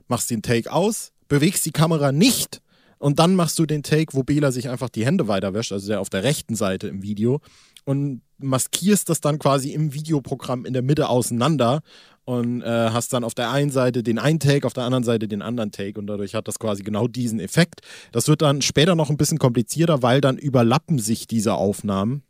machst 0.06 0.30
den 0.30 0.42
Take 0.42 0.70
aus, 0.70 1.10
bewegst 1.28 1.64
die 1.66 1.72
Kamera 1.72 2.12
nicht 2.12 2.60
und 2.98 3.18
dann 3.18 3.34
machst 3.34 3.58
du 3.58 3.66
den 3.66 3.82
Take, 3.82 4.14
wo 4.14 4.22
Bela 4.22 4.52
sich 4.52 4.68
einfach 4.68 4.88
die 4.88 5.04
Hände 5.04 5.26
weiter 5.28 5.54
wäscht, 5.54 5.72
also 5.72 5.88
der 5.88 6.00
auf 6.00 6.10
der 6.10 6.22
rechten 6.22 6.54
Seite 6.54 6.88
im 6.88 7.02
Video 7.02 7.40
und 7.84 8.22
maskierst 8.38 9.08
das 9.08 9.20
dann 9.20 9.38
quasi 9.38 9.70
im 9.70 9.92
Videoprogramm 9.92 10.64
in 10.64 10.72
der 10.72 10.82
Mitte 10.82 11.08
auseinander 11.08 11.80
und 12.24 12.62
äh, 12.62 12.90
hast 12.90 13.12
dann 13.12 13.24
auf 13.24 13.34
der 13.34 13.50
einen 13.50 13.70
Seite 13.70 14.02
den 14.02 14.18
einen 14.18 14.38
Take, 14.38 14.66
auf 14.66 14.72
der 14.72 14.84
anderen 14.84 15.04
Seite 15.04 15.26
den 15.26 15.42
anderen 15.42 15.72
Take 15.72 15.98
und 15.98 16.06
dadurch 16.06 16.34
hat 16.34 16.46
das 16.48 16.58
quasi 16.58 16.82
genau 16.82 17.08
diesen 17.08 17.40
Effekt. 17.40 17.80
Das 18.12 18.28
wird 18.28 18.42
dann 18.42 18.62
später 18.62 18.94
noch 18.94 19.10
ein 19.10 19.16
bisschen 19.16 19.38
komplizierter, 19.38 20.02
weil 20.02 20.20
dann 20.20 20.38
überlappen 20.38 20.98
sich 20.98 21.26
diese 21.26 21.54
Aufnahmen. 21.54 22.22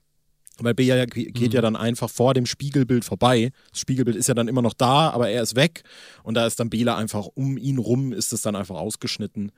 Weil 0.65 0.75
Bea 0.75 1.05
geht 1.07 1.39
mhm. 1.39 1.51
ja 1.51 1.61
dann 1.61 1.77
einfach 1.77 2.11
vor 2.11 2.35
dem 2.35 2.47
Spiegelbild 2.47 3.05
vorbei. 3.05 3.51
Das 3.71 3.81
Spiegelbild 3.81 4.17
ist 4.17 4.29
ja 4.29 4.35
dann 4.35 4.49
immer 4.49 4.63
noch 4.63 4.75
da, 4.75 5.11
aber 5.11 5.29
er 5.29 5.43
ist 5.43 5.57
weg. 5.57 5.83
Und 6.23 6.35
da 6.35 6.47
ist 6.47 6.61
dann 6.61 6.71
Bela 6.71 6.97
einfach 6.97 7.27
um 7.35 7.57
ihn 7.57 7.79
rum, 7.79 8.13
ist 8.13 8.33
es 8.33 8.43
dann 8.43 8.57
einfach 8.57 8.77
ausgeschnitten. 8.77 9.53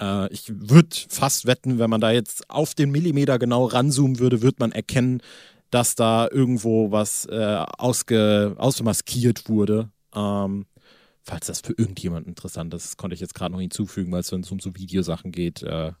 Äh, 0.00 0.32
ich 0.32 0.52
würde 0.54 0.96
fast 1.08 1.46
wetten, 1.46 1.78
wenn 1.78 1.90
man 1.90 2.00
da 2.00 2.10
jetzt 2.10 2.48
auf 2.50 2.74
den 2.74 2.90
Millimeter 2.90 3.38
genau 3.38 3.66
ranzoomen 3.66 4.18
würde, 4.18 4.42
würde 4.42 4.56
man 4.60 4.72
erkennen, 4.72 5.22
dass 5.70 5.94
da 5.94 6.28
irgendwo 6.30 6.90
was 6.90 7.26
äh, 7.26 7.64
ausge, 7.78 8.54
ausmaskiert 8.58 9.48
wurde. 9.48 9.90
Ähm, 10.14 10.66
falls 11.22 11.46
das 11.46 11.60
für 11.60 11.74
irgendjemand 11.76 12.26
interessant 12.26 12.72
ist, 12.72 12.96
konnte 12.96 13.14
ich 13.14 13.20
jetzt 13.20 13.34
gerade 13.34 13.52
noch 13.52 13.60
hinzufügen, 13.60 14.10
weil 14.12 14.20
es, 14.20 14.32
wenn 14.32 14.40
es 14.40 14.50
um 14.50 14.60
so 14.60 14.74
Videosachen 14.74 15.30
geht, 15.30 15.62
äh, 15.62 15.92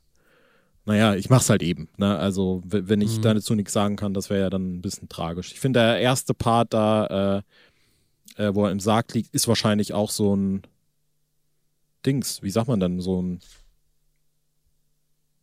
naja, 0.88 1.14
ich 1.14 1.28
mach's 1.28 1.50
halt 1.50 1.62
eben. 1.62 1.90
Ne? 1.98 2.16
Also, 2.16 2.62
wenn 2.64 3.02
ich 3.02 3.18
mhm. 3.18 3.22
dazu 3.22 3.54
nichts 3.54 3.74
sagen 3.74 3.96
kann, 3.96 4.14
das 4.14 4.30
wäre 4.30 4.40
ja 4.40 4.50
dann 4.50 4.76
ein 4.76 4.80
bisschen 4.80 5.06
tragisch. 5.10 5.52
Ich 5.52 5.60
finde, 5.60 5.80
der 5.80 6.00
erste 6.00 6.32
Part 6.32 6.72
da, 6.72 7.42
äh, 8.38 8.42
äh, 8.42 8.54
wo 8.54 8.64
er 8.64 8.72
im 8.72 8.80
Sarg 8.80 9.12
liegt, 9.12 9.34
ist 9.34 9.48
wahrscheinlich 9.48 9.92
auch 9.92 10.10
so 10.10 10.34
ein 10.34 10.62
Dings, 12.06 12.42
wie 12.42 12.50
sagt 12.50 12.68
man 12.68 12.80
dann, 12.80 13.00
so 13.00 13.20
ein. 13.20 13.40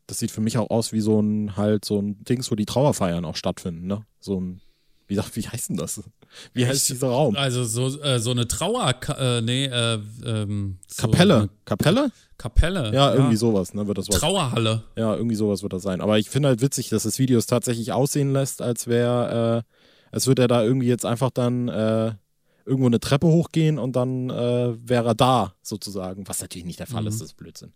Das 0.07 0.17
sieht 0.17 0.31
für 0.31 0.41
mich 0.41 0.57
auch 0.57 0.71
aus 0.71 0.93
wie 0.93 0.99
so 0.99 1.19
ein 1.19 1.55
halt 1.55 1.85
so 1.85 2.01
ein 2.01 2.23
Dings, 2.23 2.49
wo 2.49 2.55
die 2.55 2.65
Trauerfeiern 2.65 3.23
auch 3.23 3.35
stattfinden, 3.35 3.85
ne? 3.85 4.03
So 4.19 4.41
ein 4.41 4.61
wie, 5.07 5.17
wie 5.17 5.47
heißt 5.47 5.69
denn 5.69 5.77
das? 5.77 6.01
Wie 6.53 6.65
heißt 6.65 6.89
dieser 6.89 7.07
Raum? 7.09 7.35
Also 7.35 7.63
so, 7.63 8.01
äh, 8.01 8.19
so 8.19 8.31
eine 8.31 8.47
Trauer, 8.47 8.95
äh, 9.17 9.41
nee, 9.41 9.65
äh, 9.65 9.99
ähm, 10.25 10.77
so 10.87 11.07
Kapelle. 11.07 11.49
Kapelle? 11.65 12.11
Kapelle. 12.37 12.93
Ja, 12.93 13.13
irgendwie 13.13 13.33
ja. 13.33 13.39
sowas, 13.39 13.73
ne, 13.73 13.87
wird 13.87 13.97
das 13.97 14.09
was. 14.09 14.19
Trauerhalle. 14.19 14.83
Ja, 14.95 15.15
irgendwie 15.15 15.35
sowas 15.35 15.63
wird 15.63 15.73
das 15.73 15.83
sein. 15.83 16.01
Aber 16.01 16.17
ich 16.17 16.29
finde 16.29 16.49
halt 16.49 16.61
witzig, 16.61 16.89
dass 16.89 17.03
das 17.03 17.19
Video 17.19 17.37
es 17.37 17.45
tatsächlich 17.45 17.93
aussehen 17.93 18.33
lässt, 18.33 18.61
als 18.61 18.87
wäre, 18.87 19.63
äh, 19.63 20.11
als 20.11 20.27
würde 20.27 20.43
er 20.43 20.47
da 20.47 20.63
irgendwie 20.63 20.87
jetzt 20.87 21.05
einfach 21.05 21.29
dann 21.29 21.67
äh, 21.69 22.13
irgendwo 22.65 22.87
eine 22.87 22.99
Treppe 22.99 23.27
hochgehen 23.27 23.77
und 23.77 23.95
dann 23.95 24.29
äh, 24.29 24.73
wäre 24.89 25.09
er 25.09 25.15
da, 25.15 25.53
sozusagen. 25.61 26.27
Was 26.27 26.41
natürlich 26.41 26.65
nicht 26.65 26.79
der 26.79 26.87
Fall 26.87 27.03
mhm. 27.03 27.09
ist, 27.09 27.21
das 27.21 27.29
ist 27.29 27.37
Blödsinn. 27.37 27.73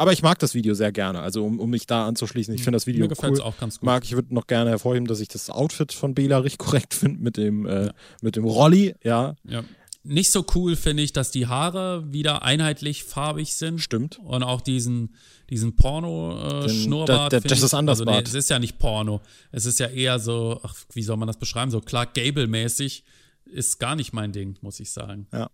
Aber 0.00 0.14
ich 0.14 0.22
mag 0.22 0.38
das 0.38 0.54
Video 0.54 0.72
sehr 0.72 0.92
gerne, 0.92 1.20
also 1.20 1.44
um, 1.44 1.60
um 1.60 1.68
mich 1.68 1.86
da 1.86 2.06
anzuschließen. 2.06 2.54
Ich 2.54 2.62
finde 2.64 2.76
das 2.76 2.86
Video 2.86 3.06
Mir 3.06 3.14
cool. 3.22 3.40
auch 3.42 3.58
ganz 3.58 3.80
gut. 3.80 3.84
Mag, 3.84 4.02
ich 4.02 4.12
würde 4.12 4.34
noch 4.34 4.46
gerne 4.46 4.70
hervorheben, 4.70 5.06
dass 5.06 5.20
ich 5.20 5.28
das 5.28 5.50
Outfit 5.50 5.92
von 5.92 6.14
Bela 6.14 6.38
richtig 6.38 6.58
korrekt 6.66 6.94
finde 6.94 7.22
mit 7.22 7.36
dem, 7.36 7.66
äh, 7.66 7.88
ja. 7.88 7.92
mit 8.22 8.36
dem 8.36 8.46
Rolli, 8.46 8.94
ja. 9.04 9.36
ja. 9.46 9.62
Nicht 10.02 10.30
so 10.30 10.46
cool 10.54 10.74
finde 10.76 11.02
ich, 11.02 11.12
dass 11.12 11.32
die 11.32 11.48
Haare 11.48 12.10
wieder 12.14 12.42
einheitlich 12.42 13.04
farbig 13.04 13.54
sind. 13.54 13.78
Stimmt. 13.78 14.18
Und 14.20 14.42
auch 14.42 14.62
diesen, 14.62 15.16
diesen 15.50 15.76
Porno-Schnurrbart. 15.76 17.34
Äh, 17.34 17.40
das 17.42 17.60
ist 17.60 17.74
anders. 17.74 18.00
Also, 18.00 18.10
nee, 18.10 18.22
es 18.24 18.32
ist 18.32 18.48
ja 18.48 18.58
nicht 18.58 18.78
Porno. 18.78 19.20
Es 19.52 19.66
ist 19.66 19.80
ja 19.80 19.88
eher 19.88 20.18
so, 20.18 20.60
ach, 20.62 20.76
wie 20.94 21.02
soll 21.02 21.18
man 21.18 21.26
das 21.26 21.38
beschreiben? 21.38 21.70
So 21.70 21.82
Clark 21.82 22.14
Gable-mäßig. 22.14 23.04
Ist 23.44 23.78
gar 23.78 23.96
nicht 23.96 24.14
mein 24.14 24.32
Ding, 24.32 24.56
muss 24.62 24.80
ich 24.80 24.92
sagen. 24.92 25.26
Ja. 25.30 25.50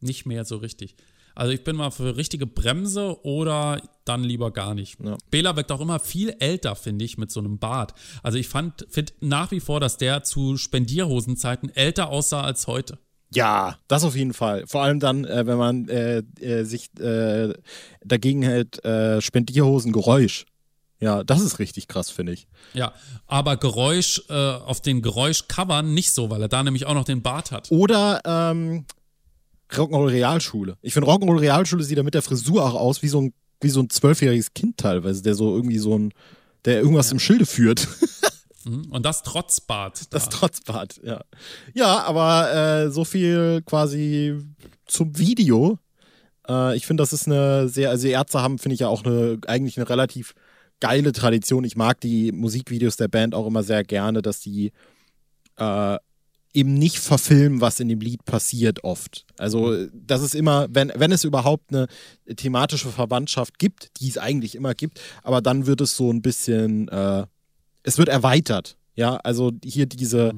Nicht 0.00 0.26
mehr 0.26 0.44
so 0.44 0.58
richtig. 0.58 0.96
Also 1.34 1.52
ich 1.52 1.64
bin 1.64 1.76
mal 1.76 1.90
für 1.90 2.16
richtige 2.16 2.46
Bremse 2.46 3.24
oder 3.24 3.80
dann 4.04 4.22
lieber 4.22 4.50
gar 4.52 4.74
nicht. 4.74 4.98
Ja. 5.02 5.16
Bela 5.30 5.56
wirkt 5.56 5.72
auch 5.72 5.80
immer 5.80 5.98
viel 5.98 6.34
älter, 6.38 6.76
finde 6.76 7.04
ich, 7.04 7.18
mit 7.18 7.30
so 7.30 7.40
einem 7.40 7.58
Bart. 7.58 7.94
Also 8.22 8.38
ich 8.38 8.48
fand, 8.48 8.86
finde 8.88 9.12
nach 9.20 9.50
wie 9.50 9.60
vor, 9.60 9.80
dass 9.80 9.96
der 9.96 10.22
zu 10.22 10.56
Spendierhosenzeiten 10.56 11.74
älter 11.74 12.08
aussah 12.08 12.42
als 12.42 12.66
heute. 12.66 12.98
Ja, 13.34 13.78
das 13.88 14.04
auf 14.04 14.14
jeden 14.14 14.32
Fall. 14.32 14.64
Vor 14.66 14.82
allem 14.82 15.00
dann, 15.00 15.24
äh, 15.24 15.46
wenn 15.46 15.58
man 15.58 15.88
äh, 15.88 16.18
äh, 16.40 16.64
sich 16.64 16.90
äh, 17.00 17.52
dagegen 18.04 18.42
hält, 18.42 18.84
äh, 18.84 19.20
Spendierhosen-Geräusch. 19.20 20.46
Ja, 21.00 21.24
das 21.24 21.40
ist 21.40 21.58
richtig 21.58 21.88
krass, 21.88 22.10
finde 22.10 22.32
ich. 22.32 22.46
Ja, 22.72 22.94
aber 23.26 23.56
Geräusch 23.56 24.22
äh, 24.28 24.32
auf 24.32 24.80
den 24.80 25.02
Geräuschcovern 25.02 25.92
nicht 25.92 26.12
so, 26.12 26.30
weil 26.30 26.40
er 26.40 26.48
da 26.48 26.62
nämlich 26.62 26.86
auch 26.86 26.94
noch 26.94 27.04
den 27.04 27.22
Bart 27.22 27.50
hat. 27.50 27.70
Oder 27.72 28.20
ähm, 28.24 28.86
Rock'n'Roll 29.78 30.10
Realschule. 30.10 30.76
Ich 30.82 30.94
finde 30.94 31.10
Rock'n'Roll 31.10 31.40
Realschule 31.40 31.82
sieht 31.82 31.98
da 31.98 32.02
mit 32.02 32.14
der 32.14 32.22
Frisur 32.22 32.64
auch 32.64 32.74
aus 32.74 33.02
wie 33.02 33.08
so 33.08 33.20
ein 33.20 33.34
wie 33.60 33.70
so 33.70 33.80
ein 33.80 33.90
zwölfjähriges 33.90 34.54
Kind 34.54 34.76
teilweise, 34.76 35.22
der 35.22 35.34
so 35.34 35.54
irgendwie 35.56 35.78
so 35.78 35.98
ein, 35.98 36.12
der 36.64 36.80
irgendwas 36.80 37.08
ja. 37.08 37.12
im 37.12 37.18
Schilde 37.18 37.46
führt. 37.46 37.88
Mhm. 38.66 38.86
Und 38.90 39.04
das 39.04 39.22
trotz 39.22 39.60
Bart. 39.60 40.00
Da. 40.00 40.18
Das 40.18 40.30
trotz 40.30 40.62
Bart, 40.62 40.98
ja. 41.04 41.22
Ja, 41.74 42.02
aber 42.04 42.84
äh, 42.84 42.90
so 42.90 43.04
viel 43.04 43.60
quasi 43.66 44.38
zum 44.86 45.18
Video. 45.18 45.78
Äh, 46.48 46.74
ich 46.74 46.86
finde, 46.86 47.02
das 47.02 47.12
ist 47.12 47.26
eine 47.26 47.68
sehr, 47.68 47.90
also 47.90 48.08
Ärzte 48.08 48.40
haben, 48.40 48.58
finde 48.58 48.74
ich 48.74 48.80
ja 48.80 48.88
auch 48.88 49.04
eine, 49.04 49.38
eigentlich 49.46 49.76
eine 49.76 49.86
relativ 49.88 50.34
geile 50.80 51.12
Tradition. 51.12 51.64
Ich 51.64 51.76
mag 51.76 52.00
die 52.00 52.32
Musikvideos 52.32 52.96
der 52.96 53.08
Band 53.08 53.34
auch 53.34 53.46
immer 53.46 53.62
sehr 53.62 53.84
gerne, 53.84 54.22
dass 54.22 54.40
die 54.40 54.72
äh, 55.58 55.98
eben 56.54 56.74
nicht 56.74 56.98
verfilmen, 56.98 57.60
was 57.60 57.80
in 57.80 57.88
dem 57.88 58.00
Lied 58.00 58.24
passiert 58.24 58.84
oft. 58.84 59.26
Also 59.36 59.86
das 59.92 60.22
ist 60.22 60.34
immer, 60.34 60.68
wenn, 60.70 60.92
wenn 60.94 61.12
es 61.12 61.24
überhaupt 61.24 61.74
eine 61.74 61.88
thematische 62.36 62.88
Verwandtschaft 62.88 63.58
gibt, 63.58 63.90
die 64.00 64.08
es 64.08 64.18
eigentlich 64.18 64.54
immer 64.54 64.74
gibt, 64.74 65.00
aber 65.24 65.42
dann 65.42 65.66
wird 65.66 65.80
es 65.80 65.96
so 65.96 66.12
ein 66.12 66.22
bisschen, 66.22 66.88
äh, 66.88 67.26
es 67.82 67.98
wird 67.98 68.08
erweitert. 68.08 68.76
Ja, 68.94 69.16
also 69.16 69.50
hier 69.64 69.86
diese, 69.86 70.32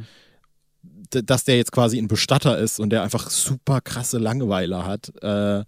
d- 0.83 1.23
dass 1.23 1.45
der 1.45 1.59
jetzt 1.59 1.73
quasi 1.73 1.99
ein 1.99 2.09
Bestatter 2.09 2.57
ist 2.59 2.81
und 2.81 2.89
der 2.89 3.03
einfach 3.03 3.29
super 3.29 3.83
krasse 3.83 4.17
Langeweile 4.17 4.87
hat. 4.87 5.13
Äh, 5.23 5.65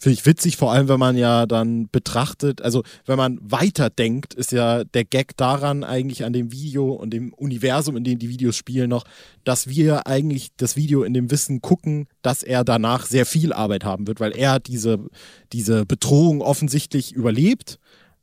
Finde 0.00 0.14
ich 0.14 0.24
witzig, 0.24 0.56
vor 0.56 0.72
allem 0.72 0.88
wenn 0.88 0.98
man 0.98 1.14
ja 1.14 1.44
dann 1.44 1.90
betrachtet, 1.90 2.62
also 2.62 2.82
wenn 3.04 3.18
man 3.18 3.38
weiterdenkt, 3.42 4.32
ist 4.32 4.50
ja 4.50 4.82
der 4.82 5.04
Gag 5.04 5.36
daran 5.36 5.84
eigentlich 5.84 6.24
an 6.24 6.32
dem 6.32 6.52
Video 6.52 6.92
und 6.94 7.10
dem 7.10 7.34
Universum, 7.34 7.98
in 7.98 8.04
dem 8.04 8.18
die 8.18 8.30
Videos 8.30 8.56
spielen, 8.56 8.88
noch, 8.88 9.04
dass 9.44 9.68
wir 9.68 10.06
eigentlich 10.06 10.52
das 10.56 10.74
Video 10.74 11.02
in 11.02 11.12
dem 11.12 11.30
Wissen 11.30 11.60
gucken, 11.60 12.08
dass 12.22 12.42
er 12.42 12.64
danach 12.64 13.04
sehr 13.04 13.26
viel 13.26 13.52
Arbeit 13.52 13.84
haben 13.84 14.06
wird, 14.06 14.20
weil 14.20 14.32
er 14.34 14.58
diese, 14.58 15.04
diese 15.52 15.84
Bedrohung 15.84 16.40
offensichtlich 16.40 17.12
überlebt. 17.12 17.78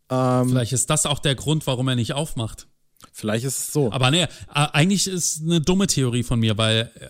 Ähm, 0.10 0.50
Vielleicht 0.50 0.74
ist 0.74 0.90
das 0.90 1.06
auch 1.06 1.20
der 1.20 1.36
Grund, 1.36 1.68
warum 1.68 1.88
er 1.90 1.96
nicht 1.96 2.14
aufmacht. 2.14 2.68
vielleicht 3.14 3.46
ist 3.46 3.60
es 3.60 3.72
so. 3.72 3.92
Aber 3.92 4.10
nee, 4.10 4.26
eigentlich 4.48 5.06
ist 5.06 5.44
eine 5.44 5.62
dumme 5.62 5.86
Theorie 5.86 6.24
von 6.24 6.40
mir, 6.40 6.58
weil 6.58 6.92
äh, 7.00 7.10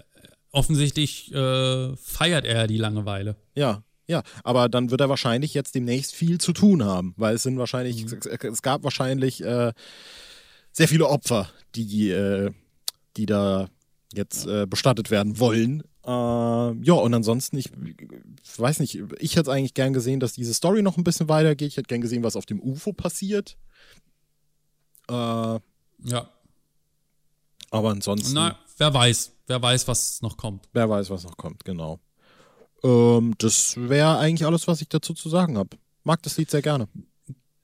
offensichtlich 0.52 1.34
äh, 1.34 1.96
feiert 1.96 2.44
er 2.44 2.68
die 2.68 2.78
Langeweile. 2.78 3.38
Ja, 3.56 3.84
ja, 4.08 4.24
aber 4.44 4.70
dann 4.70 4.90
wird 4.90 5.02
er 5.02 5.10
wahrscheinlich 5.10 5.54
jetzt 5.54 5.76
demnächst 5.76 6.16
viel 6.16 6.40
zu 6.40 6.54
tun 6.54 6.84
haben, 6.84 7.14
weil 7.18 7.36
es 7.36 7.44
sind 7.44 7.58
wahrscheinlich, 7.58 8.04
es, 8.06 8.26
es 8.26 8.62
gab 8.62 8.84
wahrscheinlich 8.84 9.44
äh, 9.44 9.74
sehr 10.72 10.88
viele 10.88 11.08
Opfer, 11.08 11.50
die, 11.76 12.10
äh, 12.12 12.52
die 13.18 13.26
da 13.26 13.68
jetzt 14.14 14.48
äh, 14.48 14.66
bestattet 14.66 15.12
werden 15.12 15.40
wollen. 15.40 15.82
Äh, 16.06 16.10
ja, 16.10 16.94
und 16.94 17.14
ansonsten, 17.14 17.58
ich, 17.58 17.70
ich 18.44 18.60
weiß 18.60 18.80
nicht, 18.80 18.98
ich 19.20 19.36
hätte 19.36 19.52
eigentlich 19.52 19.74
gern 19.74 19.92
gesehen, 19.92 20.20
dass 20.22 20.34
diese 20.34 20.54
Story 20.54 20.82
noch 20.82 20.98
ein 20.98 21.04
bisschen 21.04 21.28
weitergeht. 21.28 21.68
Ich 21.70 21.78
hätte 21.78 21.88
gern 21.88 22.02
gesehen, 22.02 22.24
was 22.24 22.36
auf 22.38 22.46
dem 22.46 22.62
UFO 22.62 22.94
passiert. 22.94 23.58
Äh, 25.10 25.14
aber 25.14 25.62
Ja. 26.04 26.30
ansonsten, 27.72 28.34
Na, 28.34 28.58
wer 28.78 28.94
weiß, 28.94 29.34
wer 29.48 29.62
weiß, 29.62 29.88
was 29.88 30.22
noch 30.22 30.38
kommt. 30.38 30.70
wer 30.74 30.90
weiß, 30.90 31.10
was 31.10 31.24
noch 31.24 31.36
kommt, 31.36 31.66
genau. 31.66 32.00
Ähm, 32.84 33.34
das 33.38 33.76
wäre 33.78 34.18
eigentlich 34.18 34.46
alles, 34.46 34.68
was 34.68 34.82
ich 34.82 34.90
dazu 34.90 35.14
zu 35.14 35.30
sagen 35.30 35.58
habe. 35.58 35.78
Mag 36.04 36.22
das 36.24 36.38
Lied 36.38 36.50
sehr 36.52 36.62
gerne. 36.62 36.88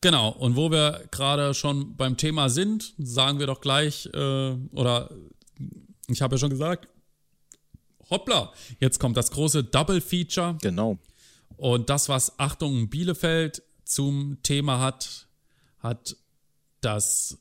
Genau, 0.01 0.30
und 0.30 0.55
wo 0.57 0.70
wir 0.70 1.07
gerade 1.11 1.53
schon 1.53 1.95
beim 1.95 2.18
Thema 2.18 2.49
sind, 2.49 2.93
sagen 2.97 3.39
wir 3.39 3.47
doch 3.47 3.61
gleich, 3.61 4.07
äh, 4.14 4.51
oder 4.74 5.09
ich 6.07 6.22
habe 6.22 6.36
ja 6.36 6.39
schon 6.39 6.49
gesagt, 6.49 6.89
hoppla, 8.09 8.51
jetzt 8.80 8.99
kommt 8.99 9.16
das 9.16 9.32
große 9.32 9.64
Double 9.64 10.01
Feature 10.01 10.57
Genau. 10.61 10.97
und 11.55 11.89
das, 11.89 12.09
was 12.09 12.38
Achtung 12.38 12.89
Bielefeld 12.89 13.64
zum 13.86 14.39
Thema 14.43 14.80
hat, 14.80 15.28
hat 15.80 16.18
das 16.82 17.38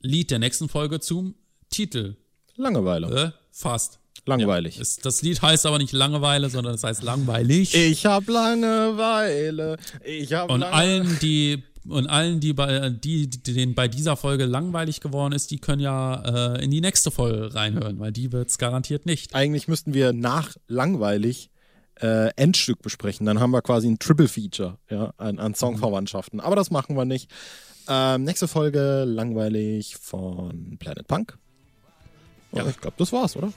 Lied 0.00 0.30
der 0.30 0.40
nächsten 0.40 0.68
Folge 0.68 1.00
zum 1.00 1.34
Titel. 1.70 2.16
Langeweile. 2.56 3.24
Äh, 3.24 3.30
fast. 3.50 3.98
Langweilig. 4.24 4.78
Es, 4.78 4.96
das 4.96 5.22
Lied 5.22 5.42
heißt 5.42 5.66
aber 5.66 5.78
nicht 5.78 5.92
Langeweile, 5.92 6.48
sondern 6.48 6.74
es 6.74 6.84
heißt 6.84 7.02
langweilig. 7.02 7.74
Ich 7.74 8.06
hab 8.06 8.28
Langeweile. 8.28 9.76
Ich 10.04 10.32
hab 10.32 10.50
Und 10.50 10.60
Lange 10.60 10.72
allen, 10.72 11.18
die 11.20 11.62
und 11.88 12.06
allen, 12.06 12.38
die 12.38 12.52
bei 12.52 12.90
die, 12.90 13.28
denen 13.28 13.74
bei 13.74 13.88
dieser 13.88 14.16
Folge 14.16 14.44
langweilig 14.44 15.00
geworden 15.00 15.32
ist, 15.32 15.50
die 15.50 15.58
können 15.58 15.80
ja 15.80 16.54
äh, 16.54 16.64
in 16.64 16.70
die 16.70 16.80
nächste 16.80 17.10
Folge 17.10 17.52
reinhören, 17.54 17.98
weil 17.98 18.12
die 18.12 18.30
wird's 18.30 18.58
garantiert 18.58 19.04
nicht. 19.06 19.34
Eigentlich 19.34 19.66
müssten 19.66 19.92
wir 19.92 20.12
nach 20.12 20.54
langweilig 20.68 21.50
äh, 22.00 22.28
Endstück 22.36 22.82
besprechen. 22.82 23.26
Dann 23.26 23.40
haben 23.40 23.50
wir 23.50 23.62
quasi 23.62 23.88
ein 23.88 23.98
Triple 23.98 24.28
Feature 24.28 24.78
ja, 24.88 25.12
an, 25.16 25.40
an 25.40 25.54
Songverwandtschaften. 25.56 26.38
Aber 26.38 26.54
das 26.54 26.70
machen 26.70 26.96
wir 26.96 27.04
nicht. 27.04 27.28
Ähm, 27.88 28.22
nächste 28.22 28.46
Folge 28.46 29.02
langweilig 29.04 29.96
von 29.96 30.76
Planet 30.78 31.08
Punk. 31.08 31.36
Ja, 32.52 32.62
Ja. 32.62 32.70
ich 32.70 32.80
glaube, 32.80 32.94
das 32.98 33.12
war's, 33.12 33.34
oder? 33.36 33.52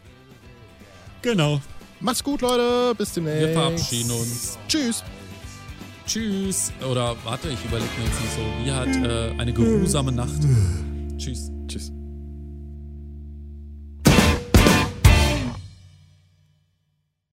Genau. 1.26 1.60
Macht's 2.02 2.24
gut, 2.24 2.42
Leute. 2.42 2.94
Bis 2.96 3.14
demnächst. 3.14 3.40
Wir 3.40 3.54
verabschieden 3.54 4.12
uns. 4.12 4.60
Tschüss. 4.68 5.04
Tschüss. 6.06 6.72
Oder 6.88 7.16
warte, 7.24 7.50
ich 7.50 7.66
überlege 7.66 7.90
mir 7.98 8.06
jetzt 8.06 8.22
nicht 8.22 8.34
so. 8.36 8.64
Wie 8.64 8.72
hat 8.72 8.96
äh, 9.04 9.42
eine 9.42 9.52
geruhsame 9.52 10.12
Nacht. 10.12 10.40
Tschüss. 11.18 11.50
Tschüss. 11.68 11.92